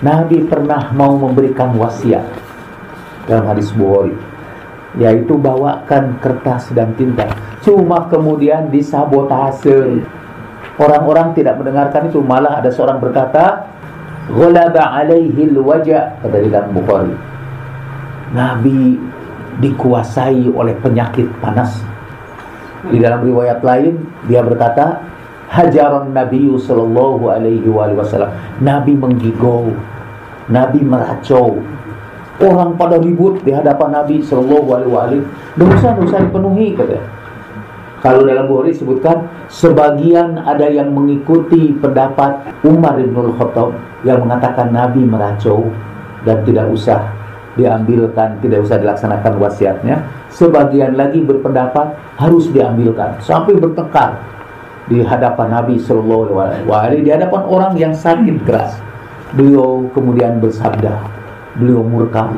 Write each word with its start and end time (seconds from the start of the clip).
Nabi 0.00 0.48
pernah 0.48 0.88
mau 0.96 1.12
memberikan 1.20 1.76
wasiat 1.76 2.24
dalam 3.28 3.44
hadis 3.52 3.68
Bukhari 3.76 4.16
yaitu 4.98 5.38
bawakan 5.38 6.18
kertas 6.18 6.72
dan 6.74 6.96
tinta. 6.98 7.30
Cuma 7.62 8.10
kemudian 8.10 8.72
disabotase. 8.72 10.02
Orang-orang 10.80 11.36
tidak 11.36 11.60
mendengarkan 11.60 12.08
itu 12.08 12.24
malah 12.24 12.58
ada 12.58 12.72
seorang 12.72 12.98
berkata 12.98 13.68
ghalaba 14.32 14.96
alaihi 14.96 15.52
alwaja 15.52 16.16
kata 16.24 16.36
di 16.40 16.48
dalam 16.48 16.72
Bukhari. 16.72 17.14
Nabi 18.32 18.96
dikuasai 19.60 20.48
oleh 20.48 20.74
penyakit 20.80 21.28
panas. 21.44 21.84
Di 22.88 22.96
dalam 22.96 23.20
riwayat 23.20 23.60
lain 23.60 24.00
dia 24.24 24.40
berkata 24.40 25.04
hajaran 25.50 26.14
Nabi 26.14 26.46
sallallahu 26.54 27.26
alaihi 27.26 27.66
wasallam 27.66 28.30
Nabi 28.62 28.94
menggigau 28.94 29.74
Nabi 30.46 30.80
meracau 30.86 31.58
Orang 32.40 32.80
pada 32.80 32.96
ribut 32.96 33.44
di 33.44 33.52
hadapan 33.52 34.00
Nabi 34.00 34.24
Shallallahu 34.24 34.68
Alaihi 34.72 34.88
Wasallam. 34.88 35.24
Dosa-dosa 35.60 36.24
dipenuhi 36.24 36.72
katanya. 36.72 37.04
Kalau 38.00 38.24
dalam 38.24 38.48
Bukhari 38.48 38.72
disebutkan 38.72 39.28
sebagian 39.52 40.40
ada 40.40 40.64
yang 40.72 40.88
mengikuti 40.88 41.76
pendapat 41.76 42.40
Umar 42.64 42.96
bin 42.96 43.12
Khattab 43.12 43.76
yang 44.08 44.24
mengatakan 44.24 44.72
Nabi 44.72 45.04
meracau 45.04 45.68
dan 46.24 46.40
tidak 46.48 46.72
usah 46.72 47.12
diambilkan, 47.60 48.40
tidak 48.40 48.64
usah 48.64 48.80
dilaksanakan 48.80 49.36
wasiatnya. 49.36 50.00
Sebagian 50.32 50.96
lagi 50.96 51.20
berpendapat 51.20 51.92
harus 52.16 52.48
diambilkan 52.48 53.20
sampai 53.20 53.52
bertengkar 53.60 54.16
di 54.90 55.00
hadapan 55.00 55.54
Nabi 55.54 55.78
Shallallahu 55.78 56.36
Alaihi 56.36 56.66
Wasallam. 56.66 57.06
Di 57.06 57.10
hadapan 57.14 57.42
orang 57.46 57.72
yang 57.78 57.94
sakit 57.94 58.42
keras. 58.44 58.76
Beliau 59.30 59.86
kemudian 59.94 60.42
bersabda, 60.42 60.98
beliau 61.56 61.86
murka. 61.86 62.28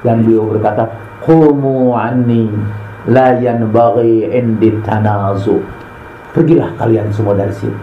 Dan 0.00 0.24
beliau 0.24 0.48
berkata 0.48 0.88
qumu 1.20 1.92
anni 1.92 2.48
la 3.06 3.36
yanbaghi 3.36 4.32
indi 4.32 4.72
tanazu. 4.80 5.60
Pergilah 6.32 6.72
kalian 6.80 7.12
semua 7.12 7.36
dari 7.36 7.52
sini. 7.52 7.78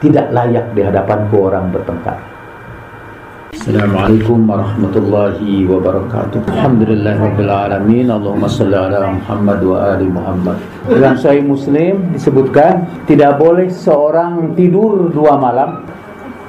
Tidak 0.00 0.32
layak 0.32 0.72
di 0.72 0.80
hadapanku 0.80 1.36
orang 1.44 1.68
bertengkar 1.68 2.33
Assalamualaikum 3.64 4.44
warahmatullahi 4.44 5.64
wabarakatuh 5.64 6.52
Alhamdulillah 6.52 7.16
Rabbil 7.16 7.48
Alamin 7.48 8.12
Allahumma 8.12 8.44
salli 8.44 8.76
ala 8.76 9.08
Muhammad 9.08 9.64
wa 9.64 9.76
ali 9.88 10.04
Muhammad 10.04 10.60
Dalam 10.84 11.16
Sahih 11.16 11.40
Muslim 11.40 12.12
disebutkan 12.12 12.84
Tidak 13.08 13.40
boleh 13.40 13.72
seorang 13.72 14.52
tidur 14.52 15.08
dua 15.08 15.40
malam 15.40 15.80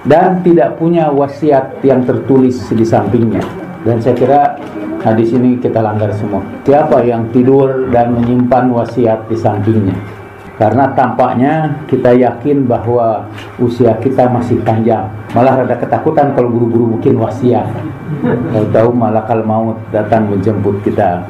dan 0.03 0.43
tidak 0.43 0.75
punya 0.75 1.07
wasiat 1.07 1.79
yang 1.87 2.03
tertulis 2.03 2.61
di 2.69 2.83
sampingnya. 2.85 3.41
Dan 3.81 3.97
saya 4.03 4.13
kira 4.13 4.41
hadis 5.01 5.33
ini 5.33 5.57
kita 5.57 5.81
langgar 5.81 6.13
semua. 6.13 6.45
Siapa 6.61 7.01
yang 7.01 7.33
tidur 7.33 7.89
dan 7.89 8.13
menyimpan 8.13 8.69
wasiat 8.69 9.25
di 9.25 9.33
sampingnya? 9.33 10.14
karena 10.55 10.87
tampaknya 10.95 11.83
kita 11.87 12.15
yakin 12.15 12.63
bahwa 12.63 13.27
usia 13.59 13.91
kita 13.99 14.31
masih 14.31 14.63
panjang 14.63 15.03
malah 15.35 15.67
ada 15.67 15.75
ketakutan 15.75 16.31
kalau 16.31 16.47
buru-buru 16.47 16.95
mungkin 16.95 17.19
wasiat 17.19 17.67
tahu-tahu 18.55 18.95
kalau 19.27 19.43
mau 19.43 19.65
datang 19.91 20.31
menjemput 20.31 20.79
kita 20.85 21.27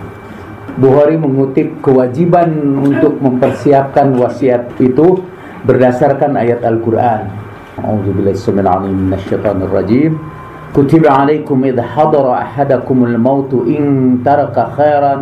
Bukhari 0.76 1.16
mengutip 1.16 1.80
kewajiban 1.80 2.52
untuk 2.76 3.16
mempersiapkan 3.24 4.12
wasiat 4.20 4.76
itu 4.84 5.24
berdasarkan 5.64 6.36
ayat 6.36 6.68
Al-Quran. 6.68 7.32
A'udzubillahiminasyaitonirrajim. 7.80 10.20
كتب 10.76 11.08
عليكم 11.08 11.64
إذا 11.64 11.82
حضر 11.82 12.34
أحدكم 12.34 12.98
الموت 13.04 13.54
إن 13.68 13.86
ترك 14.26 14.68
خيرا 14.78 15.16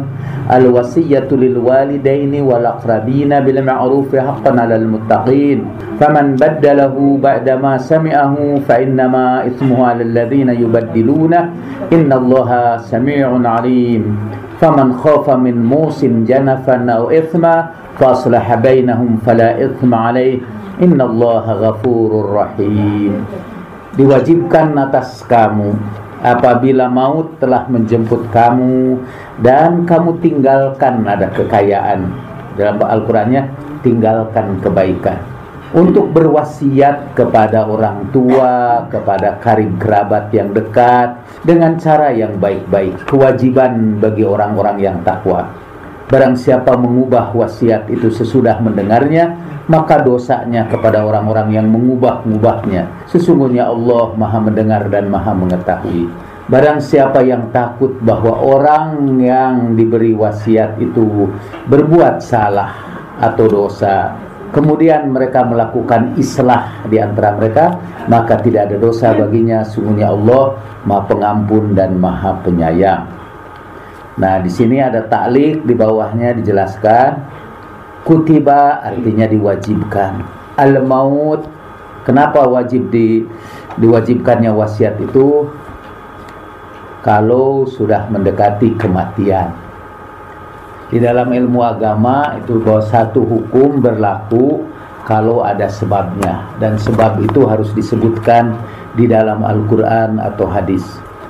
الوصية 0.49 1.29
للوالدين 1.31 2.33
والأقربين 2.41 3.31
بالمعروف 3.39 4.15
حقا 4.15 4.51
على 4.61 4.75
المتقين. 4.75 5.57
فمن 5.99 6.25
بدله 6.41 6.95
بعدما 7.23 7.77
سمعه 7.77 8.35
فإنما 8.67 9.47
إثمه 9.47 9.77
على 9.85 10.03
الذين 10.03 10.49
يبدلونه. 10.49 11.41
إن 11.93 12.09
الله 12.09 12.77
سميع 12.77 13.27
عليم. 13.45 14.03
فمن 14.57 14.93
خاف 14.93 15.29
من 15.29 15.55
موس 15.65 16.05
جنفا 16.05 16.77
أو 16.89 17.13
إثما 17.13 17.55
فأصلح 18.01 18.55
بينهم 18.55 19.21
فلا 19.25 19.65
إثم 19.65 19.93
عليه. 19.93 20.39
Innallaha 20.81 21.61
ghafurur 21.61 22.33
rahim. 22.33 23.21
Diwajibkan 23.93 24.73
atas 24.73 25.21
kamu 25.29 25.77
apabila 26.25 26.89
maut 26.89 27.37
telah 27.37 27.69
menjemput 27.69 28.25
kamu 28.33 28.97
dan 29.45 29.85
kamu 29.85 30.17
tinggalkan 30.17 31.05
ada 31.05 31.29
kekayaan. 31.29 32.09
Dalam 32.57 32.81
Al-Qur'annya 32.81 33.53
tinggalkan 33.85 34.57
kebaikan. 34.65 35.21
Untuk 35.77 36.09
berwasiat 36.09 37.13
kepada 37.13 37.69
orang 37.69 38.09
tua, 38.09 38.85
kepada 38.89 39.37
karib 39.37 39.77
kerabat 39.77 40.33
yang 40.33 40.49
dekat 40.57 41.13
dengan 41.45 41.77
cara 41.77 42.09
yang 42.09 42.41
baik-baik. 42.41 42.97
Kewajiban 43.05 44.01
bagi 44.01 44.25
orang-orang 44.25 44.81
yang 44.81 44.97
takwa. 45.05 45.49
Barang 46.11 46.35
siapa 46.35 46.75
mengubah 46.75 47.31
wasiat 47.31 47.87
itu 47.87 48.11
sesudah 48.11 48.59
mendengarnya, 48.59 49.39
maka 49.71 50.03
dosanya 50.03 50.67
kepada 50.67 51.07
orang-orang 51.07 51.55
yang 51.55 51.67
mengubah-ubahnya. 51.71 53.07
Sesungguhnya 53.07 53.71
Allah 53.71 54.11
Maha 54.19 54.39
mendengar 54.43 54.91
dan 54.91 55.07
Maha 55.07 55.31
mengetahui. 55.31 56.11
Barang 56.51 56.83
siapa 56.83 57.23
yang 57.23 57.55
takut 57.55 57.95
bahwa 58.03 58.35
orang 58.35 59.15
yang 59.23 59.79
diberi 59.79 60.11
wasiat 60.11 60.75
itu 60.75 61.31
berbuat 61.71 62.19
salah 62.19 62.75
atau 63.15 63.47
dosa, 63.47 64.11
kemudian 64.51 65.07
mereka 65.07 65.47
melakukan 65.47 66.19
islah 66.19 66.83
di 66.91 66.99
antara 66.99 67.39
mereka, 67.39 67.79
maka 68.11 68.35
tidak 68.43 68.67
ada 68.67 68.75
dosa 68.75 69.15
baginya. 69.15 69.63
Sungguhnya 69.63 70.11
Allah 70.11 70.59
Maha 70.83 71.07
Pengampun 71.07 71.71
dan 71.71 71.95
Maha 71.95 72.35
Penyayang. 72.43 73.22
Nah, 74.13 74.37
di 74.41 74.49
sini 74.49 74.77
ada 74.77 75.05
taklik 75.09 75.65
di 75.65 75.73
bawahnya 75.73 76.37
dijelaskan 76.37 77.41
Kutiba 78.03 78.83
artinya 78.83 79.23
diwajibkan. 79.23 80.13
Al 80.59 80.83
maut 80.83 81.47
kenapa 82.03 82.43
wajib 82.43 82.91
di 82.91 83.23
diwajibkannya 83.79 84.51
wasiat 84.51 84.99
itu? 84.99 85.47
Kalau 86.99 87.63
sudah 87.63 88.11
mendekati 88.11 88.75
kematian. 88.75 89.55
Di 90.91 90.99
dalam 90.99 91.31
ilmu 91.31 91.63
agama 91.63 92.35
itu 92.43 92.59
bahwa 92.59 92.83
satu 92.83 93.23
hukum 93.23 93.79
berlaku 93.79 94.67
kalau 95.07 95.39
ada 95.39 95.71
sebabnya 95.71 96.43
dan 96.59 96.75
sebab 96.75 97.23
itu 97.23 97.47
harus 97.47 97.71
disebutkan 97.71 98.51
di 98.99 99.07
dalam 99.07 99.47
Al-Qur'an 99.47 100.19
atau 100.19 100.43
hadis. 100.51 100.83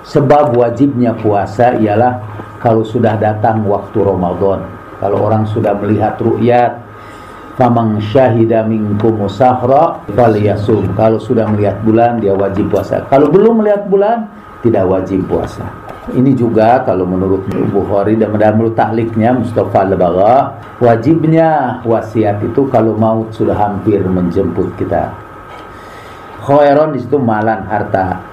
Sebab 0.09 0.57
wajibnya 0.57 1.13
puasa 1.21 1.77
ialah 1.77 2.32
kalau 2.63 2.87
sudah 2.87 3.19
datang 3.19 3.67
waktu 3.67 3.99
Ramadan. 3.99 4.63
Kalau 5.03 5.27
orang 5.27 5.43
sudah 5.43 5.75
melihat 5.83 6.15
ru'yat 6.15 6.79
famang 7.59 7.99
syahida 7.99 8.63
minkum 8.63 9.27
sahra 9.27 9.99
falyasum. 10.15 10.95
Kalau 10.95 11.19
sudah 11.19 11.43
melihat 11.51 11.83
bulan 11.83 12.23
dia 12.23 12.31
wajib 12.31 12.71
puasa. 12.71 13.03
Kalau 13.11 13.27
belum 13.27 13.59
melihat 13.59 13.83
bulan 13.91 14.31
tidak 14.63 14.87
wajib 14.87 15.27
puasa. 15.27 15.67
Ini 16.15 16.35
juga 16.35 16.83
kalau 16.87 17.03
menurut 17.03 17.47
Bukhari 17.71 18.15
dan 18.15 18.31
menurut 18.31 18.75
tahliknya 18.75 19.35
Mustafa 19.35 19.87
Al-Bagha 19.87 20.35
wajibnya 20.79 21.79
wasiat 21.83 22.43
itu 22.43 22.67
kalau 22.71 22.95
maut 22.95 23.31
sudah 23.35 23.55
hampir 23.55 23.99
menjemput 24.03 24.71
kita. 24.79 25.11
Khairon 26.43 26.95
di 26.95 26.99
situ 27.03 27.15
malan 27.19 27.63
harta 27.67 28.32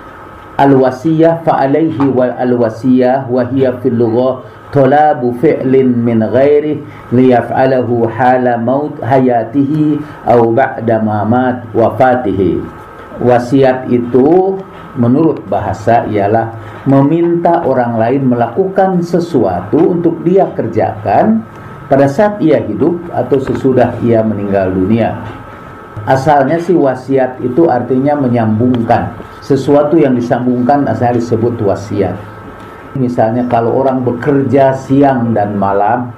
al 0.60 0.76
wasiyah 0.76 1.40
fa 1.40 1.64
alaihi 1.64 2.04
wal 2.12 2.36
al 2.36 2.52
wasiyah 2.60 3.24
wa 3.32 3.48
hiya 3.48 3.80
fil 3.80 3.96
lughah 3.96 4.44
talabu 4.68 5.32
fi'lin 5.40 6.04
min 6.04 6.20
ghairi 6.20 6.84
liyaf'alahu 7.10 8.04
hala 8.12 8.60
maut 8.60 9.00
hayatihi 9.00 9.98
au 10.28 10.52
ba'da 10.52 11.00
mamat 11.00 11.64
wafatihi. 11.72 12.60
Wasiat 13.20 13.92
itu 13.92 14.56
menurut 14.96 15.44
bahasa 15.44 16.08
ialah 16.08 16.56
meminta 16.88 17.62
orang 17.68 18.00
lain 18.00 18.32
melakukan 18.32 19.04
sesuatu 19.04 19.92
untuk 19.92 20.24
dia 20.24 20.48
kerjakan 20.56 21.44
pada 21.90 22.06
saat 22.06 22.40
ia 22.40 22.62
hidup 22.64 22.96
atau 23.12 23.36
sesudah 23.42 23.98
ia 24.00 24.22
meninggal 24.22 24.72
dunia 24.72 25.20
asalnya 26.06 26.60
sih 26.60 26.76
wasiat 26.76 27.40
itu 27.44 27.68
artinya 27.68 28.16
menyambungkan. 28.16 29.16
Sesuatu 29.40 29.96
yang 29.98 30.14
disambungkan 30.14 30.86
asalnya 30.86 31.18
disebut 31.20 31.58
wasiat. 31.64 32.14
Misalnya 32.94 33.46
kalau 33.46 33.80
orang 33.80 34.02
bekerja 34.02 34.74
siang 34.74 35.30
dan 35.30 35.54
malam 35.54 36.10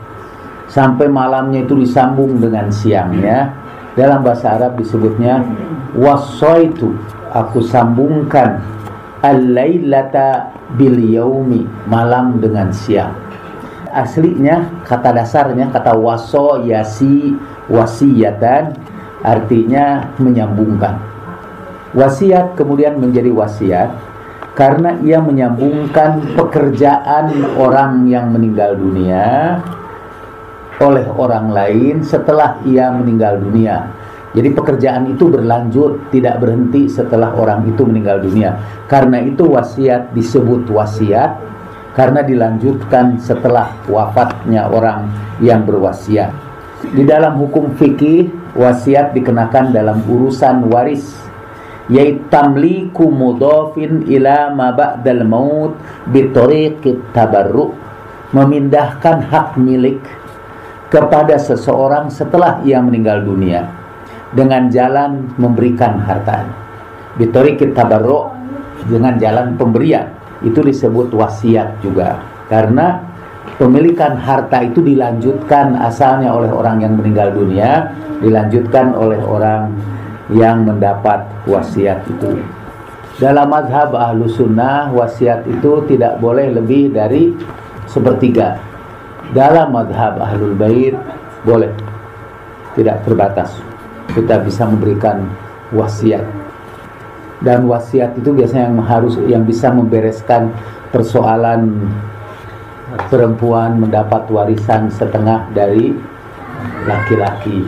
sampai 0.69 1.09
malamnya 1.09 1.65
itu 1.65 1.77
disambung 1.77 2.41
dengan 2.41 2.73
siangnya, 2.73 3.53
dalam 3.93 4.25
bahasa 4.25 4.57
Arab 4.57 4.81
disebutnya 4.81 5.45
wasoitu, 5.93 6.97
aku 7.29 7.61
sambungkan 7.61 8.65
al-lailata 9.21 10.49
bil 10.81 10.97
yaumi 10.97 11.69
malam 11.85 12.41
dengan 12.41 12.73
siang. 12.73 13.13
Aslinya 13.93 14.73
kata 14.89 15.13
dasarnya 15.13 15.69
kata 15.69 15.93
waso 15.93 16.65
yasi 16.65 17.37
wasiyatan 17.69 18.73
artinya 19.23 20.13
menyambungkan 20.19 20.99
wasiat 21.93 22.57
kemudian 22.57 22.99
menjadi 22.99 23.31
wasiat 23.31 23.91
karena 24.53 25.01
ia 25.01 25.21
menyambungkan 25.21 26.37
pekerjaan 26.37 27.57
orang 27.57 28.05
yang 28.09 28.29
meninggal 28.29 28.77
dunia 28.77 29.57
oleh 30.83 31.07
orang 31.15 31.49
lain 31.55 32.03
setelah 32.03 32.59
ia 32.67 32.91
meninggal 32.91 33.39
dunia. 33.39 33.89
Jadi 34.33 34.49
pekerjaan 34.57 35.13
itu 35.13 35.29
berlanjut, 35.29 36.09
tidak 36.09 36.41
berhenti 36.41 36.89
setelah 36.89 37.37
orang 37.37 37.69
itu 37.69 37.85
meninggal 37.85 38.25
dunia. 38.25 38.57
Karena 38.89 39.21
itu 39.21 39.45
wasiat 39.45 40.11
disebut 40.17 40.73
wasiat 40.73 41.37
karena 41.93 42.25
dilanjutkan 42.25 43.21
setelah 43.21 43.77
wafatnya 43.85 44.73
orang 44.73 45.13
yang 45.45 45.69
berwasiat. 45.69 46.33
Di 46.97 47.05
dalam 47.05 47.37
hukum 47.37 47.77
fikih, 47.77 48.42
wasiat 48.57 49.17
dikenakan 49.17 49.73
dalam 49.73 50.05
urusan 50.05 50.69
waris 50.69 51.17
yaitu 51.91 52.23
tamliku 52.31 53.11
mudhafin 53.11 54.07
ila 54.07 54.55
ma 54.55 54.71
ba'dal 54.71 55.27
maut 55.27 55.75
bitariqit 56.09 57.11
tabarruk 57.11 57.75
memindahkan 58.33 59.29
hak 59.29 59.59
milik 59.61 60.01
kepada 60.89 61.37
seseorang 61.37 62.09
setelah 62.09 62.63
ia 62.63 62.79
meninggal 62.79 63.25
dunia 63.25 63.67
dengan 64.33 64.71
jalan 64.71 65.33
memberikan 65.37 66.01
harta 66.01 66.63
bitariqit 67.17 67.77
tabarruk 67.77 68.33
dengan 68.89 69.19
jalan 69.21 69.55
pemberian. 69.55 70.11
Itu 70.43 70.65
disebut 70.65 71.15
wasiat 71.15 71.79
juga. 71.85 72.19
Karena 72.51 73.12
pemilikan 73.57 74.17
harta 74.17 74.65
itu 74.65 74.81
dilanjutkan 74.81 75.77
asalnya 75.77 76.33
oleh 76.33 76.49
orang 76.53 76.81
yang 76.81 76.97
meninggal 76.97 77.33
dunia 77.35 77.93
dilanjutkan 78.23 78.95
oleh 78.95 79.19
orang 79.21 79.75
yang 80.33 80.65
mendapat 80.65 81.27
wasiat 81.45 82.07
itu. 82.09 82.41
Dalam 83.21 83.53
mazhab 83.53 83.93
ahlu 83.93 84.25
sunnah, 84.27 84.89
wasiat 84.91 85.45
itu 85.45 85.85
tidak 85.87 86.17
boleh 86.19 86.49
lebih 86.49 86.91
dari 86.91 87.37
sepertiga. 87.85 88.57
Dalam 89.37 89.75
mazhab 89.75 90.17
ahlul 90.17 90.57
bait, 90.57 90.97
boleh. 91.45 91.71
Tidak 92.73 93.05
terbatas. 93.05 93.53
Kita 94.17 94.41
bisa 94.41 94.65
memberikan 94.65 95.29
wasiat. 95.77 96.25
Dan 97.43 97.69
wasiat 97.69 98.17
itu 98.17 98.33
biasanya 98.33 98.71
yang 98.71 98.81
harus 98.87 99.15
yang 99.27 99.43
bisa 99.45 99.69
membereskan 99.69 100.55
persoalan 100.95 101.91
perempuan 103.09 103.81
mendapat 103.81 104.29
warisan 104.29 104.89
setengah 104.93 105.49
dari 105.53 105.93
laki-laki. 106.87 107.65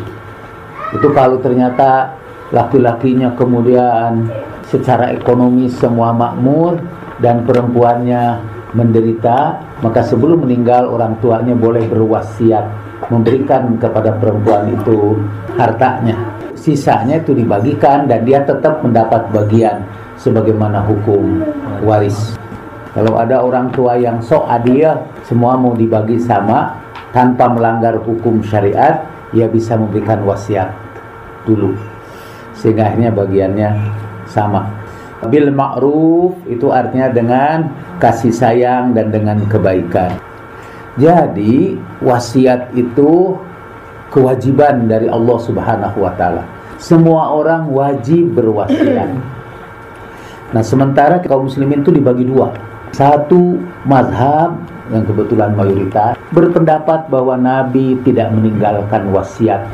Itu 0.94 1.10
kalau 1.10 1.40
ternyata 1.42 2.14
laki-lakinya 2.54 3.34
kemudian 3.34 4.30
secara 4.68 5.10
ekonomi 5.14 5.66
semua 5.70 6.14
makmur 6.14 6.78
dan 7.18 7.42
perempuannya 7.46 8.42
menderita 8.74 9.62
maka 9.80 10.02
sebelum 10.02 10.42
meninggal 10.44 10.90
orang 10.90 11.14
tuanya 11.22 11.54
boleh 11.54 11.86
berwasiat 11.86 12.66
memberikan 13.06 13.78
kepada 13.78 14.18
perempuan 14.18 14.74
itu 14.74 15.18
hartanya 15.54 16.18
sisanya 16.58 17.22
itu 17.22 17.36
dibagikan 17.36 18.10
dan 18.10 18.26
dia 18.26 18.42
tetap 18.42 18.82
mendapat 18.82 19.30
bagian 19.30 19.86
sebagaimana 20.18 20.82
hukum 20.82 21.38
waris 21.86 22.34
kalau 22.94 23.14
ada 23.18 23.42
orang 23.42 23.70
tua 23.70 23.94
yang 23.94 24.18
sok 24.18 24.42
adil 24.50 24.98
semua 25.24 25.56
mau 25.56 25.72
dibagi 25.72 26.20
sama 26.20 26.76
tanpa 27.10 27.48
melanggar 27.48 27.96
hukum 28.00 28.44
syariat 28.44 29.04
ia 29.32 29.48
bisa 29.48 29.74
memberikan 29.74 30.22
wasiat 30.22 30.70
dulu 31.48 31.74
sehingga 32.54 32.88
akhirnya 32.88 33.10
bagiannya 33.12 33.70
sama. 34.30 34.64
Bil 35.24 35.48
ma'ruf 35.52 36.36
itu 36.48 36.68
artinya 36.68 37.08
dengan 37.08 37.72
kasih 37.96 38.32
sayang 38.32 38.92
dan 38.92 39.08
dengan 39.08 39.40
kebaikan. 39.48 40.20
Jadi 41.00 41.80
wasiat 42.04 42.76
itu 42.76 43.34
kewajiban 44.12 44.84
dari 44.84 45.08
Allah 45.08 45.38
Subhanahu 45.40 45.98
wa 46.04 46.12
taala. 46.14 46.44
Semua 46.76 47.32
orang 47.32 47.72
wajib 47.72 48.36
berwasiat. 48.36 49.10
Nah, 50.52 50.62
sementara 50.62 51.18
kaum 51.24 51.48
muslimin 51.48 51.80
itu 51.82 51.90
dibagi 51.90 52.28
dua. 52.28 52.52
Satu 52.94 53.58
mazhab 53.88 54.54
yang 54.92 55.04
kebetulan 55.08 55.56
mayoritas 55.56 56.18
berpendapat 56.34 57.08
bahwa 57.08 57.40
Nabi 57.40 57.96
tidak 58.04 58.28
meninggalkan 58.36 59.08
wasiat 59.14 59.64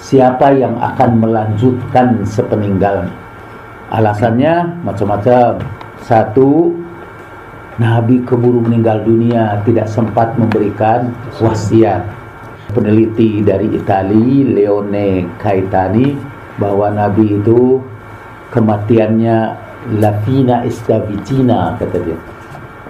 siapa 0.00 0.56
yang 0.56 0.80
akan 0.80 1.20
melanjutkan 1.20 2.24
sepeninggalnya. 2.24 3.12
Alasannya 3.92 4.80
macam-macam. 4.86 5.60
Satu, 6.00 6.72
Nabi 7.76 8.24
keburu 8.24 8.64
meninggal 8.64 9.04
dunia 9.04 9.60
tidak 9.68 9.86
sempat 9.86 10.34
memberikan 10.40 11.12
wasiat. 11.38 12.02
Peneliti 12.70 13.42
dari 13.42 13.66
Itali, 13.74 14.46
Leone 14.46 15.26
Caetani, 15.42 16.14
bahwa 16.56 16.86
Nabi 16.94 17.34
itu 17.42 17.82
kematiannya 18.54 19.38
Latina 19.98 20.62
Estavicina, 20.62 21.74
kata 21.76 21.98
dia. 21.98 22.18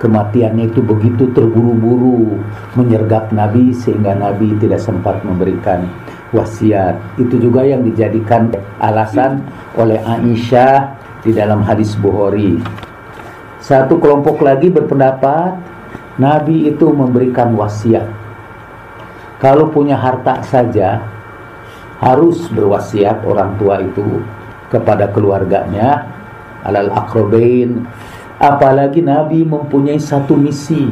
Kematiannya 0.00 0.73
itu 0.73 0.81
begitu 0.81 1.29
terburu-buru 1.37 2.41
menyergap 2.73 3.29
Nabi 3.37 3.76
sehingga 3.76 4.17
Nabi 4.17 4.56
tidak 4.56 4.81
sempat 4.81 5.20
memberikan 5.20 5.85
wasiat. 6.32 6.97
Itu 7.20 7.37
juga 7.37 7.69
yang 7.69 7.85
dijadikan 7.85 8.49
alasan 8.81 9.44
oleh 9.76 10.00
Aisyah 10.00 10.97
di 11.20 11.37
dalam 11.37 11.61
hadis 11.61 12.00
Bukhari. 12.00 12.56
Satu 13.61 14.00
kelompok 14.00 14.41
lagi 14.41 14.73
berpendapat 14.73 15.61
Nabi 16.17 16.73
itu 16.73 16.88
memberikan 16.88 17.52
wasiat. 17.52 18.08
Kalau 19.37 19.69
punya 19.69 20.00
harta 20.00 20.41
saja 20.41 21.05
harus 22.00 22.49
berwasiat 22.49 23.20
orang 23.29 23.61
tua 23.61 23.85
itu 23.85 24.25
kepada 24.73 25.12
keluarganya 25.12 26.08
alal 26.64 26.88
akrobain 26.93 27.85
apalagi 28.40 29.04
Nabi 29.04 29.44
mempunyai 29.44 30.00
satu 30.00 30.35
misi 30.35 30.88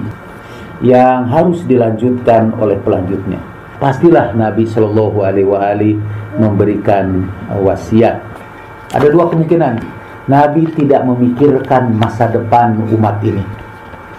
yang 0.85 1.27
harus 1.27 1.65
dilanjutkan 1.65 2.55
oleh 2.61 2.77
pelanjutnya 2.85 3.41
pastilah 3.79 4.35
Nabi 4.35 4.67
Shallallahu 4.67 5.23
Alaihi 5.23 5.97
memberikan 6.37 7.25
wasiat. 7.63 8.21
Ada 8.93 9.09
dua 9.09 9.31
kemungkinan. 9.31 9.97
Nabi 10.29 10.69
tidak 10.77 11.09
memikirkan 11.09 11.97
masa 11.97 12.29
depan 12.29 12.77
umat 12.93 13.17
ini. 13.25 13.41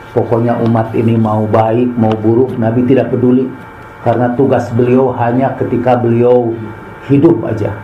Pokoknya 0.10 0.58
umat 0.66 0.90
ini 0.98 1.14
mau 1.14 1.46
baik, 1.46 1.94
mau 1.94 2.10
buruk, 2.18 2.58
Nabi 2.58 2.82
tidak 2.90 3.14
peduli. 3.14 3.46
Karena 4.02 4.34
tugas 4.34 4.74
beliau 4.74 5.14
hanya 5.14 5.54
ketika 5.54 5.94
beliau 6.00 6.50
hidup 7.06 7.46
aja. 7.46 7.76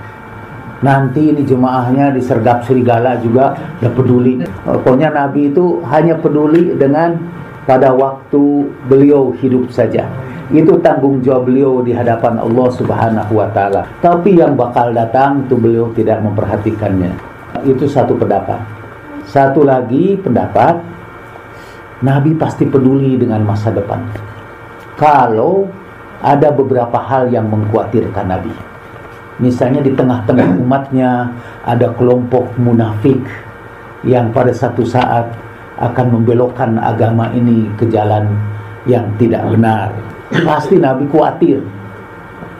Nanti 0.85 1.33
ini 1.33 1.41
jemaahnya 1.41 2.13
disergap 2.13 2.61
serigala 2.61 3.17
juga, 3.17 3.57
tidak 3.81 3.97
peduli. 3.97 4.45
Pokoknya 4.61 5.09
Nabi 5.09 5.49
itu 5.49 5.81
hanya 5.89 6.13
peduli 6.21 6.77
dengan 6.77 7.17
pada 7.65 7.89
waktu 7.89 8.69
beliau 8.85 9.33
hidup 9.41 9.73
saja 9.73 10.05
itu 10.53 10.77
tanggung 10.85 11.25
jawab 11.25 11.49
beliau 11.49 11.81
di 11.81 11.89
hadapan 11.89 12.37
Allah 12.37 12.69
Subhanahu 12.69 13.33
wa 13.33 13.49
taala. 13.49 13.81
Tapi 13.97 14.37
yang 14.37 14.53
bakal 14.53 14.93
datang 14.93 15.41
itu 15.41 15.57
beliau 15.57 15.89
tidak 15.97 16.21
memperhatikannya. 16.21 17.17
Itu 17.65 17.89
satu 17.89 18.13
pendapat. 18.13 18.61
Satu 19.25 19.65
lagi 19.65 20.21
pendapat 20.21 20.77
Nabi 22.05 22.37
pasti 22.37 22.69
peduli 22.69 23.17
dengan 23.17 23.41
masa 23.41 23.73
depan. 23.73 24.05
Kalau 25.01 25.65
ada 26.21 26.53
beberapa 26.53 27.01
hal 27.01 27.33
yang 27.33 27.49
mengkhawatirkan 27.49 28.29
Nabi. 28.29 28.74
Misalnya 29.41 29.83
di 29.83 29.91
tengah-tengah 29.91 30.55
umatnya 30.63 31.31
ada 31.67 31.91
kelompok 31.95 32.55
munafik 32.55 33.19
yang 34.07 34.31
pada 34.31 34.55
satu 34.55 34.87
saat 34.87 35.27
akan 35.75 36.19
membelokkan 36.19 36.79
agama 36.79 37.27
ini 37.35 37.67
ke 37.75 37.89
jalan 37.91 38.31
yang 38.87 39.03
tidak 39.19 39.43
benar 39.51 39.91
pasti 40.31 40.81
Nabi 40.81 41.05
khawatir. 41.09 41.61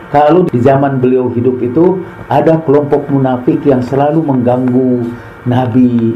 Kalau 0.06 0.46
di 0.46 0.62
zaman 0.62 1.02
beliau 1.02 1.26
hidup 1.34 1.58
itu 1.58 1.98
ada 2.30 2.62
kelompok 2.62 3.10
munafik 3.10 3.58
yang 3.66 3.82
selalu 3.82 4.22
mengganggu 4.22 5.02
Nabi 5.50 6.14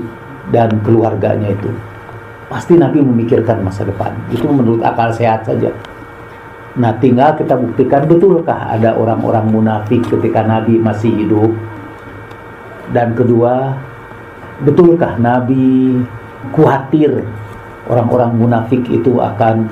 dan 0.54 0.78
keluarganya 0.86 1.50
itu. 1.50 1.70
Pasti 2.46 2.78
Nabi 2.78 3.02
memikirkan 3.02 3.66
masa 3.66 3.82
depan. 3.82 4.14
Itu 4.30 4.46
menurut 4.46 4.82
akal 4.86 5.10
sehat 5.10 5.42
saja. 5.42 5.74
Nah, 6.78 6.94
tinggal 7.02 7.34
kita 7.34 7.58
buktikan 7.58 8.06
betulkah 8.06 8.70
ada 8.70 8.94
orang-orang 8.94 9.50
munafik 9.50 10.06
ketika 10.06 10.46
Nabi 10.46 10.78
masih 10.78 11.10
hidup? 11.10 11.50
Dan 12.94 13.18
kedua, 13.18 13.74
betulkah 14.62 15.18
Nabi 15.18 15.98
khawatir 16.54 17.26
orang-orang 17.90 18.38
munafik 18.38 18.86
itu 18.86 19.18
akan 19.18 19.66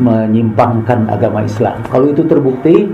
menyimpangkan 0.00 1.12
agama 1.12 1.44
Islam. 1.44 1.84
Kalau 1.92 2.08
itu 2.08 2.24
terbukti, 2.24 2.88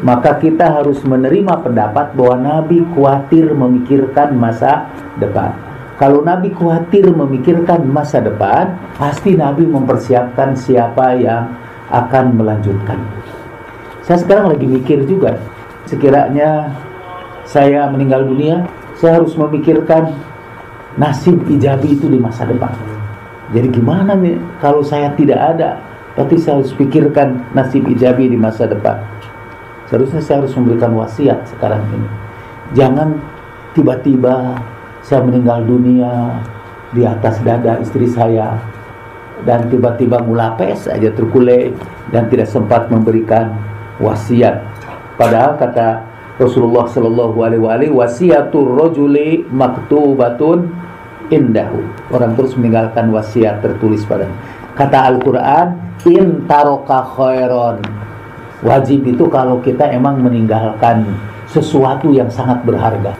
maka 0.00 0.40
kita 0.40 0.80
harus 0.80 1.04
menerima 1.04 1.60
pendapat 1.60 2.16
bahwa 2.16 2.36
Nabi 2.40 2.84
khawatir 2.96 3.52
memikirkan 3.52 4.32
masa 4.32 4.88
depan. 5.20 5.52
Kalau 5.98 6.22
Nabi 6.22 6.54
khawatir 6.54 7.10
memikirkan 7.10 7.82
masa 7.90 8.22
depan, 8.22 8.78
pasti 8.94 9.34
Nabi 9.34 9.66
mempersiapkan 9.66 10.54
siapa 10.54 11.18
yang 11.18 11.50
akan 11.88 12.36
melanjutkan. 12.36 13.00
Saya 14.04 14.24
sekarang 14.24 14.56
lagi 14.56 14.64
mikir 14.64 15.04
juga, 15.04 15.36
sekiranya 15.84 16.72
saya 17.48 17.88
meninggal 17.88 18.24
dunia, 18.24 18.64
saya 18.96 19.20
harus 19.20 19.36
memikirkan 19.36 20.12
nasib 21.00 21.44
ijabi 21.48 21.96
itu 21.96 22.08
di 22.08 22.20
masa 22.20 22.44
depan. 22.48 22.72
Jadi 23.52 23.68
gimana 23.72 24.12
nih 24.16 24.36
kalau 24.60 24.84
saya 24.84 25.12
tidak 25.16 25.40
ada? 25.56 25.80
Tapi 26.18 26.34
saya 26.36 26.60
harus 26.60 26.74
pikirkan 26.74 27.54
nasib 27.54 27.86
ijabi 27.88 28.28
di 28.28 28.36
masa 28.36 28.66
depan. 28.66 28.98
Seharusnya 29.88 30.20
saya 30.20 30.44
harus 30.44 30.52
memberikan 30.58 30.92
wasiat 30.92 31.48
sekarang 31.48 31.80
ini. 31.94 32.08
Jangan 32.76 33.16
tiba-tiba 33.72 34.58
saya 35.00 35.24
meninggal 35.24 35.64
dunia 35.64 36.42
di 36.92 37.08
atas 37.08 37.40
dada 37.40 37.80
istri 37.80 38.04
saya 38.04 38.60
dan 39.46 39.70
tiba-tiba 39.70 40.22
mulapes 40.22 40.88
aja 40.90 41.10
terkulai 41.12 41.74
dan 42.10 42.26
tidak 42.32 42.48
sempat 42.48 42.88
memberikan 42.88 43.54
wasiat. 44.02 44.62
Padahal 45.18 45.58
kata 45.58 46.06
Rasulullah 46.38 46.86
Shallallahu 46.86 47.38
Alaihi 47.42 47.62
Wasallam 47.62 47.98
wasiatur 47.98 48.68
rojuli 48.70 49.42
maktubatun 49.50 50.70
indahu. 51.28 51.82
Orang 52.14 52.38
terus 52.38 52.54
meninggalkan 52.54 53.10
wasiat 53.10 53.58
tertulis 53.60 54.06
padanya. 54.06 54.34
Kata 54.78 55.10
Al-Quran, 55.10 55.66
in 56.06 56.46
taroka 56.46 57.02
khairon 57.18 57.82
Wajib 58.58 59.06
itu 59.06 59.22
kalau 59.30 59.62
kita 59.62 59.86
emang 59.86 60.18
meninggalkan 60.18 61.06
sesuatu 61.46 62.10
yang 62.10 62.26
sangat 62.26 62.58
berharga. 62.66 63.14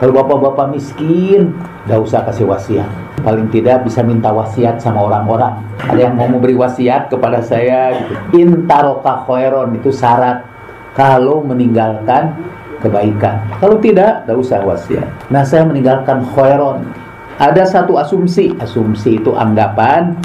Kalau 0.00 0.16
bapak-bapak 0.16 0.72
miskin, 0.72 1.52
gak 1.84 2.00
usah 2.00 2.24
kasih 2.24 2.48
wasiat. 2.48 2.88
Paling 3.20 3.52
tidak 3.52 3.84
bisa 3.84 4.00
minta 4.00 4.32
wasiat 4.32 4.80
sama 4.80 5.04
orang-orang. 5.04 5.60
Ada 5.84 6.08
yang 6.08 6.14
mau 6.16 6.28
memberi 6.28 6.56
wasiat 6.56 7.12
kepada 7.12 7.44
saya, 7.44 7.92
gitu. 8.00 8.14
Intaroka 8.40 9.28
khairon 9.28 9.76
itu 9.76 9.92
syarat 9.92 10.44
kalau 10.96 11.44
meninggalkan 11.44 12.32
kebaikan. 12.80 13.44
Kalau 13.60 13.76
tidak, 13.78 14.24
gak 14.24 14.38
usah 14.40 14.64
wasiat. 14.64 15.06
Nah, 15.28 15.44
saya 15.44 15.68
meninggalkan 15.68 16.24
khairon. 16.32 16.88
Ada 17.36 17.64
satu 17.68 18.00
asumsi. 18.00 18.56
Asumsi 18.60 19.20
itu 19.20 19.36
anggapan 19.36 20.16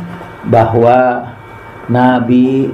bahwa 0.48 1.28
Nabi 1.92 2.72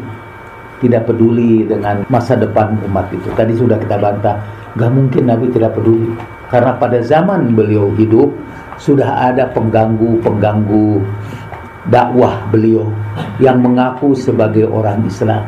tidak 0.82 1.06
peduli 1.10 1.66
dengan 1.66 2.02
masa 2.10 2.34
depan 2.34 2.74
umat 2.90 3.10
itu. 3.14 3.30
Tadi 3.38 3.54
sudah 3.54 3.78
kita 3.78 4.02
bantah, 4.02 4.42
gak 4.78 4.92
mungkin 4.94 5.30
Nabi 5.30 5.50
tidak 5.54 5.78
peduli. 5.78 6.10
Karena 6.50 6.76
pada 6.76 7.00
zaman 7.00 7.54
beliau 7.54 7.94
hidup, 7.96 8.34
sudah 8.82 9.30
ada 9.30 9.46
pengganggu-pengganggu 9.54 11.06
dakwah 11.86 12.50
beliau 12.50 12.90
yang 13.38 13.62
mengaku 13.62 14.18
sebagai 14.18 14.66
orang 14.66 15.06
Islam. 15.06 15.46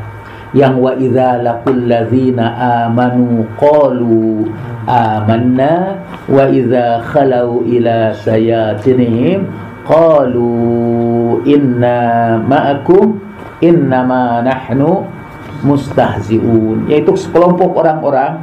Yang 0.54 0.76
wa 0.78 0.92
idza 0.94 1.30
laqul 1.42 1.82
ladzina 1.90 2.46
amanu 2.86 3.42
qalu 3.58 4.46
amanna 4.86 5.98
wa 6.30 6.46
idza 6.46 7.02
khalau 7.10 7.66
ila 7.66 8.14
sayatinihim 8.22 9.50
qalu 9.82 11.42
inna 11.50 12.38
ma'akum 12.46 13.18
innama 13.66 14.46
nahnu 14.46 15.10
mustahziun 15.66 16.92
yaitu 16.92 17.16
sekelompok 17.16 17.74
orang-orang 17.82 18.38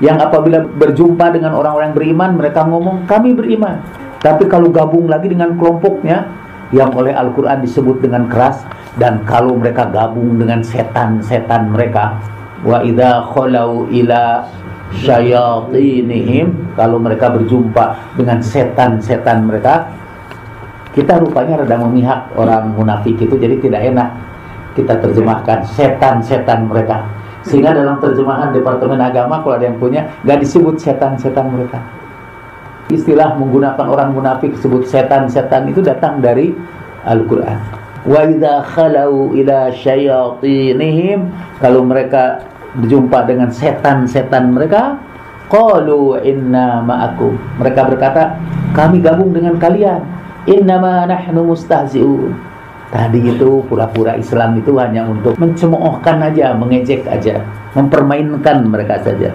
yang 0.00 0.16
apabila 0.16 0.64
berjumpa 0.64 1.28
dengan 1.34 1.52
orang-orang 1.58 1.92
beriman 1.92 2.40
mereka 2.40 2.64
ngomong 2.64 3.04
kami 3.04 3.36
beriman 3.36 3.82
tapi 4.20 4.44
kalau 4.46 4.68
gabung 4.68 5.08
lagi 5.08 5.32
dengan 5.32 5.56
kelompoknya 5.56 6.28
yang 6.70 6.92
oleh 6.92 7.10
Al-Quran 7.16 7.64
disebut 7.64 8.04
dengan 8.04 8.28
keras 8.28 8.62
dan 9.00 9.24
kalau 9.24 9.56
mereka 9.56 9.88
gabung 9.88 10.36
dengan 10.36 10.60
setan-setan 10.60 11.72
mereka 11.72 12.20
wa 12.60 12.84
idha 12.84 13.24
khalau 13.32 13.88
ila 13.88 14.44
syayatinihim 14.92 16.76
kalau 16.76 17.00
mereka 17.00 17.32
berjumpa 17.32 18.14
dengan 18.20 18.38
setan-setan 18.44 19.48
mereka 19.48 19.88
kita 20.92 21.16
rupanya 21.16 21.64
rada 21.64 21.80
memihak 21.80 22.28
orang 22.36 22.76
munafik 22.76 23.16
itu 23.16 23.34
jadi 23.40 23.56
tidak 23.56 23.82
enak 23.94 24.10
kita 24.74 24.94
terjemahkan 25.02 25.66
setan-setan 25.66 26.66
mereka. 26.66 27.02
Sehingga 27.42 27.72
dalam 27.74 27.98
terjemahan 27.98 28.52
Departemen 28.54 29.00
Agama 29.00 29.40
kalau 29.40 29.56
ada 29.56 29.66
yang 29.66 29.80
punya 29.80 30.06
nggak 30.22 30.44
disebut 30.44 30.76
setan-setan 30.76 31.48
mereka 31.48 31.80
istilah 32.92 33.38
menggunakan 33.38 33.86
orang 33.86 34.10
munafik 34.14 34.54
disebut 34.58 34.86
setan-setan 34.86 35.70
itu 35.70 35.80
datang 35.80 36.18
dari 36.18 36.52
Al-Quran. 37.06 37.58
Wa 38.04 38.24
khalau 38.64 39.36
ila 39.36 39.68
syayatinihim 39.70 41.28
kalau 41.60 41.84
mereka 41.84 42.40
berjumpa 42.80 43.28
dengan 43.28 43.52
setan-setan 43.52 44.54
mereka 44.54 44.96
qalu 45.50 46.16
inna 46.22 46.80
ma'akum. 46.80 47.36
Mereka 47.58 47.80
berkata 47.90 48.38
kami 48.72 49.02
gabung 49.02 49.34
dengan 49.34 49.58
kalian. 49.58 50.00
Innama 50.48 51.04
nahnu 51.04 51.52
mustahzi'un. 51.52 52.32
Tadi 52.90 53.22
itu 53.22 53.62
pura-pura 53.70 54.18
Islam 54.18 54.58
itu 54.58 54.74
hanya 54.80 55.06
untuk 55.06 55.38
mencemoohkan 55.38 56.18
aja, 56.26 56.50
mengejek 56.58 57.06
aja, 57.06 57.38
mempermainkan 57.76 58.66
mereka 58.66 58.98
saja. 58.98 59.30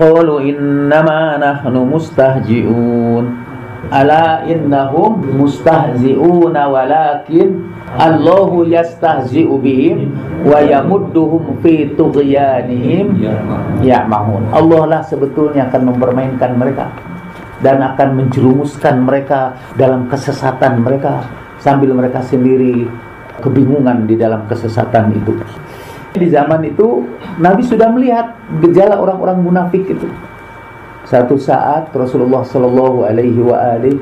Qalu 0.00 0.48
innama 0.48 1.36
nahnu 1.36 1.84
mustahji'un. 1.84 3.24
Ala 3.92 4.46
innahum 4.48 5.20
mustahzi'una 5.36 6.70
walakin 6.70 7.66
Allahu 7.92 8.64
yastahzi'u 8.64 9.52
bihim 9.60 10.16
wa 10.48 10.64
yamudduhum 10.64 11.60
fi 11.60 11.92
tughyanihim 11.92 13.20
ya'mahun. 13.84 14.48
Allah 14.54 14.82
lah 14.88 15.02
sebetulnya 15.04 15.68
akan 15.68 15.92
mempermainkan 15.92 16.56
mereka 16.56 16.88
dan 17.60 17.84
akan 17.84 18.22
menjerumuskan 18.22 19.02
mereka 19.04 19.60
dalam 19.76 20.08
kesesatan 20.08 20.80
mereka 20.80 21.28
sambil 21.60 21.92
mereka 21.92 22.24
sendiri 22.24 22.88
kebingungan 23.44 24.08
di 24.08 24.16
dalam 24.16 24.46
kesesatan 24.48 25.12
itu. 25.12 25.36
Di 26.12 26.28
zaman 26.28 26.60
itu 26.68 27.08
Nabi 27.40 27.64
sudah 27.64 27.88
melihat 27.88 28.36
gejala 28.60 29.00
orang-orang 29.00 29.40
munafik 29.40 29.88
itu. 29.88 30.08
Satu 31.08 31.40
saat 31.40 31.88
Rasulullah 31.92 32.44
Shallallahu 32.44 33.08
Alaihi 33.08 33.40
Wasallam 33.40 34.00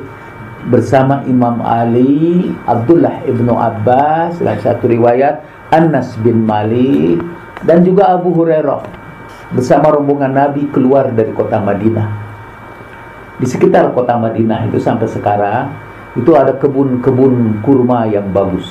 bersama 0.68 1.24
Imam 1.24 1.64
Ali, 1.64 2.52
Abdullah 2.68 3.24
ibnu 3.24 3.56
Abbas, 3.56 4.42
dalam 4.42 4.60
satu 4.60 4.90
riwayat 4.90 5.40
Anas 5.72 6.18
bin 6.20 6.44
Malik 6.44 7.22
dan 7.64 7.86
juga 7.86 8.12
Abu 8.12 8.34
Hurairah 8.34 8.84
bersama 9.54 9.94
rombongan 9.94 10.34
Nabi 10.34 10.68
keluar 10.68 11.08
dari 11.14 11.32
kota 11.32 11.62
Madinah. 11.62 12.08
Di 13.40 13.46
sekitar 13.48 13.96
kota 13.96 14.20
Madinah 14.20 14.68
itu 14.68 14.76
sampai 14.76 15.08
sekarang 15.08 15.72
itu 16.18 16.34
ada 16.36 16.52
kebun-kebun 16.58 17.64
kurma 17.64 18.04
yang 18.10 18.28
bagus. 18.34 18.68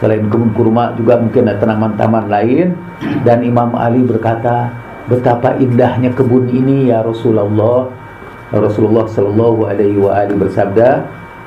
Selain 0.00 0.24
kebun 0.32 0.56
kurma 0.56 0.96
juga 0.96 1.20
mungkin 1.20 1.44
ada 1.44 1.60
tanaman-tanaman 1.60 2.26
lain 2.32 2.72
dan 3.20 3.44
Imam 3.44 3.76
Ali 3.76 4.00
berkata, 4.00 4.72
betapa 5.04 5.60
indahnya 5.60 6.08
kebun 6.16 6.48
ini 6.48 6.88
ya 6.88 7.04
Rasulullah. 7.04 7.92
Rasulullah 8.50 9.06
Shallallahu 9.06 9.68
Alaihi 9.68 10.00
Wasallam 10.00 10.40
bersabda, 10.40 10.88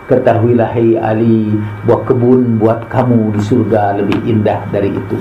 ketahuilah 0.07 0.69
hai 0.72 0.95
Ali 1.01 1.51
bahwa 1.83 2.05
kebun 2.07 2.62
buat 2.62 2.88
kamu 2.88 3.36
di 3.36 3.41
surga 3.41 3.98
lebih 4.00 4.22
indah 4.24 4.69
dari 4.69 4.93
itu. 4.93 5.17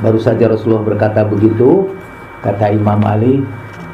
Baru 0.00 0.18
saja 0.18 0.48
Rasulullah 0.48 0.88
berkata 0.88 1.22
begitu, 1.28 1.92
kata 2.42 2.72
Imam 2.72 2.98
Ali, 3.04 3.44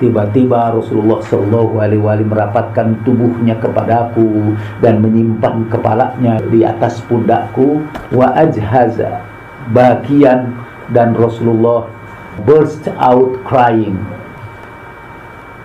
Tiba-tiba 0.05 0.69
Rasulullah 0.77 1.17
Shallallahu 1.25 1.81
Alaihi 1.81 1.97
Wasallam 2.05 2.29
merapatkan 2.29 2.93
tubuhnya 3.09 3.57
kepadaku 3.57 4.53
dan 4.85 5.01
menyimpan 5.01 5.65
kepalanya 5.73 6.45
di 6.53 6.61
atas 6.61 7.01
pundakku 7.09 7.81
wa 8.13 8.29
ajhaza 8.37 9.25
bagian 9.73 10.53
dan 10.93 11.17
Rasulullah 11.17 11.89
burst 12.45 12.85
out 13.01 13.33
crying. 13.49 13.97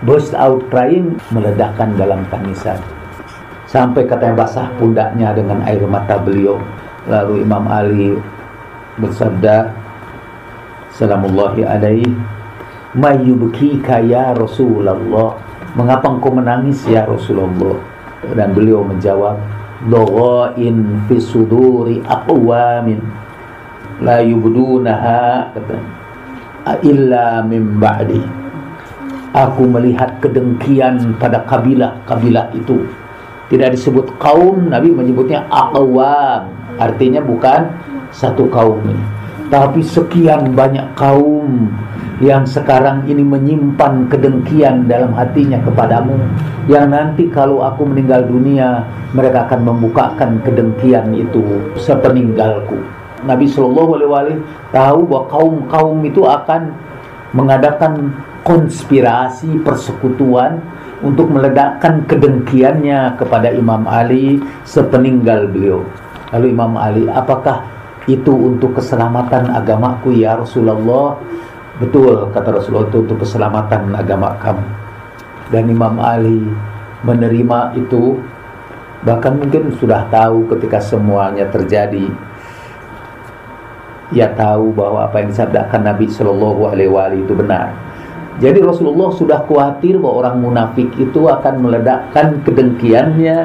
Burst 0.07 0.31
out 0.31 0.63
crying 0.71 1.19
meledakkan 1.35 1.99
dalam 1.99 2.23
tangisan. 2.31 2.79
Sampai 3.67 4.07
katanya 4.07 4.47
basah 4.47 4.71
pundaknya 4.79 5.35
dengan 5.35 5.59
air 5.67 5.83
mata 5.83 6.15
beliau. 6.15 6.63
Lalu 7.11 7.43
Imam 7.43 7.67
Ali 7.67 8.15
bersabda 9.03 9.75
Salamullahi 10.95 11.67
alaihi 11.67 12.38
Mayubkika 12.97 14.01
ya 14.01 14.33
Rasulullah. 14.33 15.37
Mengapa 15.77 16.09
engkau 16.09 16.33
menangis 16.33 16.81
ya 16.89 17.05
Rasulullah? 17.05 17.77
Dan 18.33 18.57
beliau 18.57 18.81
menjawab 18.81 19.37
loghain 19.85 21.05
fi 21.07 21.15
suduri 21.21 22.03
aqwamin 22.03 22.99
la 24.01 24.19
yubdunaha 24.25 25.53
illa 26.81 27.45
min 27.45 27.77
ba'di. 27.77 28.21
Aku 29.29 29.69
melihat 29.69 30.17
kedengkian 30.17 31.13
pada 31.21 31.45
kabilah-kabilah 31.45 32.49
itu. 32.57 32.81
Tidak 33.53 33.69
disebut 33.77 34.17
kaum 34.17 34.73
Nabi 34.73 34.89
menyebutnya 34.89 35.45
aqwam. 35.53 36.49
Artinya 36.81 37.21
bukan 37.21 37.69
satu 38.09 38.49
kaum 38.49 38.81
ini. 38.89 39.05
Tapi 39.49 39.81
sekian 39.81 40.53
banyak 40.53 40.93
kaum 40.97 41.69
yang 42.19 42.43
sekarang 42.43 43.07
ini 43.07 43.23
menyimpan 43.23 44.11
kedengkian 44.11 44.91
dalam 44.91 45.15
hatinya 45.15 45.59
kepadamu 45.63 46.19
yang 46.67 46.91
nanti 46.91 47.31
kalau 47.31 47.63
aku 47.63 47.87
meninggal 47.87 48.27
dunia 48.27 48.83
mereka 49.15 49.47
akan 49.47 49.63
membukakan 49.63 50.43
kedengkian 50.43 51.15
itu 51.15 51.41
sepeninggalku 51.79 52.75
Nabi 53.23 53.47
Shallallahu 53.47 53.91
Alaihi 53.99 54.09
Wasallam 54.11 54.41
tahu 54.71 54.99
bahwa 55.07 55.25
kaum-kaum 55.31 55.99
itu 56.07 56.21
akan 56.23 56.71
mengadakan 57.35 58.15
konspirasi 58.47 59.59
persekutuan 59.63 60.63
untuk 61.03 61.31
meledakkan 61.31 62.03
kedengkiannya 62.07 63.15
kepada 63.19 63.51
Imam 63.51 63.87
Ali 63.87 64.39
sepeninggal 64.67 65.51
beliau. 65.51 65.83
Lalu 66.35 66.45
Imam 66.51 66.75
Ali, 66.75 67.05
apakah 67.07 67.63
itu 68.07 68.31
untuk 68.31 68.79
keselamatan 68.79 69.51
agamaku 69.53 70.15
ya 70.15 70.39
Rasulullah? 70.39 71.19
Betul 71.79 72.27
kata 72.35 72.59
Rasulullah 72.59 72.91
itu 72.91 72.99
untuk 73.07 73.23
keselamatan 73.23 73.95
agama 73.95 74.35
kamu. 74.43 74.67
Dan 75.49 75.63
Imam 75.71 75.95
Ali 75.97 76.43
menerima 77.07 77.79
itu 77.79 78.19
bahkan 79.07 79.39
mungkin 79.39 79.71
sudah 79.79 80.11
tahu 80.11 80.43
ketika 80.51 80.83
semuanya 80.83 81.47
terjadi 81.47 82.11
ia 84.09 84.27
tahu 84.33 84.73
bahwa 84.73 85.05
apa 85.05 85.21
yang 85.21 85.29
disabdakan 85.29 85.81
Nabi 85.85 86.09
Shallallahu 86.09 86.61
Alaihi 86.73 86.89
Wasallam 86.89 87.23
itu 87.23 87.33
benar. 87.37 87.67
Jadi 88.39 88.59
Rasulullah 88.63 89.11
sudah 89.13 89.39
khawatir 89.45 89.99
bahwa 89.99 90.25
orang 90.25 90.35
munafik 90.39 90.89
itu 90.95 91.27
akan 91.27 91.59
meledakkan 91.59 92.39
kedengkiannya 92.47 93.37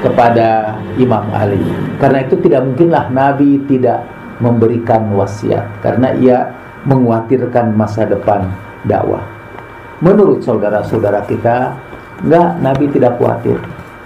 kepada 0.00 0.78
Imam 0.96 1.26
Ali. 1.34 1.60
Karena 1.98 2.24
itu 2.24 2.38
tidak 2.40 2.62
mungkinlah 2.64 3.10
Nabi 3.10 3.58
tidak 3.66 4.06
memberikan 4.40 5.12
wasiat 5.12 5.68
karena 5.84 6.16
ia 6.16 6.38
mengkhawatirkan 6.84 7.76
masa 7.76 8.08
depan 8.08 8.48
dakwah. 8.88 9.24
Menurut 10.00 10.40
saudara-saudara 10.40 11.28
kita, 11.28 11.76
enggak 12.24 12.48
Nabi 12.64 12.84
tidak 12.88 13.20
khawatir. 13.20 13.60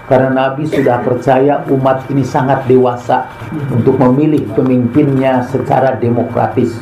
Karena 0.05 0.29
Nabi 0.29 0.69
sudah 0.69 1.01
percaya 1.01 1.65
umat 1.65 2.05
ini 2.13 2.21
sangat 2.21 2.69
dewasa 2.69 3.25
untuk 3.73 3.97
memilih 3.97 4.45
pemimpinnya 4.53 5.41
secara 5.49 5.97
demokratis. 5.97 6.77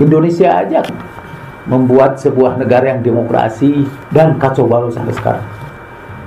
Indonesia 0.00 0.64
aja 0.64 0.80
membuat 1.68 2.16
sebuah 2.16 2.56
negara 2.56 2.96
yang 2.96 3.04
demokrasi 3.04 3.84
dan 4.14 4.40
kacau 4.40 4.64
balau 4.64 4.88
sampai 4.88 5.12
sekarang. 5.12 5.46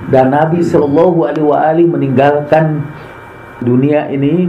Dan 0.06 0.30
Nabi 0.30 0.62
Shallallahu 0.62 1.18
Alaihi 1.26 1.46
Wasallam 1.46 1.88
meninggalkan 1.98 2.64
dunia 3.64 4.06
ini 4.12 4.48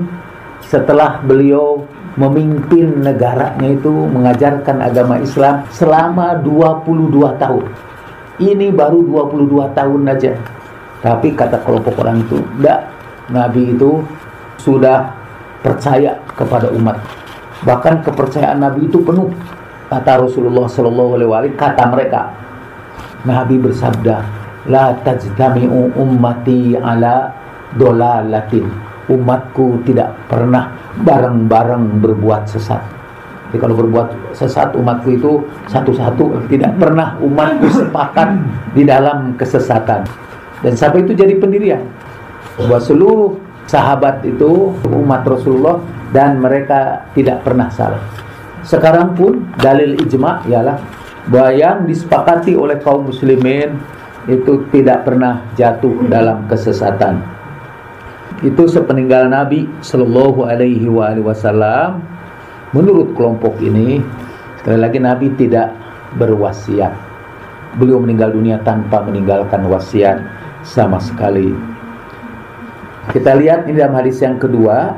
setelah 0.64 1.20
beliau 1.26 1.84
memimpin 2.20 3.00
negaranya 3.00 3.68
itu 3.72 3.92
mengajarkan 4.12 4.84
agama 4.84 5.20
Islam 5.22 5.64
selama 5.72 6.40
22 6.44 7.40
tahun. 7.40 7.64
Ini 8.42 8.74
baru 8.74 9.06
22 9.06 9.78
tahun 9.78 10.02
aja. 10.10 10.34
Tapi 11.02 11.34
kata 11.34 11.62
kelompok 11.66 11.98
orang 12.02 12.22
itu, 12.22 12.42
tidak. 12.58 12.90
Nabi 13.32 13.74
itu 13.74 14.04
sudah 14.60 15.14
percaya 15.62 16.18
kepada 16.36 16.68
umat. 16.74 16.98
Bahkan 17.64 18.02
kepercayaan 18.06 18.60
Nabi 18.60 18.90
itu 18.90 18.98
penuh. 19.02 19.30
Kata 19.88 20.24
Rasulullah 20.24 20.66
Sallallahu 20.66 21.20
Alaihi 21.20 21.30
Wasallam, 21.30 21.60
kata 21.60 21.84
mereka, 21.92 22.22
Nabi 23.28 23.56
bersabda, 23.60 24.18
La 24.70 24.94
tajtami'u 25.02 25.98
ummati 25.98 26.78
ala 26.78 27.34
dolalatin. 27.76 28.70
Umatku 29.10 29.82
tidak 29.84 30.14
pernah 30.30 30.81
bareng-bareng 31.00 32.04
berbuat 32.04 32.52
sesat. 32.52 32.84
Jadi 33.52 33.58
kalau 33.60 33.76
berbuat 33.76 34.32
sesat 34.32 34.72
umatku 34.80 35.12
itu 35.12 35.44
satu-satu 35.68 36.48
tidak 36.48 36.72
pernah 36.80 37.20
umatku 37.20 37.68
sepakat 37.68 38.40
di 38.72 38.88
dalam 38.88 39.36
kesesatan. 39.36 40.08
Dan 40.64 40.74
sampai 40.78 41.04
itu 41.04 41.12
jadi 41.12 41.36
pendirian 41.36 41.84
bahwa 42.56 42.80
seluruh 42.80 43.36
sahabat 43.68 44.24
itu 44.24 44.72
umat 44.88 45.28
Rasulullah 45.28 45.84
dan 46.16 46.40
mereka 46.40 47.08
tidak 47.12 47.44
pernah 47.44 47.68
salah. 47.72 48.00
Sekarang 48.62 49.18
pun 49.18 49.52
dalil 49.60 50.00
ijma 50.00 50.46
ialah 50.48 50.78
bahwa 51.28 51.52
yang 51.52 51.78
disepakati 51.90 52.54
oleh 52.56 52.80
kaum 52.80 53.10
muslimin 53.10 53.76
itu 54.30 54.70
tidak 54.70 55.04
pernah 55.04 55.44
jatuh 55.58 56.08
dalam 56.08 56.46
kesesatan 56.46 57.41
itu 58.42 58.66
sepeninggal 58.66 59.30
Nabi 59.30 59.70
Shallallahu 59.86 60.50
Alaihi 60.50 60.90
Wasallam. 60.90 62.02
Menurut 62.74 63.14
kelompok 63.14 63.62
ini 63.62 64.02
sekali 64.58 64.80
lagi 64.82 64.98
Nabi 64.98 65.28
tidak 65.38 65.70
berwasiat. 66.18 66.94
Beliau 67.78 68.02
meninggal 68.02 68.34
dunia 68.34 68.58
tanpa 68.66 69.06
meninggalkan 69.06 69.64
wasiat 69.70 70.20
sama 70.66 70.98
sekali. 70.98 71.54
Kita 73.14 73.38
lihat 73.38 73.70
ini 73.70 73.78
dalam 73.78 73.98
hadis 73.98 74.18
yang 74.26 74.42
kedua. 74.42 74.94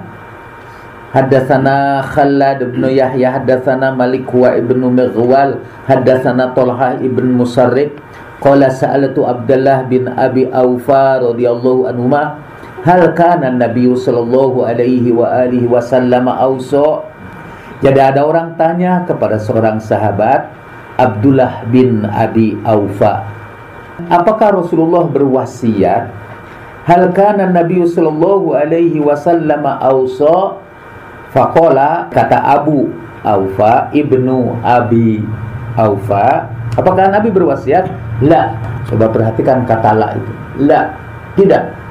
Haddatsana 1.14 2.02
Khalad 2.02 2.74
bin 2.74 2.90
Yahya 2.90 3.38
haddatsana 3.38 3.94
Malik 3.94 4.26
wa 4.34 4.50
ibnu 4.50 4.90
Mughwal 4.90 5.62
haddatsana 5.86 6.58
Talha 6.58 6.98
ibn 7.04 7.38
Musarrib. 7.38 7.94
Qala 8.42 8.68
sa'alatu 8.68 9.24
Abdullah 9.24 9.86
bin 9.88 10.10
Abi 10.10 10.50
Aufa 10.50 11.22
radhiyallahu 11.22 11.88
anhuma 11.88 12.53
hal 12.84 13.16
kana 13.16 13.50
Nabi 13.50 13.88
sallallahu 13.90 14.68
alaihi 14.68 15.10
wa 15.10 15.32
alihi 15.32 15.66
wasallam 15.66 16.28
auso? 16.30 17.08
Jadi 17.84 18.00
ada 18.00 18.24
orang 18.24 18.56
tanya 18.56 19.04
kepada 19.04 19.36
seorang 19.36 19.80
sahabat 19.80 20.48
Abdullah 20.96 21.68
bin 21.68 22.08
Abi 22.08 22.56
Aufa 22.64 23.34
apakah 24.10 24.64
Rasulullah 24.64 25.06
berwasiat? 25.06 26.10
Hal 26.84 27.16
kana 27.16 27.48
Nabi 27.48 27.80
sallallahu 27.88 28.58
alaihi 28.58 29.00
wasallam 29.00 29.64
auso? 29.64 30.60
Faqala 31.34 32.14
kata 32.14 32.38
Abu 32.38 32.94
Aufa 33.26 33.90
ibnu 33.90 34.54
Abi 34.62 35.24
Aufa 35.80 36.52
apakah 36.76 37.10
Nabi 37.10 37.32
berwasiat? 37.32 37.90
La. 38.22 38.54
Coba 38.86 39.10
perhatikan 39.10 39.64
kata 39.64 39.92
la 39.96 40.08
itu. 40.14 40.34
La. 40.68 40.82
Tidak 41.34 41.83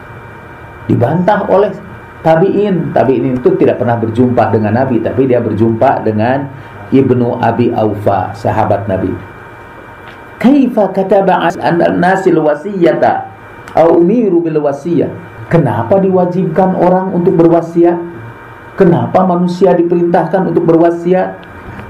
dibantah 0.93 1.49
oleh 1.49 1.73
tabi'in. 2.21 2.93
Tabi'in 2.93 3.41
itu 3.41 3.49
tidak 3.57 3.81
pernah 3.81 3.97
berjumpa 3.97 4.53
dengan 4.53 4.77
Nabi, 4.77 5.01
tapi 5.01 5.25
dia 5.25 5.41
berjumpa 5.41 6.05
dengan 6.05 6.53
Ibnu 6.93 7.41
Abi 7.41 7.73
Aufa, 7.73 8.37
sahabat 8.37 8.85
Nabi. 8.85 9.09
Kaifa 10.37 10.93
kataba 10.93 11.49
an-nasil 11.49 12.37
wasiyata 12.37 13.33
au 13.73 14.05
bil 14.05 14.61
wasiyah? 14.61 15.09
Kenapa 15.49 16.01
diwajibkan 16.01 16.77
orang 16.77 17.13
untuk 17.13 17.37
berwasiat? 17.37 17.97
Kenapa 18.75 19.21
manusia 19.29 19.77
diperintahkan 19.77 20.49
untuk 20.49 20.65
berwasiat? 20.65 21.37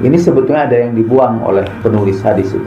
Ini 0.03 0.19
sebetulnya 0.19 0.67
ada 0.67 0.77
yang 0.83 0.99
dibuang 0.99 1.47
oleh 1.47 1.63
penulis 1.79 2.19
hadis 2.27 2.51
itu. 2.51 2.67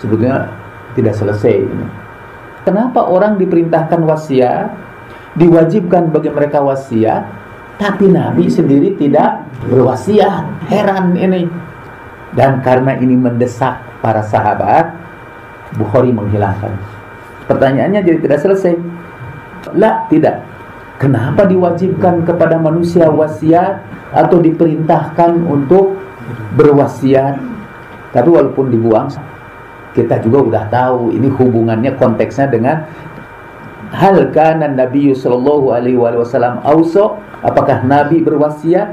Sebetulnya 0.00 0.48
tidak 0.96 1.12
selesai 1.12 1.60
ini. 1.60 1.86
Kenapa 2.64 3.04
orang 3.04 3.36
diperintahkan 3.36 4.00
wasiat? 4.00 4.89
Diwajibkan 5.38 6.10
bagi 6.10 6.30
mereka 6.30 6.58
wasiat, 6.58 7.22
tapi 7.78 8.10
Nabi 8.10 8.50
sendiri 8.50 8.98
tidak 8.98 9.46
berwasiat. 9.66 10.66
Heran 10.66 11.14
ini. 11.14 11.46
Dan 12.34 12.62
karena 12.62 12.94
ini 12.98 13.14
mendesak 13.18 13.78
para 14.02 14.22
sahabat, 14.26 15.00
Bukhari 15.78 16.10
menghilangkan. 16.10 16.74
Pertanyaannya 17.46 18.02
jadi 18.02 18.18
tidak 18.18 18.38
selesai. 18.42 18.74
La, 19.78 20.06
tidak. 20.10 20.42
Kenapa 20.98 21.46
diwajibkan 21.46 22.26
kepada 22.26 22.58
manusia 22.58 23.06
wasiat 23.08 23.80
atau 24.10 24.42
diperintahkan 24.42 25.46
untuk 25.46 25.94
berwasiat? 26.58 27.38
Tapi 28.10 28.28
walaupun 28.28 28.68
dibuang, 28.68 29.06
kita 29.94 30.18
juga 30.22 30.38
udah 30.42 30.64
tahu 30.70 31.14
ini 31.14 31.30
hubungannya 31.30 31.94
konteksnya 31.98 32.50
dengan 32.50 32.86
hal 33.90 34.30
kana 34.30 34.70
Nabi 34.70 35.12
sallallahu 35.14 35.74
alaihi 35.74 35.98
wasallam 35.98 36.62
auso 36.62 37.18
apakah 37.42 37.82
Nabi 37.82 38.22
berwasiat 38.22 38.88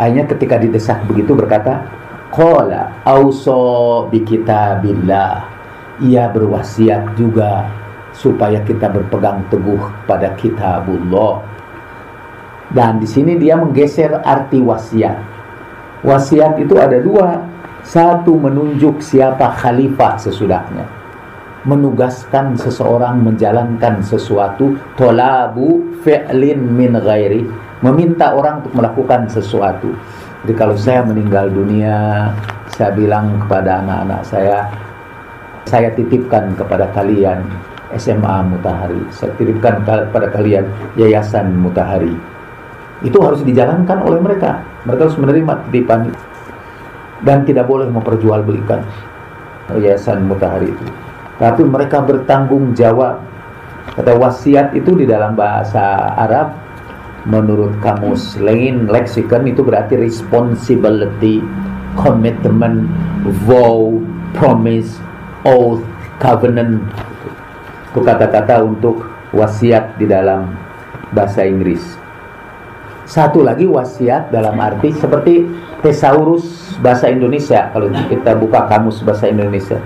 hanya 0.00 0.24
ketika 0.26 0.58
didesak 0.58 1.04
begitu 1.06 1.36
berkata 1.36 1.86
qala 2.32 2.90
auso 3.04 4.08
bi 4.08 4.24
kitabillah 4.24 5.54
ia 6.02 6.26
berwasiat 6.32 7.14
juga 7.14 7.70
supaya 8.14 8.62
kita 8.62 8.90
berpegang 8.90 9.42
teguh 9.50 9.82
pada 10.06 10.32
kitabullah. 10.38 11.42
Dan 12.70 13.02
di 13.02 13.06
sini 13.06 13.38
dia 13.38 13.58
menggeser 13.58 14.22
arti 14.22 14.58
wasiat. 14.62 15.18
Wasiat 16.02 16.58
itu 16.58 16.74
ada 16.78 16.98
dua. 17.02 17.42
Satu 17.84 18.40
menunjuk 18.40 19.04
siapa 19.04 19.52
khalifah 19.60 20.16
sesudahnya. 20.16 20.88
Menugaskan 21.64 22.60
seseorang 22.60 23.24
menjalankan 23.24 24.04
sesuatu 24.04 24.76
tolabu 25.00 25.80
fi'lin 26.04 26.60
min 26.60 26.92
ghairi. 26.92 27.48
Meminta 27.80 28.36
orang 28.36 28.60
untuk 28.60 28.76
melakukan 28.76 29.28
sesuatu. 29.28 29.92
Jadi 30.44 30.52
kalau 30.60 30.76
saya 30.76 31.00
meninggal 31.00 31.48
dunia, 31.48 32.28
saya 32.68 32.92
bilang 32.92 33.40
kepada 33.44 33.80
anak-anak 33.80 34.20
saya, 34.28 34.68
saya 35.64 35.88
titipkan 35.96 36.52
kepada 36.52 36.84
kalian 36.92 37.40
SMA 37.96 38.36
Mutahari. 38.52 39.00
Saya 39.08 39.32
titipkan 39.40 39.80
kepada 39.84 40.28
kalian 40.36 40.68
Yayasan 41.00 41.56
Mutahari. 41.56 42.12
Itu 43.00 43.24
harus 43.24 43.40
dijalankan 43.40 44.04
oleh 44.04 44.20
mereka. 44.20 44.60
Mereka 44.84 45.00
harus 45.08 45.16
menerima 45.16 45.64
titipan 45.68 46.12
dan 47.24 47.48
tidak 47.48 47.64
boleh 47.64 47.88
memperjualbelikan 47.88 48.84
Yayasan 49.72 50.28
Mutahari 50.28 50.68
itu. 50.68 50.86
Tapi 51.38 51.62
mereka 51.66 52.02
bertanggung 52.04 52.74
jawab. 52.76 53.22
Kata 53.94 54.16
wasiat 54.16 54.72
itu 54.74 54.96
di 54.96 55.04
dalam 55.04 55.36
bahasa 55.36 56.14
Arab 56.16 56.56
menurut 57.24 57.80
kamus 57.80 58.36
lain 58.36 58.84
leksikon 58.88 59.48
itu 59.48 59.64
berarti 59.64 59.96
responsibility, 59.96 61.40
commitment, 61.96 62.88
vow, 63.48 63.96
promise, 64.36 65.00
oath, 65.48 65.80
covenant 66.20 66.84
itu 67.94 68.00
kata-kata 68.02 68.66
untuk 68.66 69.06
wasiat 69.30 69.94
di 69.94 70.10
dalam 70.10 70.50
bahasa 71.14 71.46
Inggris. 71.46 71.80
Satu 73.06 73.46
lagi 73.46 73.68
wasiat 73.68 74.34
dalam 74.34 74.58
arti 74.58 74.90
seperti 74.96 75.46
thesaurus 75.78 76.74
bahasa 76.82 77.06
Indonesia 77.12 77.70
kalau 77.70 77.92
kita 78.10 78.34
buka 78.34 78.66
kamus 78.66 78.98
bahasa 79.06 79.30
Indonesia. 79.30 79.78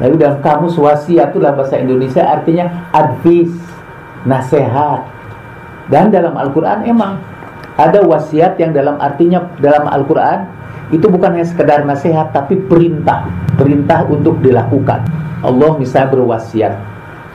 Lalu 0.00 0.14
dalam 0.16 0.40
kamus 0.40 0.80
wasiat 0.80 1.36
itu 1.36 1.38
dalam 1.44 1.60
bahasa 1.60 1.76
Indonesia 1.76 2.24
artinya 2.24 2.88
advice, 2.96 3.52
nasihat. 4.24 5.04
Dan 5.92 6.08
dalam 6.08 6.34
Al-Qur'an 6.40 6.88
emang 6.88 7.20
ada 7.76 8.00
wasiat 8.04 8.56
yang 8.56 8.72
dalam 8.72 8.96
artinya 8.96 9.44
dalam 9.60 9.84
Al-Qur'an 9.84 10.48
itu 10.90 11.06
bukan 11.06 11.36
hanya 11.36 11.46
sekedar 11.46 11.84
nasihat 11.84 12.32
tapi 12.32 12.56
perintah, 12.64 13.28
perintah 13.60 14.02
untuk 14.08 14.40
dilakukan. 14.40 15.04
Allah 15.44 15.72
misalnya 15.76 16.16
berwasiat 16.16 16.74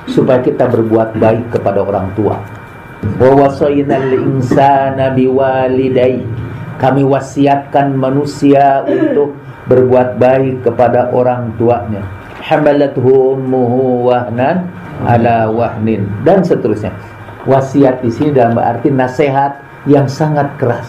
supaya 0.10 0.41
kita 0.41 0.69
berbuat 0.69 1.17
baik 1.17 1.54
kepada 1.54 1.86
orang 1.86 2.10
tua. 2.17 2.38
Kami 6.75 7.01
wasiatkan 7.08 7.95
manusia 7.95 8.84
untuk 8.84 9.38
berbuat 9.71 10.19
baik 10.19 10.67
kepada 10.67 11.10
orang 11.15 11.56
tuanya. 11.56 12.25
Hamalathu 12.46 13.02
ummuhu 13.34 14.06
wahnan 14.06 14.70
ala 15.02 15.50
wahnin 15.50 16.06
dan 16.22 16.46
seterusnya. 16.46 16.94
Wasiat 17.50 18.06
di 18.06 18.14
sini 18.14 18.34
dalam 18.34 18.58
arti 18.62 18.94
nasihat 18.94 19.58
yang 19.90 20.06
sangat 20.06 20.54
keras. 20.62 20.86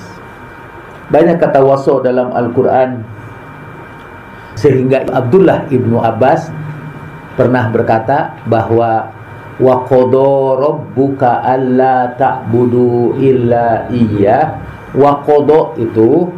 Banyak 1.08 1.40
kata 1.40 1.64
waso 1.64 2.04
dalam 2.04 2.32
Al-Qur'an 2.32 3.00
sehingga 4.56 5.04
Abdullah 5.12 5.68
ibnu 5.68 6.00
Abbas 6.00 6.48
pernah 7.36 7.68
berkata 7.68 8.40
bahwa 8.48 9.12
wa 9.60 9.84
qada 9.84 10.32
rabbuka 10.60 11.44
alla 11.44 12.12
ta'budu 12.16 13.16
illa 13.20 13.88
iya 13.92 14.56
wa 14.96 15.20
qada 15.24 15.76
itu 15.80 16.28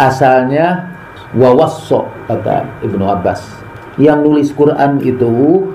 asalnya 0.00 0.96
wa 1.36 1.52
wasso 1.56 2.08
kata 2.28 2.64
Ibnu 2.80 3.04
Abbas 3.04 3.40
yang 4.00 4.24
nulis 4.24 4.50
Quran 4.56 4.98
itu 5.04 5.68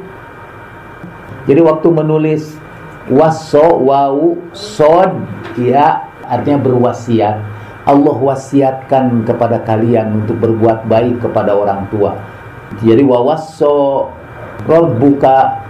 jadi 1.45 1.61
waktu 1.61 1.87
menulis 1.93 2.57
wasso 3.05 3.77
wau 3.85 4.41
sod 4.51 5.13
ya 5.61 6.09
artinya 6.25 6.65
berwasiat 6.65 7.37
Allah 7.85 8.17
wasiatkan 8.17 9.29
kepada 9.29 9.61
kalian 9.61 10.25
untuk 10.25 10.41
berbuat 10.41 10.89
baik 10.89 11.21
kepada 11.21 11.53
orang 11.53 11.85
tua 11.93 12.17
jadi 12.81 13.05
wawasso 13.05 14.09
rabbuka 14.65 15.61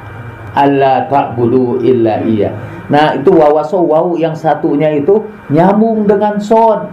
alla 0.55 1.05
ta'budu 1.11 1.83
illa 1.83 2.23
iya. 2.23 2.55
Nah, 2.87 3.17
itu 3.17 3.33
wawasso 3.33 3.81
waw 3.83 4.15
yang 4.15 4.33
satunya 4.33 4.95
itu 4.95 5.25
nyambung 5.51 6.07
dengan 6.07 6.39
sod. 6.39 6.87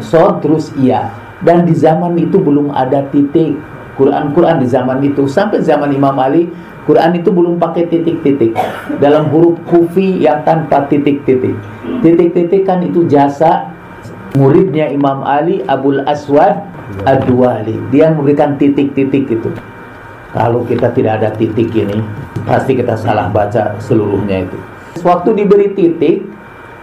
Sod 0.00 0.40
terus 0.40 0.72
iya. 0.80 1.12
Dan 1.42 1.66
di 1.66 1.74
zaman 1.74 2.14
itu 2.16 2.38
belum 2.38 2.70
ada 2.72 3.04
titik. 3.10 3.58
Quran-Quran 3.96 4.64
di 4.64 4.66
zaman 4.68 5.04
itu 5.04 5.28
sampai 5.28 5.60
zaman 5.60 5.92
Imam 5.92 6.16
Ali, 6.16 6.48
Quran 6.88 7.14
itu 7.14 7.30
belum 7.30 7.60
pakai 7.62 7.86
titik-titik. 7.86 8.56
Dalam 8.98 9.30
huruf 9.30 9.60
kufi 9.68 10.24
yang 10.24 10.42
tanpa 10.42 10.88
titik-titik. 10.90 11.54
Titik-titik 12.02 12.66
kan 12.66 12.82
itu 12.82 13.06
jasa 13.06 13.70
muridnya 14.34 14.88
Imam 14.90 15.22
Ali 15.22 15.62
Abul 15.68 16.02
Aswad 16.08 16.64
Ad-Duwali. 17.06 17.92
Dia 17.94 18.10
memberikan 18.10 18.58
titik-titik 18.58 19.28
itu. 19.28 19.50
Kalau 20.32 20.64
kita 20.64 20.88
tidak 20.96 21.20
ada 21.20 21.28
titik 21.36 21.68
ini, 21.76 22.00
pasti 22.48 22.72
kita 22.72 22.96
salah 22.96 23.28
baca 23.28 23.76
seluruhnya 23.76 24.48
itu. 24.48 24.58
Waktu 25.04 25.36
diberi 25.36 25.76
titik, 25.76 26.24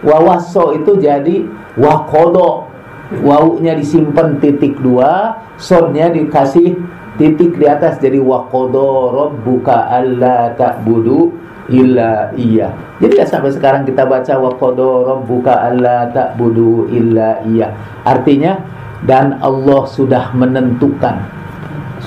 wawaso 0.06 0.78
itu 0.78 0.94
jadi 1.02 1.44
wakodo. 1.74 2.70
Wawunya 3.10 3.74
disimpan 3.74 4.38
titik 4.38 4.78
dua, 4.78 5.34
sodnya 5.58 6.14
dikasih 6.14 6.78
titik 7.20 7.60
di 7.60 7.68
atas 7.68 8.00
jadi 8.00 8.16
wakodo 8.16 9.12
rabbuka 9.12 9.92
alla 9.92 10.56
ta'budu 10.56 11.36
illa 11.68 12.32
iya. 12.32 12.72
Jadi 12.96 13.20
ya 13.20 13.28
sampai 13.28 13.52
sekarang 13.52 13.84
kita 13.84 14.08
baca 14.08 14.40
wakodo 14.40 15.04
rabbuka 15.04 15.68
alla 15.68 16.08
ta'budu 16.08 16.88
illa 16.88 17.44
iya. 17.44 17.76
Artinya 18.08 18.56
dan 19.04 19.36
Allah 19.44 19.84
sudah 19.84 20.32
menentukan 20.32 21.40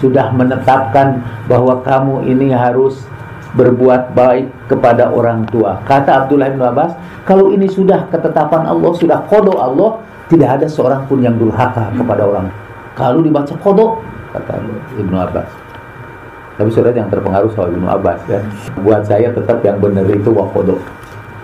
sudah 0.02 0.34
menetapkan 0.34 1.22
bahwa 1.46 1.80
kamu 1.86 2.26
ini 2.28 2.50
harus 2.50 3.06
berbuat 3.54 4.18
baik 4.18 4.50
kepada 4.66 5.14
orang 5.14 5.46
tua. 5.48 5.78
Kata 5.86 6.26
Abdullah 6.26 6.50
bin 6.50 6.60
Abbas, 6.60 6.98
kalau 7.24 7.54
ini 7.54 7.70
sudah 7.70 8.10
ketetapan 8.10 8.66
Allah, 8.66 8.92
sudah 8.98 9.22
kodo 9.30 9.62
Allah, 9.62 10.02
tidak 10.28 10.60
ada 10.60 10.68
seorang 10.68 11.06
pun 11.06 11.22
yang 11.22 11.38
durhaka 11.38 11.94
kepada 11.94 12.26
orang. 12.26 12.50
Kalau 12.98 13.22
dibaca 13.22 13.54
kodo, 13.62 14.02
kata 14.34 14.60
Ibnu 14.98 15.16
Abbas. 15.16 15.50
Tapi 16.54 16.70
sudah 16.70 16.94
yang 16.94 17.10
terpengaruh 17.10 17.50
soal 17.54 17.74
Ibnu 17.74 17.88
Abbas 17.88 18.20
ya. 18.30 18.42
Buat 18.82 19.06
saya 19.06 19.30
tetap 19.34 19.62
yang 19.62 19.78
benar 19.78 20.06
itu 20.10 20.30
wakodo. 20.34 20.78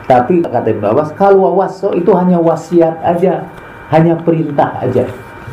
Tapi 0.10 0.42
kata 0.42 0.74
Ibnu 0.74 0.86
Abbas, 0.90 1.14
kalau 1.14 1.54
wawaso 1.54 1.94
itu 1.94 2.10
hanya 2.18 2.42
wasiat 2.42 2.98
aja, 3.06 3.46
hanya 3.94 4.18
perintah 4.18 4.74
aja 4.82 5.06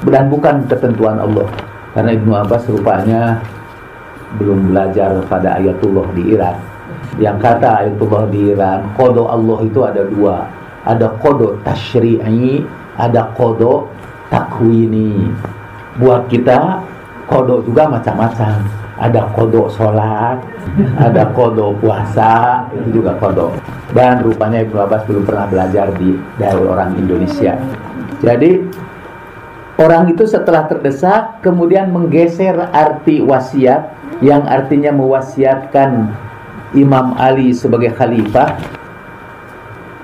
dan 0.05 0.29
bukan 0.29 0.65
ketentuan 0.69 1.17
Allah. 1.17 1.49
Karena 1.97 2.13
Ibnu 2.13 2.33
Abbas 2.37 2.69
rupanya 2.69 3.41
belum 4.37 4.73
belajar 4.73 5.17
pada 5.33 5.57
ayatullah 5.57 6.05
di 6.13 6.37
Iran. 6.37 6.57
Yang 7.17 7.37
kata 7.41 7.69
ayatullah 7.85 8.29
di 8.29 8.41
Iran, 8.53 8.93
kodo 8.93 9.33
Allah 9.33 9.59
itu 9.65 9.81
ada 9.81 10.05
dua. 10.05 10.45
Ada 10.85 11.17
kodo 11.25 11.57
tashri'i, 11.65 12.61
ada 13.01 13.33
kodo 13.33 13.89
takwini. 14.29 15.33
Buat 15.97 16.29
kita, 16.29 16.85
kodo 17.27 17.63
juga 17.63 17.91
macam-macam. 17.91 18.63
Ada 18.97 19.29
kodo 19.37 19.69
sholat, 19.69 20.41
ada 20.97 21.29
kodo 21.37 21.77
puasa, 21.77 22.65
itu 22.73 23.05
juga 23.05 23.13
kodo. 23.21 23.53
Dan 23.93 24.25
rupanya 24.25 24.65
Ibnu 24.65 24.79
Abbas 24.81 25.05
belum 25.05 25.29
pernah 25.29 25.45
belajar 25.45 25.93
di 26.01 26.17
dari 26.41 26.65
orang 26.65 26.97
Indonesia. 26.97 27.61
Jadi 28.25 28.65
Orang 29.77 30.09
itu 30.09 30.25
setelah 30.25 30.65
terdesak 30.65 31.45
kemudian 31.45 31.93
menggeser 31.93 32.57
arti 32.73 33.21
wasiat 33.21 33.93
yang 34.25 34.49
artinya 34.49 34.89
mewasiatkan 34.89 36.17
Imam 36.73 37.13
Ali 37.21 37.53
sebagai 37.53 37.93
khalifah. 37.93 38.57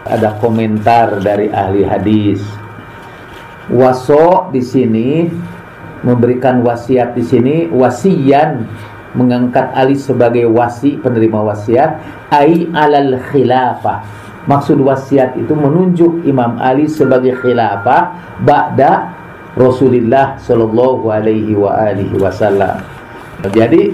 Ada 0.05 0.37
komentar 0.45 1.25
dari 1.25 1.49
ahli 1.49 1.89
hadis. 1.89 2.45
Waso 3.73 4.53
di 4.53 4.61
sini 4.61 5.33
memberikan 6.03 6.63
wasiat 6.67 7.15
di 7.15 7.23
sini 7.23 7.55
wasian 7.71 8.67
mengangkat 9.13 9.71
Ali 9.77 9.95
sebagai 9.95 10.49
wasi 10.51 10.99
penerima 10.99 11.41
wasiat 11.43 12.01
ai 12.33 12.67
alal 12.73 13.21
khilafah 13.31 14.03
maksud 14.51 14.81
wasiat 14.83 15.39
itu 15.39 15.53
menunjuk 15.55 16.27
Imam 16.27 16.59
Ali 16.59 16.91
sebagai 16.91 17.39
khilafah 17.39 18.19
ba'da 18.43 19.15
Rasulullah 19.53 20.41
Shallallahu 20.41 21.13
Alaihi 21.13 21.53
wa 21.53 21.77
alihi 21.77 22.17
Wasallam. 22.17 22.81
Jadi 23.53 23.93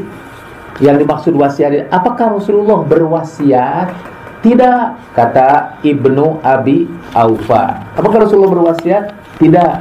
Yang 0.79 0.97
dimaksud 1.03 1.35
wasiat 1.35 1.91
apakah 1.91 2.39
Rasulullah 2.39 2.87
berwasiat? 2.87 3.91
Tidak, 4.39 4.83
kata 5.19 5.83
Ibnu 5.83 6.39
Abi 6.47 6.87
Aufa. 7.11 7.83
Apakah 7.99 8.23
Rasulullah 8.23 8.55
berwasiat? 8.55 9.11
Tidak. 9.43 9.75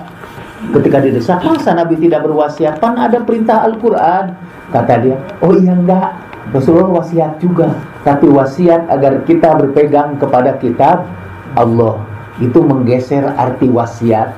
Ketika 0.67 0.99
didesak, 0.99 1.39
masa 1.47 1.71
Nabi 1.71 1.95
tidak 1.95 2.27
berwasiat? 2.27 2.83
Pan 2.83 2.99
ada 2.99 3.23
perintah 3.23 3.63
Al-Quran. 3.63 4.35
Kata 4.67 4.93
dia, 4.99 5.15
oh 5.39 5.55
iya 5.55 5.71
enggak. 5.71 6.11
Rasulullah 6.51 7.03
wasiat 7.03 7.39
juga. 7.39 7.71
Tapi 8.03 8.27
wasiat 8.27 8.87
agar 8.91 9.23
kita 9.23 9.55
berpegang 9.55 10.19
kepada 10.19 10.59
kitab 10.59 11.07
Allah. 11.55 12.03
Itu 12.43 12.63
menggeser 12.63 13.23
arti 13.35 13.71
wasiat. 13.71 14.35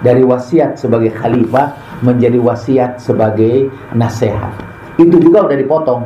Dari 0.00 0.24
wasiat 0.24 0.80
sebagai 0.80 1.12
khalifah 1.12 1.72
menjadi 2.04 2.36
wasiat 2.40 3.00
sebagai 3.00 3.72
nasihat. 3.96 4.52
Itu 4.96 5.20
juga 5.20 5.44
udah 5.48 5.56
dipotong. 5.56 6.02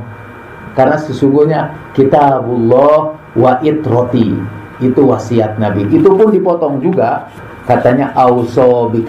Karena 0.74 0.98
sesungguhnya 0.98 1.74
kitabullah 1.94 3.18
wa 3.34 3.52
itroti 3.62 4.34
itu 4.82 5.00
wasiat 5.02 5.58
Nabi. 5.58 5.86
Itu 5.90 6.14
pun 6.14 6.30
dipotong 6.30 6.78
juga 6.78 7.26
katanya 7.70 8.10
auso 8.18 8.90
bi. 8.90 9.06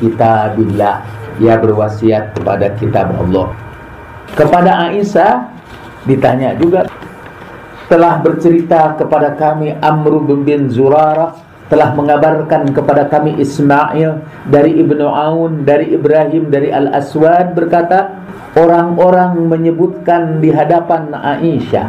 Dia 1.41 1.58
berwasiat 1.58 2.38
kepada 2.38 2.78
kitab 2.78 3.17
Allah. 3.17 3.50
Kepada 4.38 4.93
Aisyah 4.93 5.50
ditanya 6.06 6.54
juga 6.54 6.86
telah 7.89 8.21
bercerita 8.21 8.93
kepada 8.95 9.34
kami 9.34 9.74
Amr 9.82 10.21
bin 10.45 10.69
Zurarah 10.69 11.34
telah 11.71 11.95
mengabarkan 11.95 12.76
kepada 12.76 13.08
kami 13.08 13.39
Ismail 13.39 14.21
dari 14.52 14.76
Ibnu 14.84 15.08
Aun, 15.08 15.63
dari 15.63 15.95
Ibrahim, 15.95 16.52
dari 16.52 16.67
Al-Aswad 16.67 17.56
berkata, 17.56 18.12
orang-orang 18.60 19.47
menyebutkan 19.47 20.43
di 20.43 20.52
hadapan 20.52 21.15
Aisyah. 21.15 21.88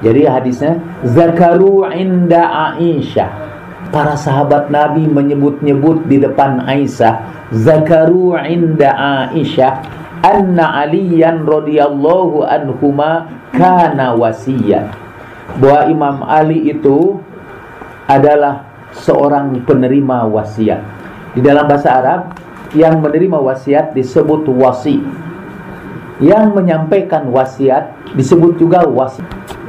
Jadi 0.00 0.24
hadisnya 0.24 0.80
zakaru 1.04 1.84
inda 1.92 2.72
Aisyah. 2.72 3.51
Para 3.92 4.16
sahabat 4.16 4.72
Nabi 4.72 5.04
menyebut-nyebut 5.04 6.08
di 6.08 6.16
depan 6.16 6.64
Aisyah, 6.64 7.28
zakaru 7.52 8.32
inda 8.40 8.88
Aisyah 9.28 9.84
anna 10.24 10.80
Aliyan 10.80 11.44
radhiyallahu 11.44 12.40
anhuma 12.40 13.28
kana 13.52 14.16
wasiyan. 14.16 14.88
Bahwa 15.60 15.92
Imam 15.92 16.16
Ali 16.24 16.72
itu 16.72 17.20
adalah 18.08 18.64
seorang 18.96 19.60
penerima 19.68 20.24
wasiat. 20.24 20.80
Di 21.36 21.44
dalam 21.44 21.68
bahasa 21.68 22.00
Arab, 22.00 22.32
yang 22.72 23.04
menerima 23.04 23.36
wasiat 23.36 23.92
disebut 23.92 24.48
wasi. 24.56 25.04
Yang 26.16 26.56
menyampaikan 26.56 27.28
wasiat 27.28 27.92
disebut 28.16 28.56
juga 28.56 28.88
wasi. 28.88 29.20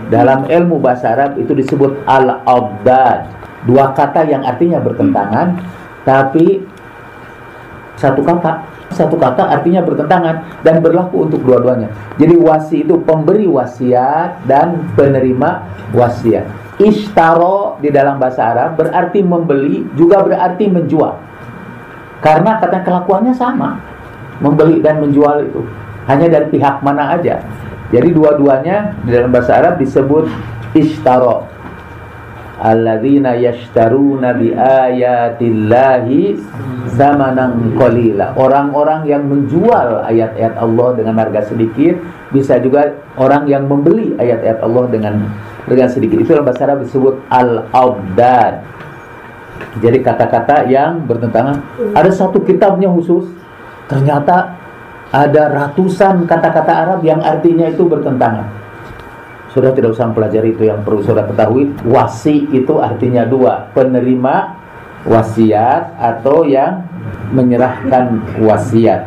Dalam 0.08 0.48
ilmu 0.48 0.80
bahasa 0.80 1.12
Arab 1.12 1.36
itu 1.36 1.52
disebut 1.52 2.08
al-abdad. 2.08 3.43
Dua 3.64 3.96
kata 3.96 4.28
yang 4.28 4.44
artinya 4.44 4.84
bertentangan, 4.84 5.56
tapi 6.04 6.64
satu 7.96 8.22
kata 8.26 8.74
satu 8.94 9.18
kata 9.18 9.50
artinya 9.50 9.82
bertentangan 9.82 10.62
dan 10.62 10.80
berlaku 10.80 11.26
untuk 11.26 11.42
dua-duanya. 11.42 11.90
Jadi 12.22 12.38
wasi 12.38 12.86
itu 12.86 13.02
pemberi 13.02 13.50
wasiat 13.50 14.46
dan 14.46 14.94
penerima 14.94 15.66
wasiat. 15.98 16.46
Ishtaro 16.78 17.82
di 17.82 17.90
dalam 17.90 18.22
bahasa 18.22 18.54
Arab 18.54 18.78
berarti 18.78 19.26
membeli 19.26 19.86
juga 19.98 20.22
berarti 20.22 20.70
menjual. 20.70 21.14
Karena 22.22 22.62
kata 22.62 22.86
kelakuannya 22.86 23.34
sama. 23.34 23.82
Membeli 24.42 24.82
dan 24.82 25.02
menjual 25.02 25.46
itu 25.46 25.62
hanya 26.10 26.28
dari 26.30 26.50
pihak 26.50 26.82
mana 26.86 27.16
aja. 27.18 27.42
Jadi 27.94 28.10
dua-duanya 28.10 28.98
di 29.06 29.14
dalam 29.14 29.30
bahasa 29.30 29.62
Arab 29.62 29.78
disebut 29.78 30.26
ishtaro. 30.74 31.53
Alladzina 32.64 33.36
yashtaruna 33.36 34.40
bi 34.40 34.56
ayatillahi 34.56 36.40
zamanan 36.96 37.76
qalila. 37.76 38.32
Orang-orang 38.40 39.04
yang 39.04 39.28
menjual 39.28 40.08
ayat-ayat 40.08 40.56
Allah 40.56 40.96
dengan 40.96 41.20
harga 41.20 41.52
sedikit, 41.52 42.00
bisa 42.32 42.64
juga 42.64 42.96
orang 43.20 43.52
yang 43.52 43.68
membeli 43.68 44.16
ayat-ayat 44.16 44.64
Allah 44.64 44.88
dengan 44.88 45.28
dengan 45.68 45.92
sedikit. 45.92 46.24
Itu 46.24 46.40
dalam 46.40 46.48
bahasa 46.48 46.64
Arab 46.64 46.88
disebut 46.88 47.20
al-abdad. 47.28 48.64
Jadi 49.84 50.00
kata-kata 50.00 50.64
yang 50.72 51.04
bertentangan. 51.04 51.60
Ada 51.92 52.16
satu 52.16 52.40
kitabnya 52.48 52.88
khusus. 52.88 53.28
Ternyata 53.92 54.56
ada 55.12 55.44
ratusan 55.52 56.24
kata-kata 56.24 56.72
Arab 56.72 57.00
yang 57.04 57.20
artinya 57.20 57.68
itu 57.68 57.84
bertentangan. 57.84 58.63
Sudah 59.54 59.70
tidak 59.70 59.94
usah 59.94 60.10
mempelajari 60.10 60.58
itu 60.58 60.66
yang 60.66 60.82
perlu 60.82 61.06
sudah 61.06 61.30
ketahui. 61.30 61.70
Wasi 61.86 62.50
itu 62.50 62.82
artinya 62.82 63.22
dua, 63.22 63.70
penerima 63.78 64.58
wasiat 65.06 65.94
atau 66.02 66.42
yang 66.42 66.82
menyerahkan 67.30 68.18
wasiat. 68.42 69.06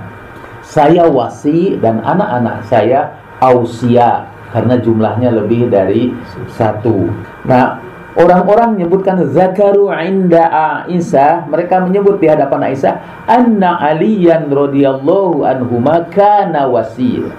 Saya 0.63 1.11
wasi 1.11 1.79
dan 1.83 1.99
anak-anak 1.99 2.63
saya 2.71 3.11
ausia 3.43 4.31
karena 4.55 4.79
jumlahnya 4.79 5.35
lebih 5.35 5.67
dari 5.67 6.15
satu. 6.55 7.11
Nah, 7.47 7.83
orang-orang 8.15 8.79
menyebutkan 8.79 9.27
zakaru 9.31 9.91
inda 9.93 10.47
Aisyah, 10.87 11.51
mereka 11.51 11.83
menyebut 11.83 12.23
di 12.23 12.31
hadapan 12.31 12.73
Aisyah, 12.73 12.95
anna 13.27 13.83
Aliyan 13.83 14.49
radhiyallahu 14.49 15.43
anhu 15.43 15.83
kana 16.15 16.71
wasil. 16.71 17.31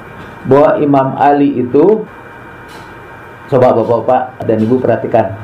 Bahwa 0.48 0.80
Imam 0.80 1.20
Ali 1.20 1.60
itu 1.60 2.08
coba 3.48 3.76
Bapak-bapak 3.76 4.48
dan 4.48 4.58
Ibu 4.62 4.76
perhatikan. 4.80 5.36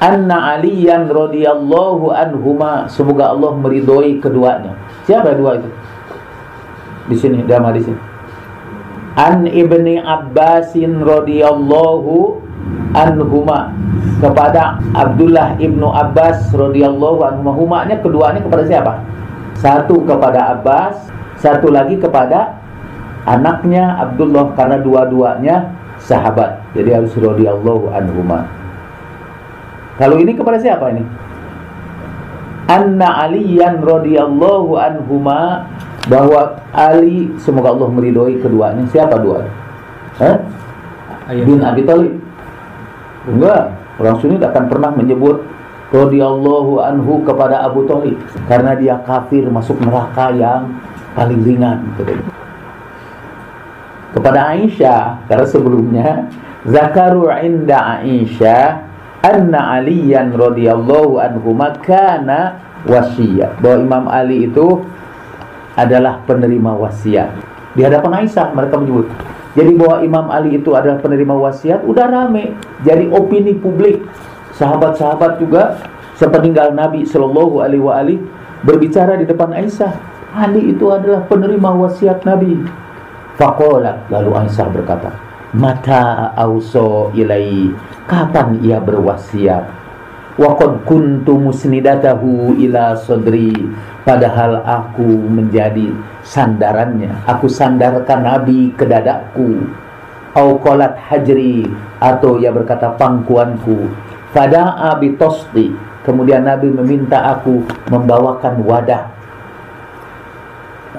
Anna 0.00 0.56
Aliyan 0.56 1.12
radhiyallahu 1.12 2.08
anhuma 2.12 2.88
semoga 2.88 3.30
Allah 3.30 3.52
meridhoi 3.58 4.16
keduanya. 4.16 4.72
Siapa 5.04 5.36
dua 5.36 5.60
itu? 5.60 5.70
Di 7.10 7.16
sini, 7.18 7.42
dalam 7.44 7.68
di 7.74 7.82
sini 7.84 8.10
an 9.18 9.46
ibni 9.48 9.98
Abbasin 9.98 11.02
radhiyallahu 11.02 12.38
anhuma 12.94 13.74
kepada 14.22 14.78
Abdullah 14.94 15.58
ibnu 15.58 15.88
Abbas 15.90 16.52
radhiyallahu 16.54 17.24
anhuma 17.24 17.88
nya 17.88 17.98
keduanya 17.98 18.40
kepada 18.44 18.62
siapa? 18.68 18.92
Satu 19.58 20.04
kepada 20.08 20.56
Abbas, 20.56 21.10
satu 21.36 21.68
lagi 21.68 21.98
kepada 22.00 22.60
anaknya 23.26 23.98
Abdullah 23.98 24.56
karena 24.56 24.80
dua-duanya 24.80 25.56
sahabat. 26.00 26.59
Jadi 26.70 26.90
harus 26.94 27.12
radhiyallahu 27.18 27.90
anhuma. 27.90 28.46
Kalau 29.98 30.16
ini 30.16 30.32
kepada 30.32 30.56
siapa 30.62 30.94
ini? 30.94 31.02
Anna 32.70 33.26
Aliyan 33.26 33.82
radhiyallahu 33.82 34.78
anhuma 34.78 35.66
bahwa 36.06 36.62
Ali 36.70 37.34
semoga 37.42 37.74
Allah 37.74 37.90
meridhoi 37.90 38.38
keduanya. 38.38 38.86
Siapa 38.88 39.18
dua? 39.18 39.42
Hah? 40.22 40.38
Bin 41.34 41.58
Abi 41.62 41.82
Thalib. 41.82 42.14
Enggak, 43.26 43.74
orang 43.98 44.16
Sunni 44.22 44.38
akan 44.40 44.64
pernah 44.70 44.90
menyebut 44.94 45.42
radhiyallahu 45.90 46.78
anhu 46.78 47.26
kepada 47.26 47.66
Abu 47.66 47.84
Thalib 47.90 48.16
karena 48.46 48.78
dia 48.78 49.02
kafir 49.02 49.42
masuk 49.50 49.76
neraka 49.82 50.30
yang 50.30 50.70
paling 51.18 51.42
ringan 51.42 51.82
Kepada 54.14 54.54
Aisyah 54.54 55.26
karena 55.26 55.46
sebelumnya 55.46 56.08
zakaru 56.66 57.30
inda 57.40 58.00
Aisyah 58.00 58.84
anna 59.20 59.80
Aliyan 59.80 60.32
radhiyallahu 60.32 61.20
anhu 61.20 61.56
kana 61.84 62.60
wasiyah 62.88 63.60
bahwa 63.60 63.78
Imam 63.84 64.04
Ali 64.08 64.48
itu 64.48 64.80
adalah 65.76 66.20
penerima 66.24 66.76
wasiat. 66.76 67.30
Di 67.76 67.86
hadapan 67.86 68.24
Aisyah 68.24 68.52
mereka 68.52 68.76
menyebut. 68.80 69.06
Jadi 69.54 69.72
bahwa 69.74 69.96
Imam 70.02 70.26
Ali 70.30 70.58
itu 70.58 70.74
adalah 70.74 71.02
penerima 71.02 71.34
wasiat 71.34 71.82
udah 71.82 72.06
rame. 72.06 72.54
Jadi 72.86 73.10
opini 73.10 73.54
publik. 73.58 74.02
Sahabat-sahabat 74.54 75.40
juga 75.40 75.80
sepeninggal 76.20 76.76
Nabi 76.76 77.08
Shallallahu 77.08 77.64
alaihi 77.64 77.80
wasallam 77.80 78.28
berbicara 78.62 79.16
di 79.16 79.24
depan 79.24 79.56
Aisyah. 79.56 79.92
Ali 80.36 80.70
itu 80.70 80.86
adalah 80.92 81.26
penerima 81.26 81.70
wasiat 81.80 82.22
Nabi. 82.22 82.60
Fakolat 83.40 84.06
lalu 84.12 84.30
Aisyah 84.36 84.68
berkata, 84.68 85.10
Mata 85.50 86.30
auso 86.38 87.10
ilai 87.10 87.74
Kapan 88.06 88.62
ia 88.62 88.78
berwasiat? 88.78 89.66
Waqad 90.38 90.86
kuntu 90.86 91.34
musnidatahu 91.42 92.54
ila 92.54 92.94
sodri 92.94 93.50
Padahal 94.06 94.62
aku 94.62 95.26
menjadi 95.26 95.90
sandarannya. 96.22 97.26
Aku 97.26 97.50
sandarkan 97.50 98.22
Nabi 98.22 98.70
ke 98.78 98.86
dadaku 98.86 99.66
Auqalat 100.38 100.94
hajri 101.10 101.66
Atau 101.98 102.38
ia 102.38 102.54
berkata 102.54 102.94
pangkuanku. 102.94 103.90
Fada'a 104.30 105.02
bitosdi 105.02 105.74
Kemudian 106.06 106.46
Nabi 106.46 106.70
meminta 106.70 107.26
aku 107.26 107.66
membawakan 107.90 108.62
wadah 108.62 109.19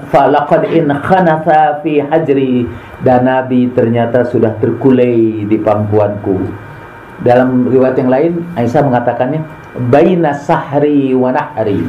falaqad 0.10 0.66
in 0.74 0.90
khanatha 0.90 1.84
fi 1.86 2.02
hajri 2.02 2.66
dan 3.06 3.30
Nabi 3.30 3.70
ternyata 3.76 4.26
sudah 4.26 4.58
terkulai 4.58 5.46
di 5.46 5.58
pangkuanku 5.62 6.38
dalam 7.22 7.70
riwayat 7.70 7.96
yang 8.02 8.10
lain 8.10 8.32
Aisyah 8.58 8.82
mengatakannya 8.82 9.42
baina 9.94 10.34
sahri 10.34 11.14
wa 11.14 11.30
nahri 11.30 11.86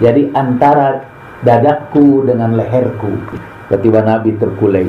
jadi 0.00 0.32
antara 0.32 1.04
dadaku 1.44 2.24
dengan 2.24 2.56
leherku 2.56 3.12
ketika 3.68 4.00
Nabi 4.00 4.32
terkulai 4.40 4.88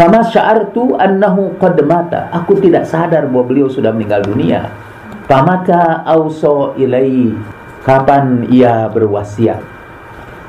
Fama 0.00 0.22
sya'artu 0.22 0.96
annahu 0.96 1.58
qad 1.58 1.76
mata. 1.84 2.30
Aku 2.32 2.56
tidak 2.62 2.86
sadar 2.86 3.26
bahwa 3.26 3.52
beliau 3.52 3.68
sudah 3.68 3.90
meninggal 3.90 4.22
dunia. 4.24 4.70
Famata 5.28 6.06
auso 6.06 6.72
ilai. 6.78 7.34
Kapan 7.84 8.48
ia 8.48 8.88
berwasiat? 8.92 9.79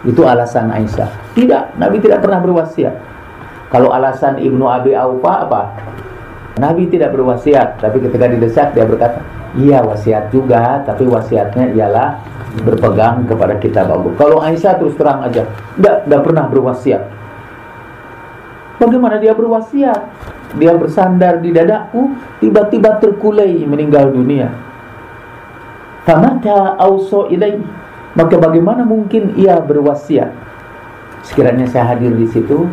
Itu 0.01 0.25
alasan 0.25 0.73
Aisyah. 0.73 1.37
Tidak, 1.37 1.77
Nabi 1.77 2.01
tidak 2.01 2.25
pernah 2.25 2.41
berwasiat. 2.41 2.95
Kalau 3.69 3.93
alasan 3.93 4.41
Ibnu 4.41 4.65
Abi 4.67 4.91
Aufa 4.97 5.47
apa? 5.47 5.61
Nabi 6.59 6.89
tidak 6.91 7.15
berwasiat, 7.15 7.79
tapi 7.79 8.03
ketika 8.03 8.27
didesak 8.27 8.75
dia 8.75 8.83
berkata, 8.83 9.23
"Iya 9.55 9.79
wasiat 9.85 10.27
juga, 10.33 10.83
tapi 10.83 11.07
wasiatnya 11.07 11.71
ialah 11.71 12.19
berpegang 12.67 13.23
kepada 13.23 13.55
kitab 13.61 13.87
Allah." 13.87 14.11
Kalau 14.19 14.43
Aisyah 14.43 14.75
terus 14.75 14.97
terang 14.99 15.23
aja, 15.23 15.47
tidak, 15.79 15.95
tidak 16.03 16.21
pernah 16.27 16.45
berwasiat. 16.51 17.01
Bagaimana 18.81 19.21
dia 19.21 19.31
berwasiat? 19.31 20.01
Dia 20.59 20.75
bersandar 20.75 21.39
di 21.39 21.55
dadaku, 21.55 22.11
tiba-tiba 22.43 22.99
terkulai 22.99 23.63
meninggal 23.63 24.11
dunia. 24.11 24.51
Famata 26.03 26.75
auso 26.75 27.31
ilai. 27.31 27.55
Maka 28.11 28.35
bagaimana 28.35 28.83
mungkin 28.83 29.35
ia 29.39 29.59
berwasiat? 29.63 30.31
Sekiranya 31.23 31.69
saya 31.69 31.95
hadir 31.95 32.11
di 32.11 32.27
situ, 32.27 32.67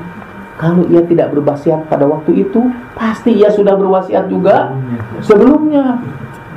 kalau 0.58 0.82
ia 0.90 1.04
tidak 1.06 1.30
berwasiat 1.30 1.86
pada 1.86 2.08
waktu 2.10 2.42
itu, 2.42 2.66
pasti 2.98 3.38
ia 3.38 3.52
sudah 3.52 3.78
berwasiat 3.78 4.26
juga 4.26 4.74
sebelumnya. 5.22 6.02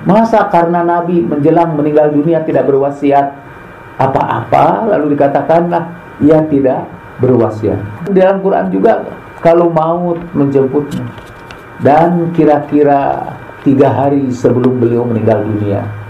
Masa 0.02 0.50
karena 0.50 0.82
Nabi 0.82 1.22
menjelang 1.22 1.78
meninggal 1.78 2.10
dunia 2.10 2.42
tidak 2.42 2.66
berwasiat 2.66 3.38
apa-apa, 4.02 4.90
lalu 4.90 5.14
dikatakanlah 5.14 5.94
ia 6.18 6.42
tidak 6.50 6.90
berwasiat. 7.22 7.78
Dalam 8.10 8.42
Quran 8.42 8.74
juga 8.74 9.06
kalau 9.46 9.70
maut 9.70 10.18
menjemputnya 10.34 11.06
dan 11.86 12.34
kira-kira 12.34 13.30
tiga 13.62 13.94
hari 13.94 14.34
sebelum 14.34 14.82
beliau 14.82 15.06
meninggal 15.06 15.46
dunia 15.46 16.01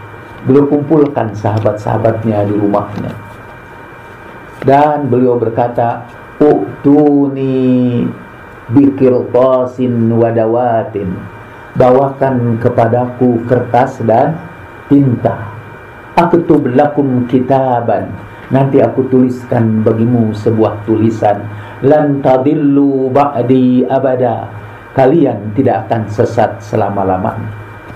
beliau 0.45 0.65
kumpulkan 0.69 1.33
sahabat-sahabatnya 1.35 2.45
di 2.49 2.53
rumahnya. 2.57 3.13
Dan 4.61 5.09
beliau 5.09 5.41
berkata 5.41 6.05
uktuni 6.37 8.05
bikir 8.69 9.13
tosin 9.33 10.13
wadawatin 10.13 11.09
bawakan 11.75 12.59
kepadaku 12.59 13.43
kertas 13.47 14.01
dan 14.03 14.35
tinta. 14.91 15.51
Aku 16.19 16.43
lakum 16.75 17.25
kitaban. 17.25 18.11
Nanti 18.51 18.83
aku 18.83 19.07
tuliskan 19.07 19.79
bagimu 19.79 20.35
sebuah 20.35 20.83
tulisan. 20.83 21.39
Lan 21.87 22.19
tadillu 22.19 23.07
ba'di 23.07 23.87
abada. 23.87 24.51
Kalian 24.91 25.55
tidak 25.55 25.87
akan 25.87 26.03
sesat 26.11 26.59
selama-lamanya. 26.59 27.47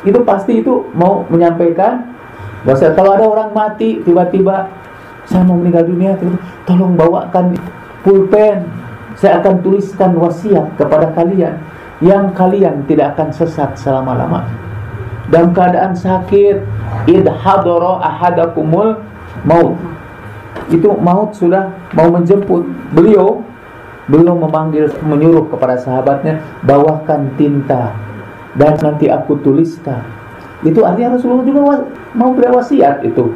Itu 0.08 0.24
pasti 0.24 0.64
itu 0.64 0.88
mau 0.96 1.28
menyampaikan 1.28 2.15
bahwa 2.66 2.90
kalau 2.98 3.12
ada 3.14 3.26
orang 3.30 3.50
mati 3.54 4.02
tiba-tiba 4.02 4.68
saya 5.26 5.42
mau 5.46 5.58
meninggal 5.58 5.86
dunia 5.86 6.18
tolong 6.66 6.98
bawakan 6.98 7.54
pulpen. 8.06 8.66
Saya 9.16 9.40
akan 9.40 9.64
tuliskan 9.64 10.12
wasiat 10.20 10.76
kepada 10.76 11.16
kalian 11.16 11.56
yang 12.04 12.36
kalian 12.36 12.84
tidak 12.84 13.16
akan 13.16 13.32
sesat 13.32 13.80
selama-lamanya. 13.80 14.52
Dalam 15.32 15.56
keadaan 15.56 15.96
sakit 15.96 16.60
id 17.08 17.26
ahadakumul 17.26 19.00
maut. 19.48 19.80
Itu 20.68 21.00
maut 21.00 21.32
sudah 21.32 21.72
mau 21.96 22.12
menjemput. 22.12 22.68
Beliau 22.92 23.40
belum 24.12 24.46
memanggil 24.46 24.92
menyuruh 25.02 25.50
kepada 25.50 25.80
sahabatnya 25.82 26.38
bawakan 26.62 27.34
tinta 27.40 27.96
dan 28.54 28.78
nanti 28.78 29.10
aku 29.10 29.42
tuliskan 29.42 30.06
itu 30.64 30.80
artinya 30.86 31.18
Rasulullah 31.18 31.46
juga 31.46 31.62
mau 32.16 32.32
berwasiat 32.32 33.04
itu. 33.04 33.34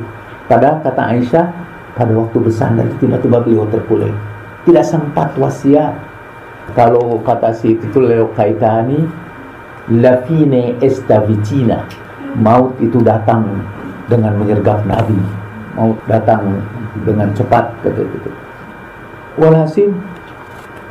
Pada 0.48 0.82
kata 0.82 1.04
Aisyah 1.14 1.46
pada 1.94 2.16
waktu 2.16 2.38
bersandar 2.42 2.88
tiba-tiba 2.98 3.44
beliau 3.44 3.68
terpulai 3.68 4.14
tidak 4.64 4.86
sempat 4.86 5.36
wasiat. 5.36 5.94
Kalau 6.78 7.18
kata 7.26 7.50
si 7.50 7.74
itu 7.74 7.98
Leo 7.98 8.30
Kaitani 8.38 9.02
lafine 9.90 10.78
estavicina. 10.80 11.90
Maut 12.38 12.78
itu 12.78 13.02
datang 13.02 13.66
dengan 14.06 14.38
menyergap 14.38 14.86
Nabi. 14.86 15.18
Maut 15.74 15.98
datang 16.06 16.62
dengan 17.02 17.34
cepat 17.34 17.74
kata 17.82 18.06
itu 18.06 18.30
walhasil 19.40 19.90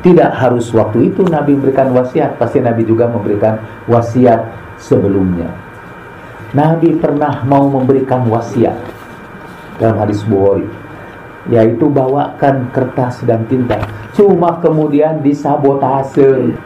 tidak 0.01 0.31
harus 0.33 0.71
waktu 0.73 1.13
itu 1.13 1.27
Nabi 1.27 1.59
memberikan 1.59 1.93
wasiat, 1.93 2.39
pasti 2.41 2.63
Nabi 2.63 2.87
juga 2.87 3.05
memberikan 3.05 3.59
wasiat 3.85 4.47
sebelumnya. 4.79 5.51
Nabi 6.49 6.97
pernah 6.97 7.45
mau 7.45 7.69
memberikan 7.69 8.25
wasiat 8.25 8.73
dalam 9.77 10.01
hadis 10.01 10.25
Bukhari, 10.25 10.65
yaitu 11.47 11.85
bawakan 11.87 12.73
kertas 12.73 13.21
dan 13.23 13.45
tinta. 13.45 13.77
Cuma 14.17 14.57
kemudian 14.57 15.21
disabotase. 15.21 16.57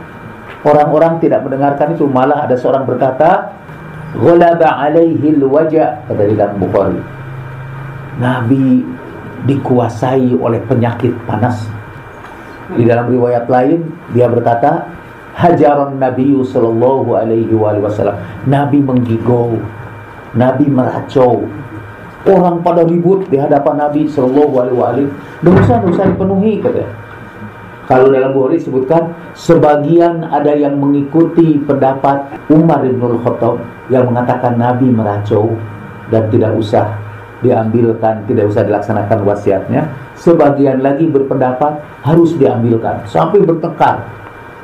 Orang-orang 0.63 1.19
tidak 1.19 1.43
mendengarkan 1.43 1.91
itu, 1.91 2.07
malah 2.07 2.47
ada 2.47 2.55
seorang 2.55 2.87
berkata, 2.87 3.51
"Ghalaba 4.15 4.87
alaihi 4.87 5.35
wajah," 5.35 6.07
kata 6.07 6.23
di 6.23 6.35
dalam 6.39 6.55
Bukhari. 6.55 7.03
Nabi 8.23 8.87
dikuasai 9.43 10.39
oleh 10.39 10.63
penyakit 10.63 11.11
panas 11.27 11.67
di 12.71 12.87
dalam 12.87 13.11
riwayat 13.11 13.45
lain 13.51 13.83
dia 14.15 14.31
berkata, 14.31 14.87
hajaran 15.33 15.97
Nabi 15.97 16.37
sallallahu 16.45 17.17
alaihi 17.17 17.53
wasallam. 17.53 18.17
Nabi 18.45 18.79
menggigau, 18.79 19.57
Nabi 20.37 20.65
meracau. 20.69 21.45
Orang 22.23 22.63
pada 22.63 22.87
ribut 22.87 23.27
di 23.27 23.35
hadapan 23.35 23.83
Nabi 23.83 24.07
sallallahu 24.07 24.53
alaihi 24.63 24.77
wasallam. 24.79 25.09
Dosa-dosa 25.43 26.01
dipenuhi 26.13 26.63
kata. 26.63 26.85
Kalau 27.83 28.07
dalam 28.07 28.31
Bukhari 28.31 28.63
disebutkan 28.63 29.11
sebagian 29.35 30.23
ada 30.31 30.55
yang 30.55 30.79
mengikuti 30.79 31.59
pendapat 31.67 32.31
Umar 32.47 32.79
bin 32.79 32.95
Khattab 32.95 33.59
yang 33.91 34.07
mengatakan 34.07 34.55
Nabi 34.55 34.87
meracau 34.87 35.51
dan 36.07 36.31
tidak 36.31 36.55
usah 36.55 36.95
diambilkan, 37.43 38.23
tidak 38.23 38.47
usah 38.47 38.63
dilaksanakan 38.63 39.27
wasiatnya. 39.27 39.91
Sebagian 40.15 40.79
lagi 40.79 41.11
berpendapat 41.11 41.83
harus 42.07 42.39
diambilkan 42.39 43.03
sampai 43.03 43.43
bertengkar 43.43 44.22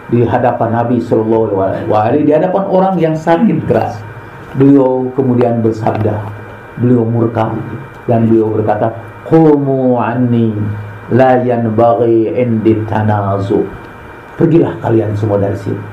di 0.09 0.25
hadapan 0.25 0.69
Nabi 0.73 0.97
Shallallahu 0.97 1.53
Alaihi 1.57 1.85
Wasallam, 1.85 2.25
di 2.25 2.33
hadapan 2.33 2.63
orang 2.65 2.95
yang 2.97 3.15
sakit 3.15 3.65
keras. 3.69 4.01
Beliau 4.57 5.05
kemudian 5.13 5.61
bersabda, 5.61 6.25
beliau 6.81 7.05
murka 7.05 7.53
dan 8.09 8.25
beliau 8.25 8.49
berkata, 8.49 8.89
"Qumu 9.29 10.01
anni 10.01 10.57
la 11.13 11.37
yanbaghi 11.45 12.33
indi 12.33 12.73
tanazu." 12.89 13.61
Pergilah 14.33 14.73
kalian 14.81 15.13
semua 15.13 15.37
dari 15.37 15.53
sini. 15.59 15.83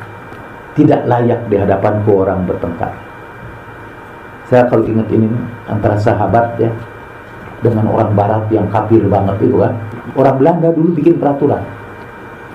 Tidak 0.72 1.04
layak 1.04 1.50
di 1.52 1.56
hadapanku 1.60 2.24
orang 2.24 2.48
bertengkar. 2.48 2.92
Saya 4.46 4.70
kalau 4.70 4.86
ingat 4.86 5.10
ini 5.10 5.26
antara 5.66 5.98
sahabat 5.98 6.54
ya 6.62 6.70
dengan 7.60 7.90
orang 7.90 8.14
barat 8.14 8.46
yang 8.54 8.70
kafir 8.70 9.02
banget 9.10 9.36
itu 9.42 9.58
kan. 9.58 9.74
Orang 10.14 10.38
Belanda 10.38 10.70
dulu 10.70 10.94
bikin 10.96 11.18
peraturan. 11.18 11.60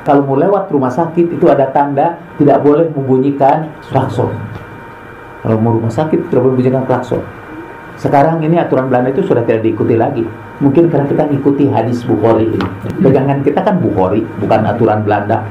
Kalau 0.02 0.26
mau 0.26 0.38
lewat 0.38 0.74
rumah 0.74 0.90
sakit 0.90 1.38
itu 1.38 1.46
ada 1.50 1.70
tanda 1.70 2.18
tidak 2.42 2.66
boleh 2.66 2.90
membunyikan 2.90 3.70
klakson. 3.90 4.34
Kalau 5.46 5.58
mau 5.62 5.78
rumah 5.78 5.94
sakit 5.94 6.30
tidak 6.30 6.42
boleh 6.42 6.54
membunyikan 6.58 6.84
klakson. 6.90 7.22
Sekarang 8.02 8.42
ini 8.42 8.58
aturan 8.58 8.90
Belanda 8.90 9.14
itu 9.14 9.22
sudah 9.22 9.46
tidak 9.46 9.62
diikuti 9.62 9.94
lagi. 9.94 10.26
Mungkin 10.58 10.90
karena 10.90 11.06
kita 11.06 11.30
mengikuti 11.30 11.70
hadis 11.70 12.02
Bukhari 12.02 12.50
ini. 12.50 12.68
Pegangan 12.98 13.46
kita 13.46 13.62
kan 13.62 13.78
Bukhari, 13.78 14.26
bukan 14.42 14.62
aturan 14.66 15.06
Belanda. 15.06 15.46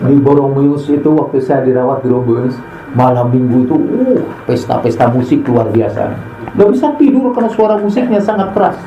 Di 0.00 0.16
Boromius 0.16 0.88
itu 0.88 1.12
waktu 1.12 1.44
saya 1.44 1.60
dirawat 1.60 2.00
di 2.04 2.08
Boromius, 2.08 2.56
malam 2.94 3.28
minggu 3.28 3.66
itu 3.66 3.74
uh 3.76 4.18
pesta-pesta 4.46 5.10
musik 5.10 5.42
luar 5.44 5.68
biasa 5.68 6.14
nggak 6.54 6.70
bisa 6.70 6.88
tidur 6.94 7.34
karena 7.34 7.50
suara 7.50 7.74
musiknya 7.76 8.22
sangat 8.22 8.54
keras 8.54 8.78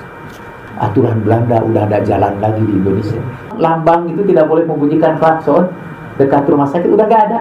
aturan 0.80 1.22
Belanda 1.26 1.62
udah 1.62 1.90
ada 1.90 2.00
jalan 2.06 2.38
lagi 2.42 2.64
di 2.64 2.74
Indonesia 2.78 3.20
lambang 3.58 4.10
itu 4.10 4.22
tidak 4.30 4.46
boleh 4.50 4.64
membunyikan 4.66 5.18
klakson 5.18 5.70
dekat 6.18 6.46
rumah 6.50 6.70
sakit 6.70 6.90
udah 6.90 7.06
gak 7.06 7.24
ada 7.30 7.40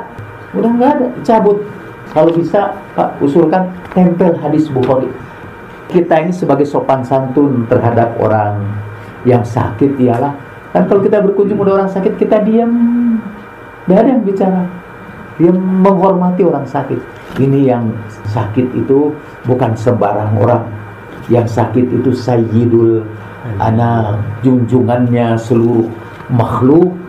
udah 0.57 0.71
gak 0.77 0.91
ada 1.01 1.07
cabut 1.25 1.61
kalau 2.13 2.33
bisa 2.33 2.73
Pak 2.97 3.21
usulkan 3.21 3.69
tempel 3.93 4.37
hadis 4.41 4.69
Bukhari 4.73 5.09
kita 5.93 6.19
ini 6.19 6.33
sebagai 6.33 6.67
sopan 6.67 7.05
santun 7.05 7.69
terhadap 7.69 8.17
orang 8.19 8.65
yang 9.23 9.43
sakit 9.43 9.97
ialah 10.01 10.35
Kan 10.77 10.85
kalau 10.93 11.01
kita 11.01 11.25
berkunjung 11.25 11.57
pada 11.57 11.73
orang 11.81 11.89
sakit, 11.89 12.21
kita 12.21 12.45
diam. 12.45 12.69
Tidak 13.89 13.97
ada 13.97 14.13
yang 14.13 14.21
bicara. 14.21 14.69
Dia 15.41 15.49
menghormati 15.57 16.45
orang 16.45 16.69
sakit. 16.69 17.01
Ini 17.41 17.73
yang 17.73 17.97
sakit 18.29 18.77
itu 18.77 19.09
bukan 19.49 19.73
sembarang 19.73 20.37
orang. 20.37 20.69
Yang 21.33 21.57
sakit 21.57 21.97
itu 21.97 22.13
Sayyidul 22.13 23.09
Ana, 23.57 24.21
junjungannya 24.43 25.39
seluruh 25.39 25.89
makhluk 26.31 27.07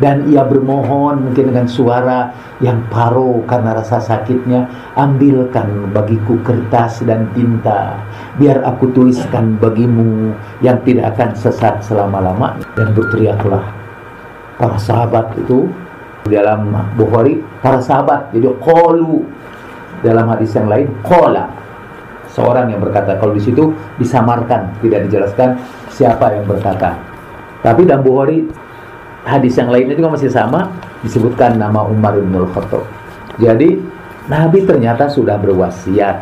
dan 0.00 0.24
ia 0.32 0.40
bermohon 0.46 1.28
mungkin 1.28 1.52
dengan 1.52 1.68
suara 1.68 2.32
yang 2.64 2.80
paro 2.88 3.44
karena 3.44 3.76
rasa 3.76 4.00
sakitnya 4.00 4.64
ambilkan 4.96 5.92
bagiku 5.92 6.40
kertas 6.40 7.04
dan 7.04 7.28
tinta 7.36 8.00
biar 8.40 8.64
aku 8.64 8.88
tuliskan 8.96 9.60
bagimu 9.60 10.32
yang 10.64 10.80
tidak 10.88 11.12
akan 11.16 11.36
sesat 11.36 11.84
selama-lama 11.84 12.56
dan 12.78 12.96
berteriaklah 12.96 13.64
para 14.56 14.80
sahabat 14.80 15.36
itu 15.36 15.68
dalam 16.32 16.72
Bukhari 16.96 17.44
para 17.60 17.80
sahabat 17.84 18.32
jadi 18.32 18.48
qalu 18.64 19.24
dalam 20.00 20.32
hadis 20.32 20.56
yang 20.56 20.68
lain 20.68 20.88
qala 21.04 21.59
seorang 22.40 22.72
yang 22.72 22.80
berkata 22.80 23.20
kalau 23.20 23.36
di 23.36 23.42
situ 23.44 23.76
disamarkan 24.00 24.80
tidak 24.80 25.04
dijelaskan 25.12 25.60
siapa 25.92 26.32
yang 26.32 26.48
berkata 26.48 26.96
tapi 27.60 27.84
dalam 27.84 28.00
Bukhari 28.00 28.48
hadis 29.24 29.52
yang 29.60 29.68
lainnya 29.68 29.92
juga 29.96 30.16
masih 30.16 30.32
sama 30.32 30.72
disebutkan 31.04 31.60
nama 31.60 31.84
Umar 31.84 32.16
bin 32.16 32.32
Khattab. 32.32 32.84
Jadi 33.36 33.76
Nabi 34.28 34.64
ternyata 34.64 35.08
sudah 35.08 35.36
berwasiat 35.36 36.16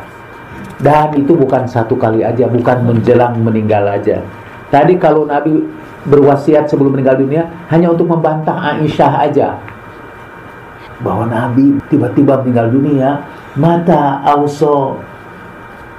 dan 0.83 1.15
itu 1.19 1.35
bukan 1.35 1.67
satu 1.67 1.99
kali 1.99 2.23
aja, 2.23 2.47
bukan 2.47 2.87
menjelang 2.87 3.39
meninggal 3.43 3.87
aja. 3.87 4.23
Tadi 4.71 4.99
kalau 4.99 5.27
Nabi 5.27 5.63
berwasiat 6.07 6.71
sebelum 6.71 6.95
meninggal 6.95 7.19
dunia 7.19 7.47
hanya 7.71 7.91
untuk 7.91 8.07
membantah 8.07 8.55
Aisyah 8.75 9.13
aja 9.31 9.49
bahwa 10.99 11.31
Nabi 11.31 11.79
tiba-tiba 11.87 12.43
meninggal 12.43 12.75
dunia 12.75 13.23
mata 13.55 14.23
auso 14.27 14.99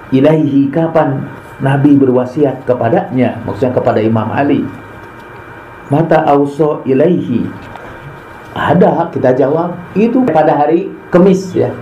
ilaihi 0.09 0.69
kapan 0.73 1.25
Nabi 1.59 1.99
berwasiat 1.99 2.63
kepadanya 2.63 3.43
maksudnya 3.43 3.75
kepada 3.75 3.99
Imam 3.99 4.31
Ali. 4.31 4.63
Mata 5.91 6.23
auso 6.29 6.85
ilaihi. 6.85 7.49
Ada 8.53 9.11
kita 9.13 9.35
jawab 9.35 9.77
itu 9.93 10.23
pada 10.29 10.55
hari 10.55 10.89
Kamis 11.09 11.51
ya. 11.53 11.73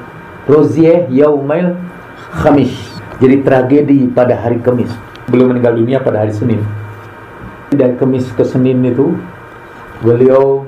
Rozie 0.47 1.05
yaumail 1.11 1.75
khamis. 2.31 2.73
Jadi 3.19 3.43
tragedi 3.43 3.99
pada 4.09 4.37
hari 4.39 4.61
Kamis 4.63 4.89
belum 5.27 5.51
meninggal 5.55 5.75
dunia 5.75 5.97
pada 5.99 6.23
hari 6.23 6.31
Senin. 6.31 6.63
Dari 7.67 7.99
Kamis 7.99 8.31
ke 8.31 8.47
Senin 8.47 8.79
itu 8.87 9.11
beliau 9.99 10.63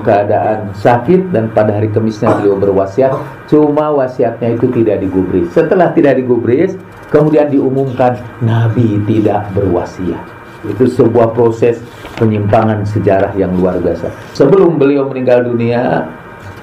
keadaan 0.00 0.72
sakit 0.72 1.28
dan 1.30 1.52
pada 1.52 1.76
hari 1.76 1.92
Kamisnya 1.92 2.32
beliau 2.40 2.56
berwasiat. 2.56 3.12
Cuma 3.52 3.92
wasiatnya 3.92 4.56
itu 4.56 4.72
tidak 4.72 5.04
digubris. 5.04 5.52
Setelah 5.52 5.92
tidak 5.92 6.16
digubris 6.16 6.80
kemudian 7.10 7.50
diumumkan 7.50 8.16
Nabi 8.40 9.02
tidak 9.04 9.50
berwasiat 9.52 10.40
itu 10.60 10.84
sebuah 10.92 11.32
proses 11.32 11.80
penyimpangan 12.20 12.84
sejarah 12.84 13.32
yang 13.32 13.56
luar 13.56 13.80
biasa. 13.80 14.12
Sebelum 14.36 14.76
beliau 14.76 15.08
meninggal 15.08 15.48
dunia 15.48 16.04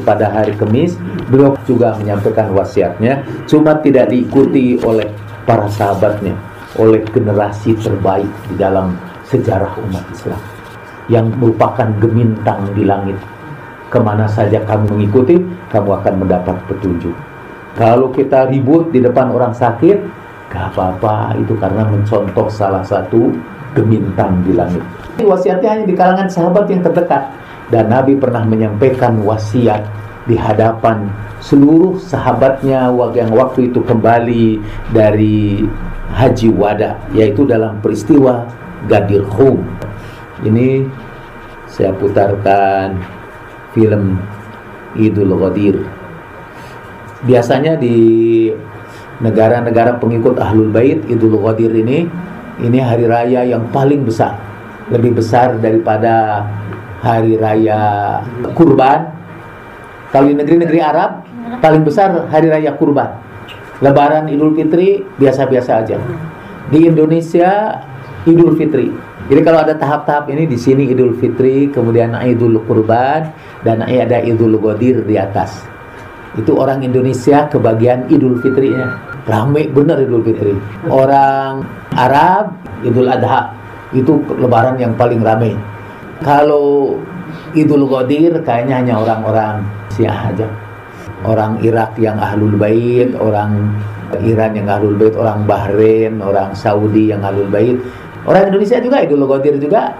pada 0.05 0.29
hari 0.29 0.53
Kamis, 0.53 0.93
beliau 1.33 1.57
juga 1.65 1.97
menyampaikan 1.97 2.53
wasiatnya, 2.53 3.25
cuma 3.49 3.81
tidak 3.81 4.13
diikuti 4.13 4.77
oleh 4.85 5.09
para 5.49 5.65
sahabatnya, 5.65 6.37
oleh 6.77 7.01
generasi 7.09 7.73
terbaik 7.81 8.29
di 8.53 8.55
dalam 8.61 8.93
sejarah 9.25 9.73
umat 9.89 10.05
Islam 10.13 10.41
yang 11.09 11.33
merupakan 11.39 11.87
gemintang 11.97 12.69
di 12.77 12.85
langit. 12.85 13.17
Ke 13.87 14.03
mana 14.03 14.27
saja 14.27 14.61
kamu 14.67 14.93
mengikuti, 14.93 15.39
kamu 15.71 16.03
akan 16.03 16.13
mendapat 16.19 16.59
petunjuk. 16.67 17.15
Kalau 17.79 18.11
kita 18.11 18.51
ribut 18.51 18.91
di 18.91 18.99
depan 18.99 19.31
orang 19.31 19.55
sakit, 19.55 20.16
gak 20.47 20.73
apa-apa, 20.73 21.35
itu 21.39 21.53
karena 21.59 21.83
mencontoh 21.87 22.47
salah 22.47 22.83
satu 22.83 23.31
gemintang 23.75 24.41
di 24.47 24.55
langit. 24.55 24.83
Wasiatnya 25.19 25.69
hanya 25.77 25.85
di 25.85 25.95
kalangan 25.97 26.29
sahabat 26.29 26.65
yang 26.69 26.81
terdekat. 26.85 27.29
Dan 27.67 27.91
Nabi 27.91 28.15
pernah 28.15 28.47
menyampaikan 28.47 29.19
wasiat 29.27 29.83
di 30.23 30.39
hadapan 30.39 31.11
seluruh 31.39 31.99
sahabatnya 31.99 32.91
yang 33.15 33.31
waktu 33.31 33.71
itu 33.71 33.79
kembali 33.83 34.59
dari 34.91 35.67
haji 36.11 36.49
wada 36.51 36.99
yaitu 37.11 37.47
dalam 37.47 37.79
peristiwa 37.83 38.47
Gadir 38.87 39.23
Khum 39.27 39.63
ini 40.43 40.87
saya 41.67 41.93
putarkan 41.95 42.99
film 43.71 44.19
Idul 44.97 45.35
Ghadir 45.37 45.77
biasanya 47.23 47.77
di 47.77 47.95
negara-negara 49.21 49.97
pengikut 49.97 50.37
Ahlul 50.37 50.69
Bait 50.69 51.01
Idul 51.09 51.41
Ghadir 51.41 51.73
ini 51.73 52.05
ini 52.57 52.77
hari 52.81 53.05
raya 53.05 53.45
yang 53.45 53.69
paling 53.69 54.01
besar. 54.01 54.37
Lebih 54.89 55.19
besar 55.19 55.61
daripada 55.61 56.41
hari 57.05 57.37
raya 57.37 57.79
kurban. 58.57 59.13
Kalau 60.09 60.31
di 60.31 60.35
negeri-negeri 60.39 60.79
Arab 60.81 61.21
paling 61.61 61.85
besar 61.85 62.25
hari 62.33 62.49
raya 62.49 62.73
kurban. 62.73 63.13
Lebaran 63.77 64.25
idul 64.25 64.57
fitri 64.57 65.05
biasa-biasa 65.21 65.85
aja. 65.85 66.01
Di 66.73 66.89
Indonesia 66.89 67.77
idul 68.25 68.57
fitri. 68.57 68.89
Jadi 69.27 69.41
kalau 69.43 69.59
ada 69.61 69.75
tahap-tahap 69.77 70.31
ini 70.33 70.49
di 70.49 70.57
sini 70.57 70.89
idul 70.89 71.13
fitri 71.19 71.69
kemudian 71.69 72.17
idul 72.25 72.63
kurban 72.65 73.29
dan 73.61 73.85
ada 73.85 74.23
idul 74.23 74.57
godir 74.57 75.03
di 75.03 75.19
atas 75.19 75.76
itu 76.35 76.51
orang 76.57 76.83
Indonesia 76.83 77.47
kebagian 77.47 78.11
idul 78.11 78.35
fitrinya 78.43 79.07
Rame 79.27 79.67
benar 79.75 79.99
Idul 79.99 80.23
Fitri. 80.23 80.55
Orang 80.87 81.67
Arab 81.99 82.55
Idul 82.87 83.11
Adha 83.11 83.51
itu 83.91 84.23
lebaran 84.39 84.79
yang 84.79 84.95
paling 84.95 85.19
rame. 85.19 85.51
Kalau 86.23 86.95
Idul 87.51 87.91
Qadir 87.91 88.39
kayaknya 88.47 88.79
hanya 88.79 88.95
orang-orang 89.03 89.67
Syiah 89.91 90.31
aja. 90.31 90.47
Orang 91.27 91.59
Irak 91.59 91.99
yang 91.99 92.15
Ahlul 92.15 92.55
Bait, 92.55 93.11
orang 93.19 93.75
Iran 94.23 94.55
yang 94.55 94.71
Ahlul 94.71 94.95
Bait, 94.95 95.13
orang 95.19 95.43
Bahrain, 95.43 96.23
orang 96.23 96.55
Saudi 96.55 97.11
yang 97.11 97.19
Ahlul 97.19 97.51
Bait. 97.51 97.75
Orang 98.23 98.47
Indonesia 98.47 98.79
juga 98.79 99.03
Idul 99.03 99.27
Qadir 99.27 99.59
juga 99.59 99.91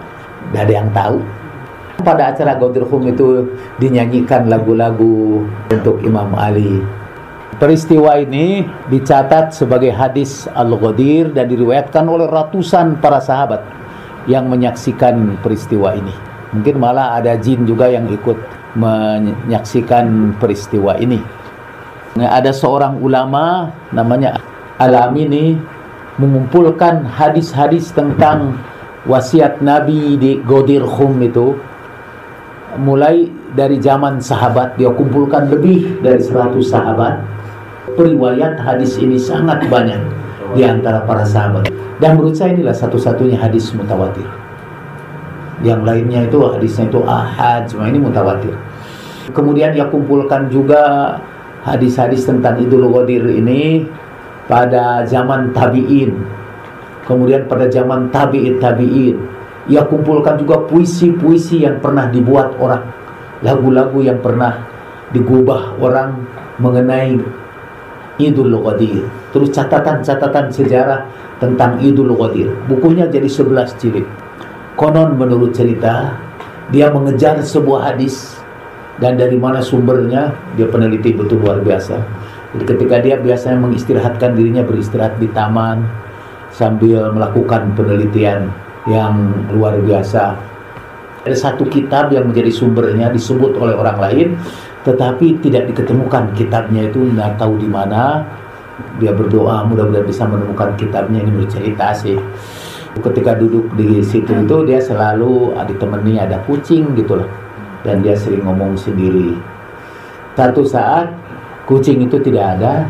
tidak 0.48 0.62
ada 0.64 0.72
yang 0.72 0.88
tahu. 0.96 1.20
Pada 1.98 2.30
acara 2.30 2.54
Qadir 2.54 2.86
Hum 2.86 3.10
itu 3.10 3.50
dinyanyikan 3.82 4.46
lagu-lagu 4.46 5.42
untuk 5.66 5.98
Imam 6.06 6.30
Ali. 6.38 6.78
Peristiwa 7.58 8.14
ini 8.22 8.62
dicatat 8.86 9.50
sebagai 9.50 9.90
hadis 9.90 10.46
Al-Ghadir 10.54 11.34
dan 11.34 11.50
diriwayatkan 11.50 12.06
oleh 12.06 12.30
ratusan 12.30 13.02
para 13.02 13.18
sahabat 13.18 13.66
yang 14.30 14.46
menyaksikan 14.46 15.42
peristiwa 15.42 15.90
ini. 15.98 16.14
Mungkin 16.54 16.78
malah 16.78 17.18
ada 17.18 17.34
jin 17.34 17.66
juga 17.66 17.90
yang 17.90 18.06
ikut 18.14 18.38
menyaksikan 18.78 20.38
peristiwa 20.38 20.94
ini. 21.02 21.18
Nah, 22.14 22.30
ada 22.30 22.54
seorang 22.54 23.02
ulama 23.02 23.74
namanya 23.90 24.38
Al-Amini 24.78 25.58
mengumpulkan 26.14 27.10
hadis-hadis 27.10 27.90
tentang 27.90 28.54
wasiat 29.02 29.58
Nabi 29.66 30.14
di 30.14 30.38
Ghadir 30.46 30.86
Khum 30.86 31.18
itu 31.26 31.58
mulai 32.76 33.24
dari 33.56 33.80
zaman 33.80 34.20
sahabat 34.20 34.76
dia 34.76 34.92
kumpulkan 34.92 35.48
lebih 35.48 36.04
dari 36.04 36.20
100 36.20 36.60
sahabat 36.60 37.24
periwayat 37.96 38.60
hadis 38.60 39.00
ini 39.00 39.16
sangat 39.16 39.64
banyak 39.72 39.98
di 40.52 40.62
antara 40.62 41.02
para 41.02 41.24
sahabat. 41.24 41.68
Dan 41.98 42.14
menurut 42.14 42.38
saya 42.38 42.54
inilah 42.54 42.76
satu-satunya 42.76 43.40
hadis 43.40 43.74
mutawatir. 43.74 44.24
Yang 45.66 45.80
lainnya 45.82 46.20
itu 46.30 46.38
hadisnya 46.46 46.86
itu 46.86 47.02
ahad, 47.02 47.66
semua 47.66 47.90
ini 47.90 47.98
mutawatir. 47.98 48.54
Kemudian 49.34 49.74
ia 49.74 49.90
kumpulkan 49.90 50.46
juga 50.46 51.18
hadis-hadis 51.66 52.22
tentang 52.22 52.62
Idul 52.62 52.86
Ghadir 52.94 53.26
ini 53.26 53.82
pada 54.46 55.02
zaman 55.02 55.50
tabi'in. 55.50 56.14
Kemudian 57.04 57.50
pada 57.50 57.66
zaman 57.66 58.14
tabi'in 58.14 58.62
tabi'in. 58.62 59.18
Ia 59.68 59.84
kumpulkan 59.84 60.40
juga 60.40 60.64
puisi-puisi 60.64 61.60
yang 61.64 61.76
pernah 61.84 62.08
dibuat 62.08 62.56
orang. 62.56 62.88
Lagu-lagu 63.44 64.00
yang 64.00 64.18
pernah 64.24 64.64
digubah 65.12 65.76
orang 65.76 66.24
mengenai 66.56 67.20
Idul 68.18 68.56
Qadir. 68.64 69.04
Terus 69.30 69.52
catatan-catatan 69.52 70.50
sejarah 70.50 71.04
tentang 71.36 71.78
Idul 71.84 72.16
Qadir. 72.16 72.48
Bukunya 72.64 73.06
jadi 73.06 73.28
11 73.28 73.76
jilid. 73.76 74.08
Konon 74.74 75.20
menurut 75.20 75.52
cerita, 75.52 76.16
dia 76.72 76.88
mengejar 76.88 77.38
sebuah 77.44 77.92
hadis 77.92 78.40
dan 78.98 79.20
dari 79.20 79.38
mana 79.38 79.62
sumbernya 79.62 80.34
dia 80.58 80.66
peneliti 80.66 81.14
betul 81.14 81.44
luar 81.44 81.62
biasa. 81.62 82.00
Jadi 82.56 82.64
ketika 82.64 82.96
dia 83.04 83.20
biasanya 83.20 83.60
mengistirahatkan 83.60 84.32
dirinya 84.32 84.64
beristirahat 84.64 85.20
di 85.20 85.28
taman 85.30 85.84
sambil 86.48 87.12
melakukan 87.12 87.76
penelitian 87.76 88.48
yang 88.88 89.44
luar 89.52 89.78
biasa. 89.84 90.34
Ada 91.28 91.36
satu 91.36 91.68
kitab 91.68 92.08
yang 92.08 92.32
menjadi 92.32 92.48
sumbernya 92.48 93.12
disebut 93.12 93.60
oleh 93.60 93.76
orang 93.76 93.98
lain, 94.00 94.28
tetapi 94.88 95.36
tidak 95.44 95.68
diketemukan 95.68 96.32
kitabnya 96.32 96.88
itu 96.88 97.04
nggak 97.12 97.36
tahu 97.36 97.60
di 97.60 97.68
mana. 97.68 98.24
Dia 98.96 99.12
berdoa 99.12 99.66
mudah-mudahan 99.66 100.06
bisa 100.06 100.24
menemukan 100.24 100.72
kitabnya 100.78 101.20
ini 101.20 101.44
bercerita 101.44 101.92
sih. 101.92 102.16
Ketika 102.98 103.36
duduk 103.36 103.68
di 103.76 104.00
situ 104.00 104.32
itu 104.32 104.56
dia 104.64 104.80
selalu 104.80 105.52
ditemani 105.68 106.18
ada 106.18 106.40
kucing 106.48 106.96
gitu 106.96 107.20
loh, 107.20 107.28
dan 107.84 108.00
dia 108.00 108.16
sering 108.16 108.42
ngomong 108.46 108.74
sendiri. 108.78 109.36
Satu 110.38 110.62
saat 110.64 111.12
kucing 111.68 112.06
itu 112.06 112.16
tidak 112.22 112.56
ada 112.56 112.88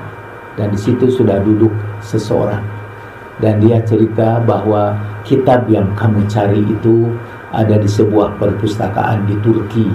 dan 0.55 0.70
di 0.70 0.78
situ 0.78 1.11
sudah 1.11 1.40
duduk 1.42 1.72
seseorang 2.05 2.78
dan 3.39 3.62
dia 3.62 3.78
cerita 3.86 4.43
bahwa 4.43 4.99
kitab 5.22 5.66
yang 5.70 5.86
kamu 5.95 6.26
cari 6.26 6.62
itu 6.62 7.11
ada 7.55 7.78
di 7.78 7.86
sebuah 7.86 8.36
perpustakaan 8.36 9.24
di 9.26 9.39
Turki. 9.41 9.86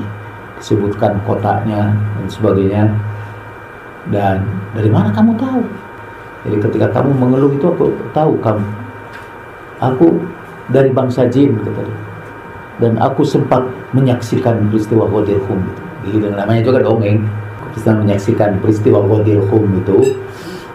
Disebutkan 0.57 1.19
kotaknya 1.27 1.91
dan 1.91 2.25
sebagainya. 2.31 2.83
Dan 4.07 4.47
dari 4.71 4.87
mana 4.87 5.11
kamu 5.11 5.35
tahu? 5.35 5.63
Jadi 6.43 6.57
ketika 6.59 6.87
kamu 6.99 7.11
mengeluh 7.19 7.51
itu 7.51 7.65
aku 7.67 7.91
tahu 8.15 8.35
kamu. 8.39 8.67
Aku 9.83 10.07
dari 10.71 10.91
bangsa 10.95 11.27
jin 11.27 11.59
kata 11.59 11.83
dan 12.81 12.97
aku 12.97 13.21
sempat 13.21 13.61
menyaksikan 13.93 14.71
peristiwa 14.71 15.05
Ghadir 15.11 15.37
Hum 15.45 15.61
itu. 15.61 15.83
Gitu, 16.17 16.27
namanya 16.33 16.61
juga 16.65 16.79
dongeng 16.81 17.21
bisa 17.75 17.93
menyaksikan 17.93 18.57
peristiwa 18.63 19.03
Ghadir 19.05 19.43
Hum 19.51 19.77
itu. 19.77 20.17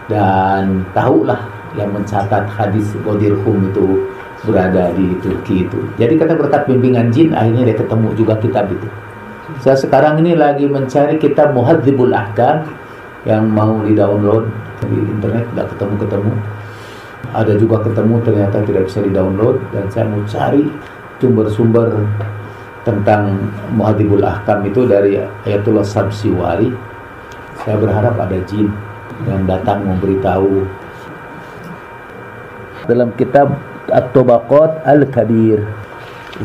Dan 0.09 0.87
tahulah 0.95 1.58
yang 1.77 1.93
mencatat 1.93 2.49
hadis 2.49 2.89
Ghadir 3.05 3.37
Hum 3.45 3.69
itu 3.69 4.09
berada 4.47 4.93
di 4.95 5.13
Turki 5.19 5.67
itu. 5.67 5.79
Jadi 5.99 6.15
kata 6.15 6.33
berkat 6.39 6.63
bimbingan 6.65 7.11
jin 7.11 7.35
akhirnya 7.35 7.73
dia 7.73 7.77
ketemu 7.77 8.07
juga 8.15 8.33
kitab 8.39 8.71
itu. 8.71 8.87
Saya 9.59 9.75
sekarang 9.75 10.21
ini 10.21 10.37
lagi 10.37 10.69
mencari 10.69 11.17
kitab 11.17 11.57
Muhadzibul 11.57 12.13
Ahkam 12.13 12.69
yang 13.27 13.49
mau 13.49 13.81
di-download 13.83 14.47
di 14.85 14.95
internet 14.95 15.43
tidak 15.51 15.67
ketemu-ketemu. 15.75 16.33
Ada 17.35 17.53
juga 17.59 17.83
ketemu 17.83 18.15
ternyata 18.23 18.57
tidak 18.63 18.83
bisa 18.87 18.99
di-download 19.03 19.57
dan 19.75 19.85
saya 19.91 20.05
mau 20.07 20.21
cari 20.23 20.63
sumber-sumber 21.19 21.89
tentang 22.87 23.35
Muhadzibul 23.75 24.23
Ahkam 24.23 24.63
itu 24.63 24.87
dari 24.87 25.19
Ayatullah 25.43 25.83
Sabsiwari. 25.83 26.71
Saya 27.59 27.75
berharap 27.75 28.15
ada 28.15 28.39
jin 28.47 28.71
yang 29.27 29.43
datang 29.43 29.83
memberitahu 29.83 30.63
dalam 32.89 33.13
kitab 33.13 33.53
At-Tabaqat 33.93 34.81
Al-Kabir. 34.89 35.61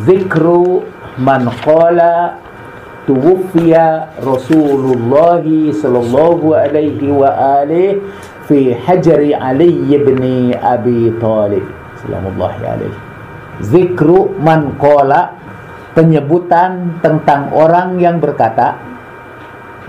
Zikru 0.04 0.84
man 1.16 1.48
qala 1.64 2.36
tuwfiya 3.08 4.12
Rasulullah 4.20 5.40
sallallahu 5.72 6.52
alaihi 6.52 7.08
wa 7.08 7.32
alihi 7.64 8.00
fi 8.44 8.76
hajri 8.76 9.32
Ali 9.32 9.72
ibn 9.88 10.52
Abi 10.60 11.08
Talib. 11.16 11.64
Sallallahu 12.04 12.60
alaihi. 12.60 12.98
Zikru 13.64 14.36
man 14.36 14.76
qala 14.76 15.32
penyebutan 15.96 17.00
tentang 17.00 17.54
orang 17.54 17.96
yang 18.02 18.18
berkata 18.20 18.76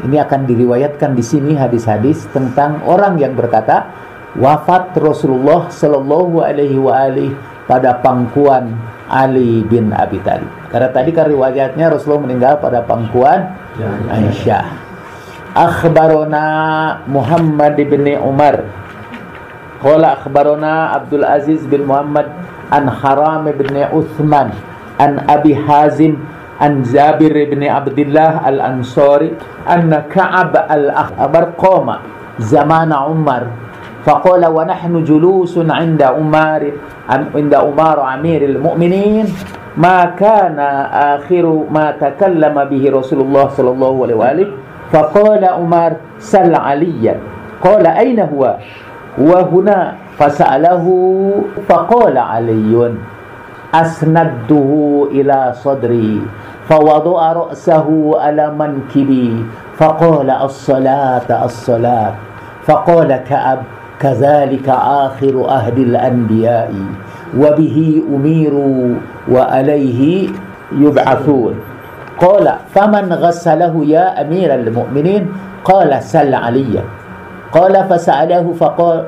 ini 0.06 0.22
akan 0.22 0.46
diriwayatkan 0.46 1.18
di 1.18 1.24
sini 1.26 1.58
hadis-hadis 1.58 2.30
tentang 2.30 2.84
orang 2.86 3.18
yang 3.18 3.34
berkata 3.34 3.90
wafat 4.40 4.96
Rasulullah 5.00 5.72
Shallallahu 5.72 6.44
Alaihi 6.44 6.80
Wasallam 6.80 7.36
pada 7.66 7.98
pangkuan 8.00 8.78
Ali 9.10 9.66
bin 9.66 9.94
Abi 9.94 10.22
Thalib. 10.22 10.50
Karena 10.70 10.90
tadi 10.90 11.14
kan 11.14 11.30
riwayatnya 11.30 11.94
Rasulullah 11.94 12.26
meninggal 12.26 12.54
pada 12.62 12.86
pangkuan 12.86 13.54
Aisyah. 14.10 14.66
Akhbarona 15.56 16.46
Muhammad 17.08 17.80
bin 17.80 18.06
Umar. 18.20 18.66
Qala 19.80 20.18
akhbarona 20.20 20.98
Abdul 20.98 21.24
Aziz 21.26 21.62
bin 21.70 21.86
Muhammad 21.86 22.28
an 22.74 22.90
Haram 22.90 23.46
bin 23.46 23.76
Uthman 23.94 24.50
an 24.98 25.22
Abi 25.30 25.54
Hazim 25.54 26.18
an 26.58 26.82
Jabir 26.88 27.36
bin 27.52 27.62
Abdullah 27.68 28.42
al-Ansari 28.48 29.36
anna 29.68 30.08
Ka'ab 30.10 30.56
al-Akhbar 30.56 31.54
qama 31.60 32.02
zamana 32.40 33.06
Umar 33.12 33.52
فقال 34.06 34.46
ونحن 34.46 35.04
جلوس 35.04 35.58
عند 35.58 36.02
عمار 36.02 36.62
عند 37.10 37.54
عمار 37.54 37.98
أمير 38.14 38.42
المؤمنين. 38.42 39.26
ما 39.78 40.06
كان 40.16 40.60
آخر 41.18 41.46
ما 41.74 41.92
تكلم 41.92 42.56
به 42.70 42.84
رسول 42.94 43.20
الله 43.22 43.46
صلى 43.58 43.72
الله 43.76 43.94
عليه 44.04 44.16
وآله. 44.16 44.48
فقال 44.94 45.42
عمر 45.46 45.92
سل 46.20 46.54
عليا. 46.56 47.16
قال 47.66 47.86
أين 47.88 48.20
هو؟ 48.20 48.56
وهنا 49.18 49.80
فسأله 50.22 50.86
فقال 51.68 52.16
علي 52.18 52.94
أسنده 53.74 54.72
إلى 55.12 55.40
صدري. 55.66 56.22
فوضع 56.70 57.34
رأسه 57.34 57.88
على 58.22 58.46
منكبي. 58.54 59.46
فقال 59.76 60.30
الصلاة 60.30 61.28
الصلاة. 61.46 62.14
فقال 62.64 63.10
كأب. 63.28 63.60
كذلك 64.00 64.68
آخر 64.70 65.36
أهد 65.50 65.78
الأنبياء 65.78 66.72
وبه 67.38 67.78
أميروا 68.16 68.96
وعليه 69.32 70.30
يبعثون. 70.72 71.54
قال 72.20 72.46
فمن 72.76 73.14
غسله 73.14 73.74
يا 73.86 74.22
أمير 74.22 74.54
المؤمنين؟ 74.54 75.24
قال 75.64 76.04
سل 76.04 76.34
علي. 76.34 76.80
قال 77.52 77.76
فسأله 77.90 78.54
فقال 78.60 79.04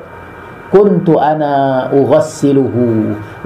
كنت 0.72 1.08
أنا 1.08 1.52
أغسله 1.92 2.76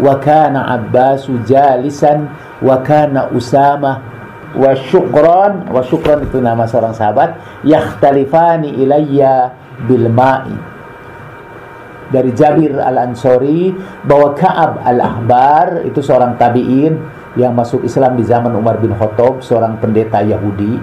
وكان 0.02 0.56
عباس 0.56 1.30
جالسا 1.46 2.26
وكان 2.62 3.14
أسامة 3.36 3.92
وشكران 4.58 5.52
وشكران 5.72 6.18
itu 6.28 6.38
sahabat 6.98 7.30
yakhtalifani 7.64 8.74
ilayya 8.84 9.54
bil 9.88 10.12
ma'i 10.12 10.71
dari 12.12 12.30
Jabir 12.36 12.76
Al-Ansori 12.76 13.72
bahwa 14.04 14.36
Ka'ab 14.36 14.84
Al-Ahbar 14.84 15.88
itu 15.88 16.04
seorang 16.04 16.36
tabi'in 16.36 17.00
yang 17.40 17.56
masuk 17.56 17.80
Islam 17.88 18.20
di 18.20 18.28
zaman 18.28 18.52
Umar 18.52 18.76
bin 18.76 18.92
Khattab, 18.92 19.40
seorang 19.40 19.80
pendeta 19.80 20.20
Yahudi. 20.20 20.76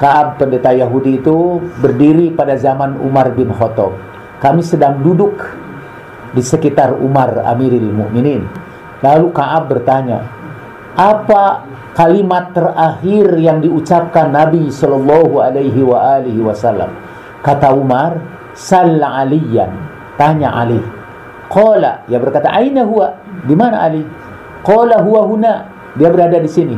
Ka'ab 0.00 0.40
pendeta 0.40 0.72
Yahudi 0.74 1.20
itu 1.22 1.60
berdiri 1.78 2.32
pada 2.32 2.56
zaman 2.56 2.98
Umar 2.98 3.30
bin 3.36 3.52
Khattab. 3.52 3.94
Kami 4.40 4.64
sedang 4.64 5.04
duduk 5.04 5.38
di 6.34 6.42
sekitar 6.42 6.96
Umar 6.98 7.44
Amiril 7.46 7.94
Mukminin. 7.94 8.42
Lalu 9.04 9.30
Ka'ab 9.30 9.70
bertanya, 9.70 10.26
"Apa 10.98 11.62
kalimat 11.94 12.50
terakhir 12.50 13.38
yang 13.38 13.62
diucapkan 13.62 14.32
Nabi 14.34 14.72
Shallallahu 14.72 15.38
alaihi 15.38 16.40
wasallam?" 16.42 16.90
Kata 17.44 17.70
Umar, 17.76 18.18
"Sal 18.56 18.98
aliyan." 18.98 19.93
Tanya 20.14 20.54
Ali. 20.54 20.78
Qala, 21.50 22.06
dia 22.06 22.18
berkata, 22.18 22.50
"Aina 22.50 22.82
huwa?" 22.86 23.12
Di 23.44 23.54
mana 23.54 23.84
Ali? 23.84 24.02
Qala 24.64 25.02
huwa 25.04 25.20
huna. 25.28 25.54
Dia 25.94 26.10
berada 26.10 26.42
di 26.42 26.50
sini. 26.50 26.74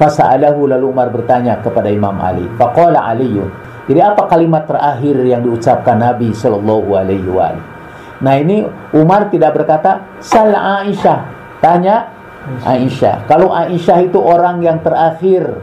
Fasa'alahu 0.00 0.72
lalu 0.72 0.88
Umar 0.88 1.12
bertanya 1.12 1.60
kepada 1.60 1.92
Imam 1.92 2.16
Ali. 2.24 2.48
Faqala 2.56 3.04
Aliyun. 3.12 3.52
Jadi 3.84 4.00
apa 4.00 4.24
kalimat 4.24 4.64
terakhir 4.64 5.12
yang 5.28 5.44
diucapkan 5.44 6.00
Nabi 6.00 6.32
sallallahu 6.32 6.88
alaihi 6.96 7.28
wasallam? 7.28 7.60
Nah, 8.20 8.34
ini 8.40 8.64
Umar 8.96 9.28
tidak 9.28 9.60
berkata 9.60 10.00
sal 10.20 10.56
Aisyah. 10.56 11.20
Tanya 11.60 12.08
Aisyah. 12.64 13.28
Kalau 13.28 13.52
Aisyah 13.52 14.08
itu 14.08 14.16
orang 14.16 14.64
yang 14.64 14.80
terakhir 14.80 15.60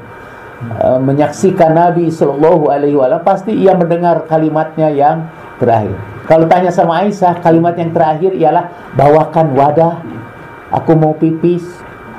uh, 0.86 1.02
menyaksikan 1.02 1.74
Nabi 1.74 2.14
sallallahu 2.14 2.70
alaihi 2.70 2.94
wasallam, 2.94 3.26
pasti 3.26 3.58
ia 3.58 3.74
mendengar 3.74 4.26
kalimatnya 4.30 4.94
yang 4.94 5.26
terakhir. 5.58 5.98
Kalau 6.28 6.44
tanya 6.52 6.68
sama 6.68 7.08
Aisyah, 7.08 7.40
kalimat 7.40 7.80
yang 7.80 7.96
terakhir 7.96 8.36
ialah 8.36 8.68
bawakan 9.00 9.56
wadah, 9.56 10.04
aku 10.76 10.92
mau 11.00 11.16
pipis. 11.16 11.64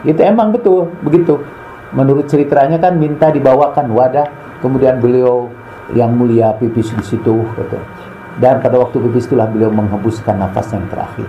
Itu 0.01 0.25
emang 0.25 0.57
betul, 0.57 0.89
begitu. 1.05 1.37
Menurut 1.93 2.25
ceritanya 2.25 2.81
kan 2.81 2.97
minta 2.97 3.29
dibawakan 3.29 3.93
wadah, 3.93 4.25
kemudian 4.65 4.97
beliau 4.97 5.53
yang 5.93 6.17
mulia 6.17 6.57
pipis 6.57 6.89
di 6.97 7.05
situ, 7.05 7.37
gitu. 7.37 7.79
Dan 8.41 8.65
pada 8.65 8.81
waktu 8.81 8.97
pipis 8.97 9.29
itulah 9.29 9.45
beliau 9.45 9.69
menghembuskan 9.69 10.41
nafas 10.41 10.73
yang 10.73 10.89
terakhir. 10.89 11.29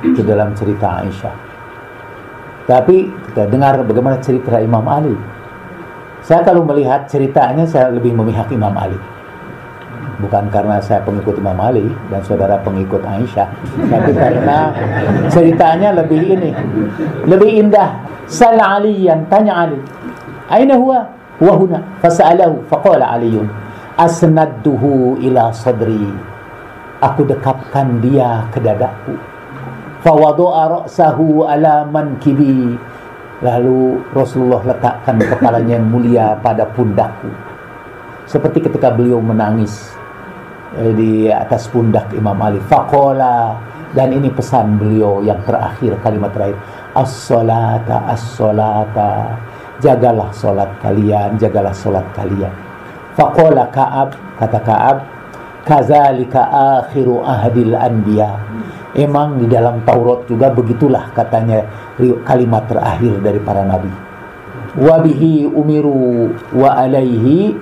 Itu 0.00 0.24
dalam 0.24 0.56
cerita 0.56 1.04
Aisyah. 1.04 1.36
Tapi 2.64 3.04
kita 3.28 3.52
dengar 3.52 3.84
bagaimana 3.84 4.16
cerita 4.24 4.56
Imam 4.56 4.84
Ali. 4.88 5.12
Saya 6.24 6.40
kalau 6.40 6.64
melihat 6.64 7.04
ceritanya 7.04 7.68
saya 7.68 7.92
lebih 7.92 8.16
memihak 8.16 8.48
Imam 8.48 8.72
Ali 8.80 9.17
bukan 10.18 10.50
karena 10.50 10.82
saya 10.82 11.02
pengikut 11.06 11.38
Imam 11.38 11.58
Ali 11.58 11.86
dan 12.10 12.20
saudara 12.26 12.58
pengikut 12.62 13.02
Aisyah 13.06 13.48
tapi 13.86 14.10
karena 14.14 14.74
ceritanya 15.30 15.94
lebih 15.94 16.20
ini 16.22 16.50
lebih 17.26 17.50
indah. 17.66 17.90
Sal 18.28 18.60
aliyan 18.60 19.24
tanya 19.32 19.64
ali 19.64 19.80
aina 20.52 20.76
huwa? 20.76 21.00
Huwa 21.40 21.54
huna. 21.56 21.80
Fasalahu 22.04 22.60
faqala 22.68 23.16
aliyun 23.16 23.48
asnadduhu 23.96 25.16
ila 25.24 25.48
sadri. 25.54 26.12
Aku 27.00 27.24
dekapkan 27.24 28.02
dia 28.04 28.44
ke 28.52 28.58
dadaku. 28.60 29.16
Fawadu'a 30.02 30.82
ra'sahu 30.82 31.46
ala 31.46 31.86
mankibi. 31.88 32.76
Lalu 33.38 34.02
Rasulullah 34.12 34.60
letakkan 34.66 35.14
kepalanya 35.22 35.78
yang 35.78 35.86
mulia 35.86 36.34
pada 36.42 36.66
pundakku 36.74 37.30
seperti 38.28 38.60
ketika 38.68 38.92
beliau 38.92 39.24
menangis 39.24 39.96
di 40.94 41.32
atas 41.32 41.68
pundak 41.72 42.12
Imam 42.12 42.36
Ali. 42.40 42.60
Faqala 42.68 43.56
dan 43.96 44.12
ini 44.12 44.28
pesan 44.28 44.76
beliau 44.76 45.24
yang 45.24 45.40
terakhir 45.48 45.96
kalimat 46.04 46.30
terakhir. 46.32 46.58
As-salata 46.92 48.08
as-salata. 48.12 49.12
Jagalah 49.78 50.34
solat 50.34 50.74
kalian 50.82 51.38
jagalah 51.38 51.70
solat 51.70 52.02
kalian. 52.10 52.50
Faqala 53.14 53.70
Ka'ab 53.70 54.10
kata 54.34 54.58
Ka'ab 54.66 54.96
kazalika 55.62 56.50
akhiru 56.82 57.22
ahdil 57.22 57.78
anbiya. 57.78 58.42
Emang 58.98 59.38
di 59.38 59.46
dalam 59.46 59.78
Taurat 59.86 60.26
juga 60.26 60.50
begitulah 60.50 61.14
katanya 61.14 61.62
kalimat 62.26 62.66
terakhir 62.66 63.22
dari 63.22 63.38
para 63.38 63.62
nabi. 63.62 63.92
Wabihi 64.82 65.46
umiru 65.46 66.34
wa 66.58 66.74
alaihi 66.74 67.54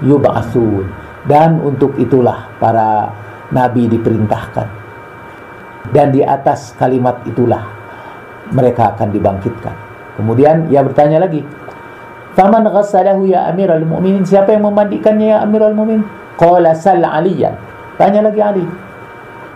yub'atsun 0.00 0.99
dan 1.30 1.62
untuk 1.62 1.94
itulah 2.02 2.50
para 2.58 3.14
nabi 3.54 3.86
diperintahkan 3.86 4.66
dan 5.94 6.10
di 6.10 6.26
atas 6.26 6.74
kalimat 6.74 7.22
itulah 7.24 7.64
mereka 8.50 8.94
akan 8.94 9.08
dibangkitkan. 9.14 9.74
Kemudian 10.18 10.68
ia 10.68 10.82
bertanya 10.82 11.22
lagi, 11.22 11.40
"Faman 12.34 12.66
ghassalahu 12.66 13.24
ya 13.30 13.46
Amirul 13.48 13.86
Mukminin? 13.86 14.26
Siapa 14.26 14.52
yang 14.52 14.66
memandikannya 14.66 15.26
ya 15.32 15.38
Amirul 15.40 15.72
Mukminin?" 15.72 16.04
Qala 16.36 16.72
sal 16.72 17.04
Aliyan. 17.04 17.52
Tanya 18.00 18.24
lagi 18.24 18.40
Ali. 18.40 18.64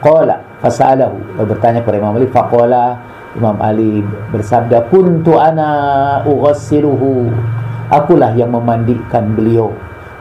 Qala 0.04 0.36
fasalahu. 0.60 1.16
Bertanya 1.48 1.80
kepada 1.80 1.96
Imam 1.96 2.12
Ali, 2.12 2.28
faqala 2.28 3.00
Imam 3.32 3.56
Ali 3.56 4.04
bersabda, 4.28 4.92
"Kuntu 4.92 5.40
ana 5.40 6.20
ughassiluhu." 6.28 7.32
Akulah 7.88 8.32
yang 8.36 8.52
memandikan 8.52 9.36
beliau. 9.36 9.72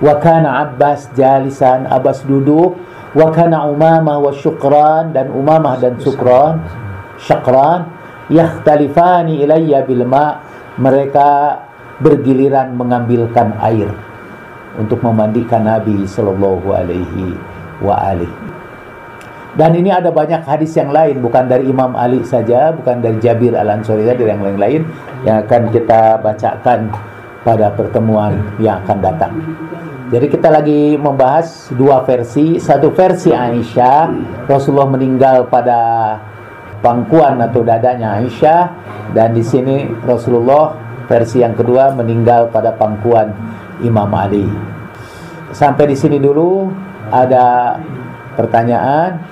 Wa 0.04 0.20
kana 0.20 0.68
Abbas 0.68 1.16
jalisan, 1.16 1.88
Abbas 1.88 2.28
duduk. 2.28 2.76
Wa 3.16 3.32
kana 3.32 3.64
Umamah 3.72 4.20
wa 4.20 4.36
Syukran 4.36 5.16
dan 5.16 5.32
Umamah 5.32 5.78
dan 5.78 6.02
Syukran 6.02 6.60
Syakran 7.22 7.88
yakhtalifani 8.28 9.40
ilayya 9.46 9.88
bil 9.88 10.04
ma. 10.04 10.44
Mereka 10.76 11.30
bergiliran 12.02 12.74
mengambilkan 12.74 13.56
air 13.62 13.88
untuk 14.76 15.06
memandikan 15.06 15.64
Nabi 15.64 16.04
sallallahu 16.10 16.74
alaihi 16.74 17.38
wa 17.80 17.94
alihi 17.94 18.54
dan 19.54 19.78
ini 19.78 19.94
ada 19.94 20.10
banyak 20.10 20.42
hadis 20.50 20.74
yang 20.74 20.90
lain 20.90 21.22
bukan 21.22 21.46
dari 21.46 21.70
Imam 21.70 21.94
Ali 21.94 22.26
saja 22.26 22.74
bukan 22.74 23.06
dari 23.06 23.22
Jabir 23.22 23.54
Al-Ansari 23.54 24.02
dari 24.02 24.26
yang 24.26 24.42
lain-lain 24.42 24.82
yang 25.30 25.46
akan 25.46 25.70
kita 25.70 26.18
bacakan 26.26 26.90
pada 27.46 27.70
pertemuan 27.78 28.34
yang 28.58 28.82
akan 28.82 28.98
datang 28.98 29.34
jadi 30.12 30.28
kita 30.28 30.52
lagi 30.52 31.00
membahas 31.00 31.72
dua 31.72 32.04
versi. 32.04 32.60
Satu 32.60 32.92
versi 32.92 33.32
Aisyah, 33.32 34.12
Rasulullah 34.52 34.92
meninggal 34.92 35.48
pada 35.48 35.80
pangkuan 36.84 37.40
atau 37.40 37.64
dadanya 37.64 38.20
Aisyah 38.20 38.62
dan 39.16 39.32
di 39.32 39.40
sini 39.40 39.88
Rasulullah 40.04 40.76
versi 41.08 41.40
yang 41.40 41.56
kedua 41.56 41.96
meninggal 41.96 42.52
pada 42.52 42.76
pangkuan 42.76 43.32
Imam 43.80 44.12
Ali. 44.12 44.44
Sampai 45.56 45.88
di 45.88 45.96
sini 45.96 46.20
dulu 46.20 46.68
ada 47.08 47.80
pertanyaan. 48.36 49.32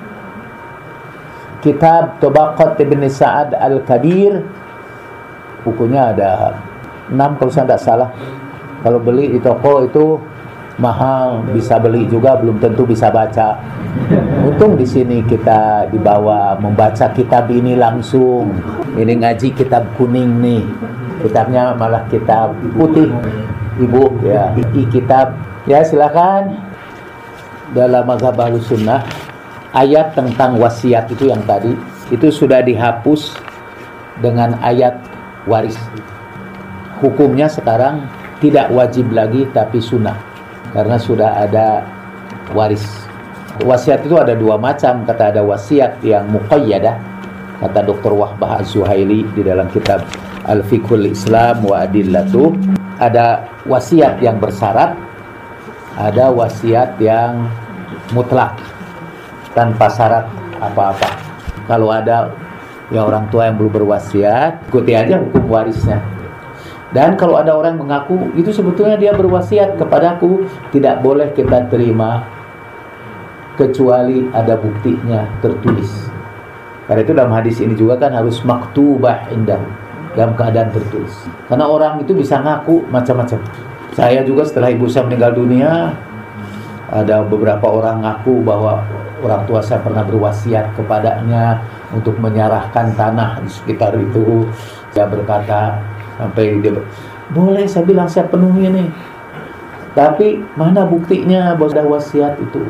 Kitab 1.62 2.18
Tobaqat 2.18 2.82
Ibn 2.82 3.06
Sa'ad 3.06 3.54
Al-Kabir 3.54 4.34
bukunya 5.62 6.10
ada 6.10 6.58
6 7.12 7.38
kalau 7.38 7.52
saya 7.54 7.66
tidak 7.70 7.82
salah. 7.86 8.10
Kalau 8.82 8.98
beli 8.98 9.30
di 9.30 9.38
toko 9.38 9.86
itu 9.86 10.18
mahal 10.82 11.46
bisa 11.54 11.78
beli 11.78 12.10
juga 12.10 12.34
belum 12.42 12.58
tentu 12.58 12.90
bisa 12.90 13.14
baca. 13.14 13.62
Untung 14.42 14.74
di 14.74 14.84
sini 14.90 15.22
kita 15.22 15.86
dibawa 15.94 16.58
membaca 16.58 17.14
kitab 17.14 17.48
ini 17.54 17.78
langsung. 17.78 18.50
Ini 18.98 19.14
ngaji 19.22 19.54
kitab 19.54 19.86
kuning 19.96 20.42
nih. 20.42 20.66
Kitabnya 21.22 21.78
malah 21.78 22.10
kitab 22.10 22.58
putih. 22.74 23.14
Ibu 23.78 24.26
ya. 24.26 24.50
Iki 24.58 24.90
kitab 24.90 25.38
ya 25.70 25.86
silakan. 25.86 26.74
Dalam 27.72 28.04
mazhab 28.04 28.36
sunnah 28.60 29.06
ayat 29.72 30.12
tentang 30.12 30.60
wasiat 30.60 31.08
itu 31.08 31.32
yang 31.32 31.40
tadi 31.48 31.72
itu 32.12 32.28
sudah 32.28 32.60
dihapus 32.60 33.32
dengan 34.20 34.60
ayat 34.60 35.00
waris. 35.48 35.80
Hukumnya 37.00 37.48
sekarang 37.48 38.04
tidak 38.44 38.68
wajib 38.76 39.08
lagi 39.16 39.48
tapi 39.56 39.80
sunnah 39.80 40.31
karena 40.72 40.98
sudah 41.00 41.44
ada 41.44 41.84
waris. 42.56 42.84
Wasiat 43.62 44.08
itu 44.08 44.16
ada 44.18 44.34
dua 44.34 44.56
macam, 44.58 45.04
kata 45.06 45.36
ada 45.36 45.42
wasiat 45.44 46.00
yang 46.02 46.26
muqayyadah, 46.32 46.96
kata 47.62 47.80
Dr. 47.86 48.16
Wahbah 48.16 48.64
Az-Zuhaili 48.64 49.28
di 49.36 49.44
dalam 49.44 49.70
kitab 49.70 50.02
Al-Fiqhul 50.48 51.12
Islam 51.12 51.62
wa 51.68 51.84
Adillatu, 51.86 52.56
ada 52.98 53.46
wasiat 53.68 54.18
yang 54.24 54.40
bersyarat, 54.42 54.98
ada 56.00 56.32
wasiat 56.32 56.98
yang 56.98 57.46
mutlak 58.16 58.56
tanpa 59.52 59.92
syarat 59.92 60.26
apa-apa. 60.58 61.10
Kalau 61.68 61.92
ada 61.92 62.32
ya 62.90 63.04
orang 63.06 63.28
tua 63.30 63.52
yang 63.52 63.60
belum 63.60 63.84
berwasiat, 63.84 64.72
ikuti 64.72 64.96
aja 64.96 65.20
hukum 65.20 65.46
warisnya. 65.52 66.00
Dan 66.92 67.16
kalau 67.16 67.40
ada 67.40 67.56
orang 67.56 67.80
mengaku 67.80 68.36
itu 68.36 68.52
sebetulnya 68.52 69.00
dia 69.00 69.16
berwasiat 69.16 69.80
kepadaku, 69.80 70.44
tidak 70.76 71.00
boleh 71.00 71.32
kita 71.32 71.72
terima 71.72 72.28
kecuali 73.56 74.28
ada 74.36 74.60
buktinya 74.60 75.28
tertulis. 75.40 76.12
Karena 76.92 77.02
itu 77.08 77.14
dalam 77.16 77.32
hadis 77.32 77.58
ini 77.64 77.74
juga 77.80 77.96
kan 77.96 78.12
harus 78.12 78.44
maktubah 78.44 79.32
indah 79.32 79.64
dalam 80.12 80.36
keadaan 80.36 80.68
tertulis. 80.76 81.14
Karena 81.48 81.64
orang 81.72 82.04
itu 82.04 82.12
bisa 82.12 82.44
ngaku 82.44 82.84
macam-macam. 82.92 83.40
Saya 83.96 84.24
juga 84.28 84.44
setelah 84.44 84.72
ibu 84.72 84.88
saya 84.88 85.08
meninggal 85.08 85.36
dunia 85.36 85.96
ada 86.92 87.24
beberapa 87.24 87.72
orang 87.72 88.04
ngaku 88.04 88.44
bahwa 88.44 88.84
orang 89.24 89.48
tua 89.48 89.64
saya 89.64 89.80
pernah 89.80 90.04
berwasiat 90.04 90.76
kepadanya 90.76 91.64
untuk 91.96 92.20
menyerahkan 92.20 92.92
tanah 93.00 93.40
di 93.40 93.48
sekitar 93.48 93.96
itu. 93.96 94.44
Saya 94.92 95.08
berkata, 95.08 95.80
sampai 96.22 96.62
dia 96.62 96.78
boleh 97.34 97.66
saya 97.66 97.88
bilang 97.88 98.06
saya 98.06 98.30
penuhi 98.30 98.70
nih. 98.70 98.90
Tapi 99.92 100.40
mana 100.56 100.88
buktinya 100.88 101.52
bahwa 101.58 101.98
wasiat 101.98 102.40
itu? 102.40 102.64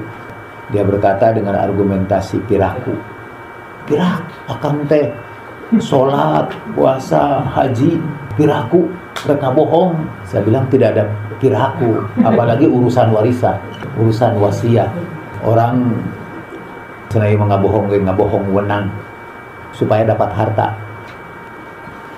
Dia 0.74 0.82
berkata 0.88 1.36
dengan 1.36 1.54
argumentasi 1.60 2.41
piraku. 2.47 2.95
Pirak 3.86 4.24
akan 4.49 4.88
teh 4.88 5.12
sholat 5.78 6.49
puasa 6.74 7.43
haji 7.43 7.99
piraku. 8.39 8.89
Mereka 9.28 9.54
bohong. 9.54 10.02
Saya 10.26 10.41
bilang 10.41 10.66
tidak 10.74 10.97
ada 10.97 11.04
piraku. 11.38 12.02
Apalagi 12.26 12.66
urusan 12.66 13.14
warisan 13.14 13.60
urusan 14.02 14.39
wasiat. 14.41 14.89
Orang 15.45 15.93
selain 17.14 17.38
nggak 17.38 17.62
bohong 17.62 17.86
nggak 17.91 18.18
bohong 18.18 18.45
wenang. 18.49 18.89
Supaya 19.78 20.08
dapat 20.08 20.30
harta 20.34 20.74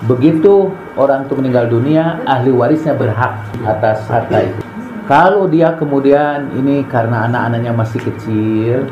begitu 0.06 0.72
orang 1.00 1.26
itu 1.28 1.34
meninggal 1.40 1.66
dunia, 1.72 2.20
ahli 2.28 2.52
warisnya 2.52 2.96
berhak 2.96 3.40
atas 3.64 4.04
harta 4.12 4.38
itu. 4.44 4.60
Kalau 5.04 5.52
dia 5.52 5.76
kemudian 5.76 6.52
ini 6.56 6.88
karena 6.88 7.28
anak-anaknya 7.28 7.72
masih 7.76 8.00
kecil, 8.00 8.88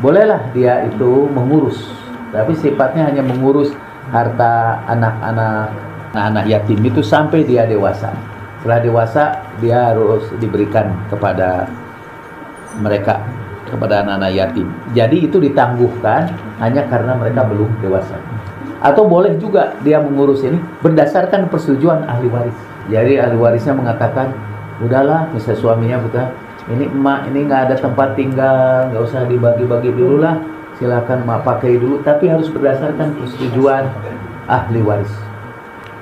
bolehlah 0.00 0.40
dia 0.56 0.88
itu 0.88 1.28
mengurus. 1.28 1.92
Tapi 2.32 2.56
sifatnya 2.56 3.12
hanya 3.12 3.20
mengurus 3.20 3.72
harta 4.08 4.80
anak-anak 4.88 5.68
anak 6.16 6.44
yatim 6.48 6.80
itu 6.80 7.04
sampai 7.04 7.44
dia 7.44 7.68
dewasa. 7.68 8.12
Setelah 8.60 8.80
dewasa 8.80 9.22
dia 9.60 9.92
harus 9.92 10.24
diberikan 10.40 10.92
kepada 11.12 11.68
mereka 12.80 13.20
kepada 13.68 14.02
anak-anak 14.02 14.32
yatim. 14.32 14.68
Jadi 14.96 15.28
itu 15.28 15.36
ditangguhkan 15.40 16.32
hanya 16.58 16.88
karena 16.88 17.16
mereka 17.20 17.44
belum 17.44 17.68
dewasa 17.84 18.16
atau 18.80 19.04
boleh 19.04 19.36
juga 19.36 19.76
dia 19.84 20.00
mengurus 20.00 20.44
ini 20.44 20.56
berdasarkan 20.80 21.52
persetujuan 21.52 22.08
ahli 22.08 22.28
waris. 22.32 22.58
Jadi 22.88 23.20
ahli 23.20 23.36
warisnya 23.36 23.76
mengatakan, 23.76 24.32
udahlah, 24.80 25.28
misalnya 25.30 25.60
suaminya 25.60 25.98
betul, 26.00 26.26
ini 26.72 26.84
emak 26.88 27.28
ini 27.28 27.38
nggak 27.46 27.60
ada 27.70 27.76
tempat 27.76 28.16
tinggal, 28.16 28.88
nggak 28.90 29.02
usah 29.04 29.28
dibagi-bagi 29.28 29.92
dulu 29.92 30.24
lah, 30.24 30.40
silakan 30.80 31.22
emak 31.28 31.44
pakai 31.44 31.76
dulu, 31.76 32.00
tapi 32.02 32.32
harus 32.32 32.48
berdasarkan 32.48 33.14
persetujuan 33.20 33.84
ahli 34.48 34.80
waris. 34.80 35.12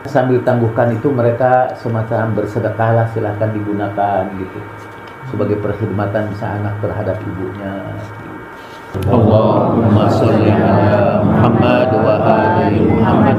sambil 0.09 0.41
tangguhkan 0.41 0.97
itu 0.97 1.13
mereka 1.13 1.69
semacam 1.77 2.33
bersedekah 2.39 2.91
lah 2.97 3.07
silahkan 3.13 3.53
digunakan 3.53 4.25
gitu 4.41 4.59
sebagai 5.29 5.61
perkhidmatan 5.61 6.33
bisa 6.33 6.47
anak 6.49 6.75
terhadap 6.81 7.21
ibunya 7.21 7.73
Allahumma 9.05 10.09
salli 10.09 10.49
ala 10.49 11.21
Muhammad 11.21 11.88
wa 12.69 12.77
ali 12.77 12.85
Muhammad 12.85 13.39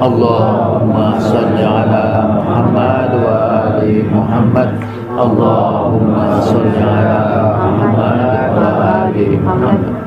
Allahumma 0.00 1.20
salli 1.20 1.60
ala 1.60 2.04
Muhammad 2.32 3.10
wa 3.20 3.36
ali 3.76 4.00
Muhammad 4.08 4.70
Allahumma 5.12 6.40
salli 6.40 6.80
ala 6.80 7.20
Muhammad 7.60 8.50
wa 8.56 8.68
ali 9.04 9.36
Muhammad 9.36 9.99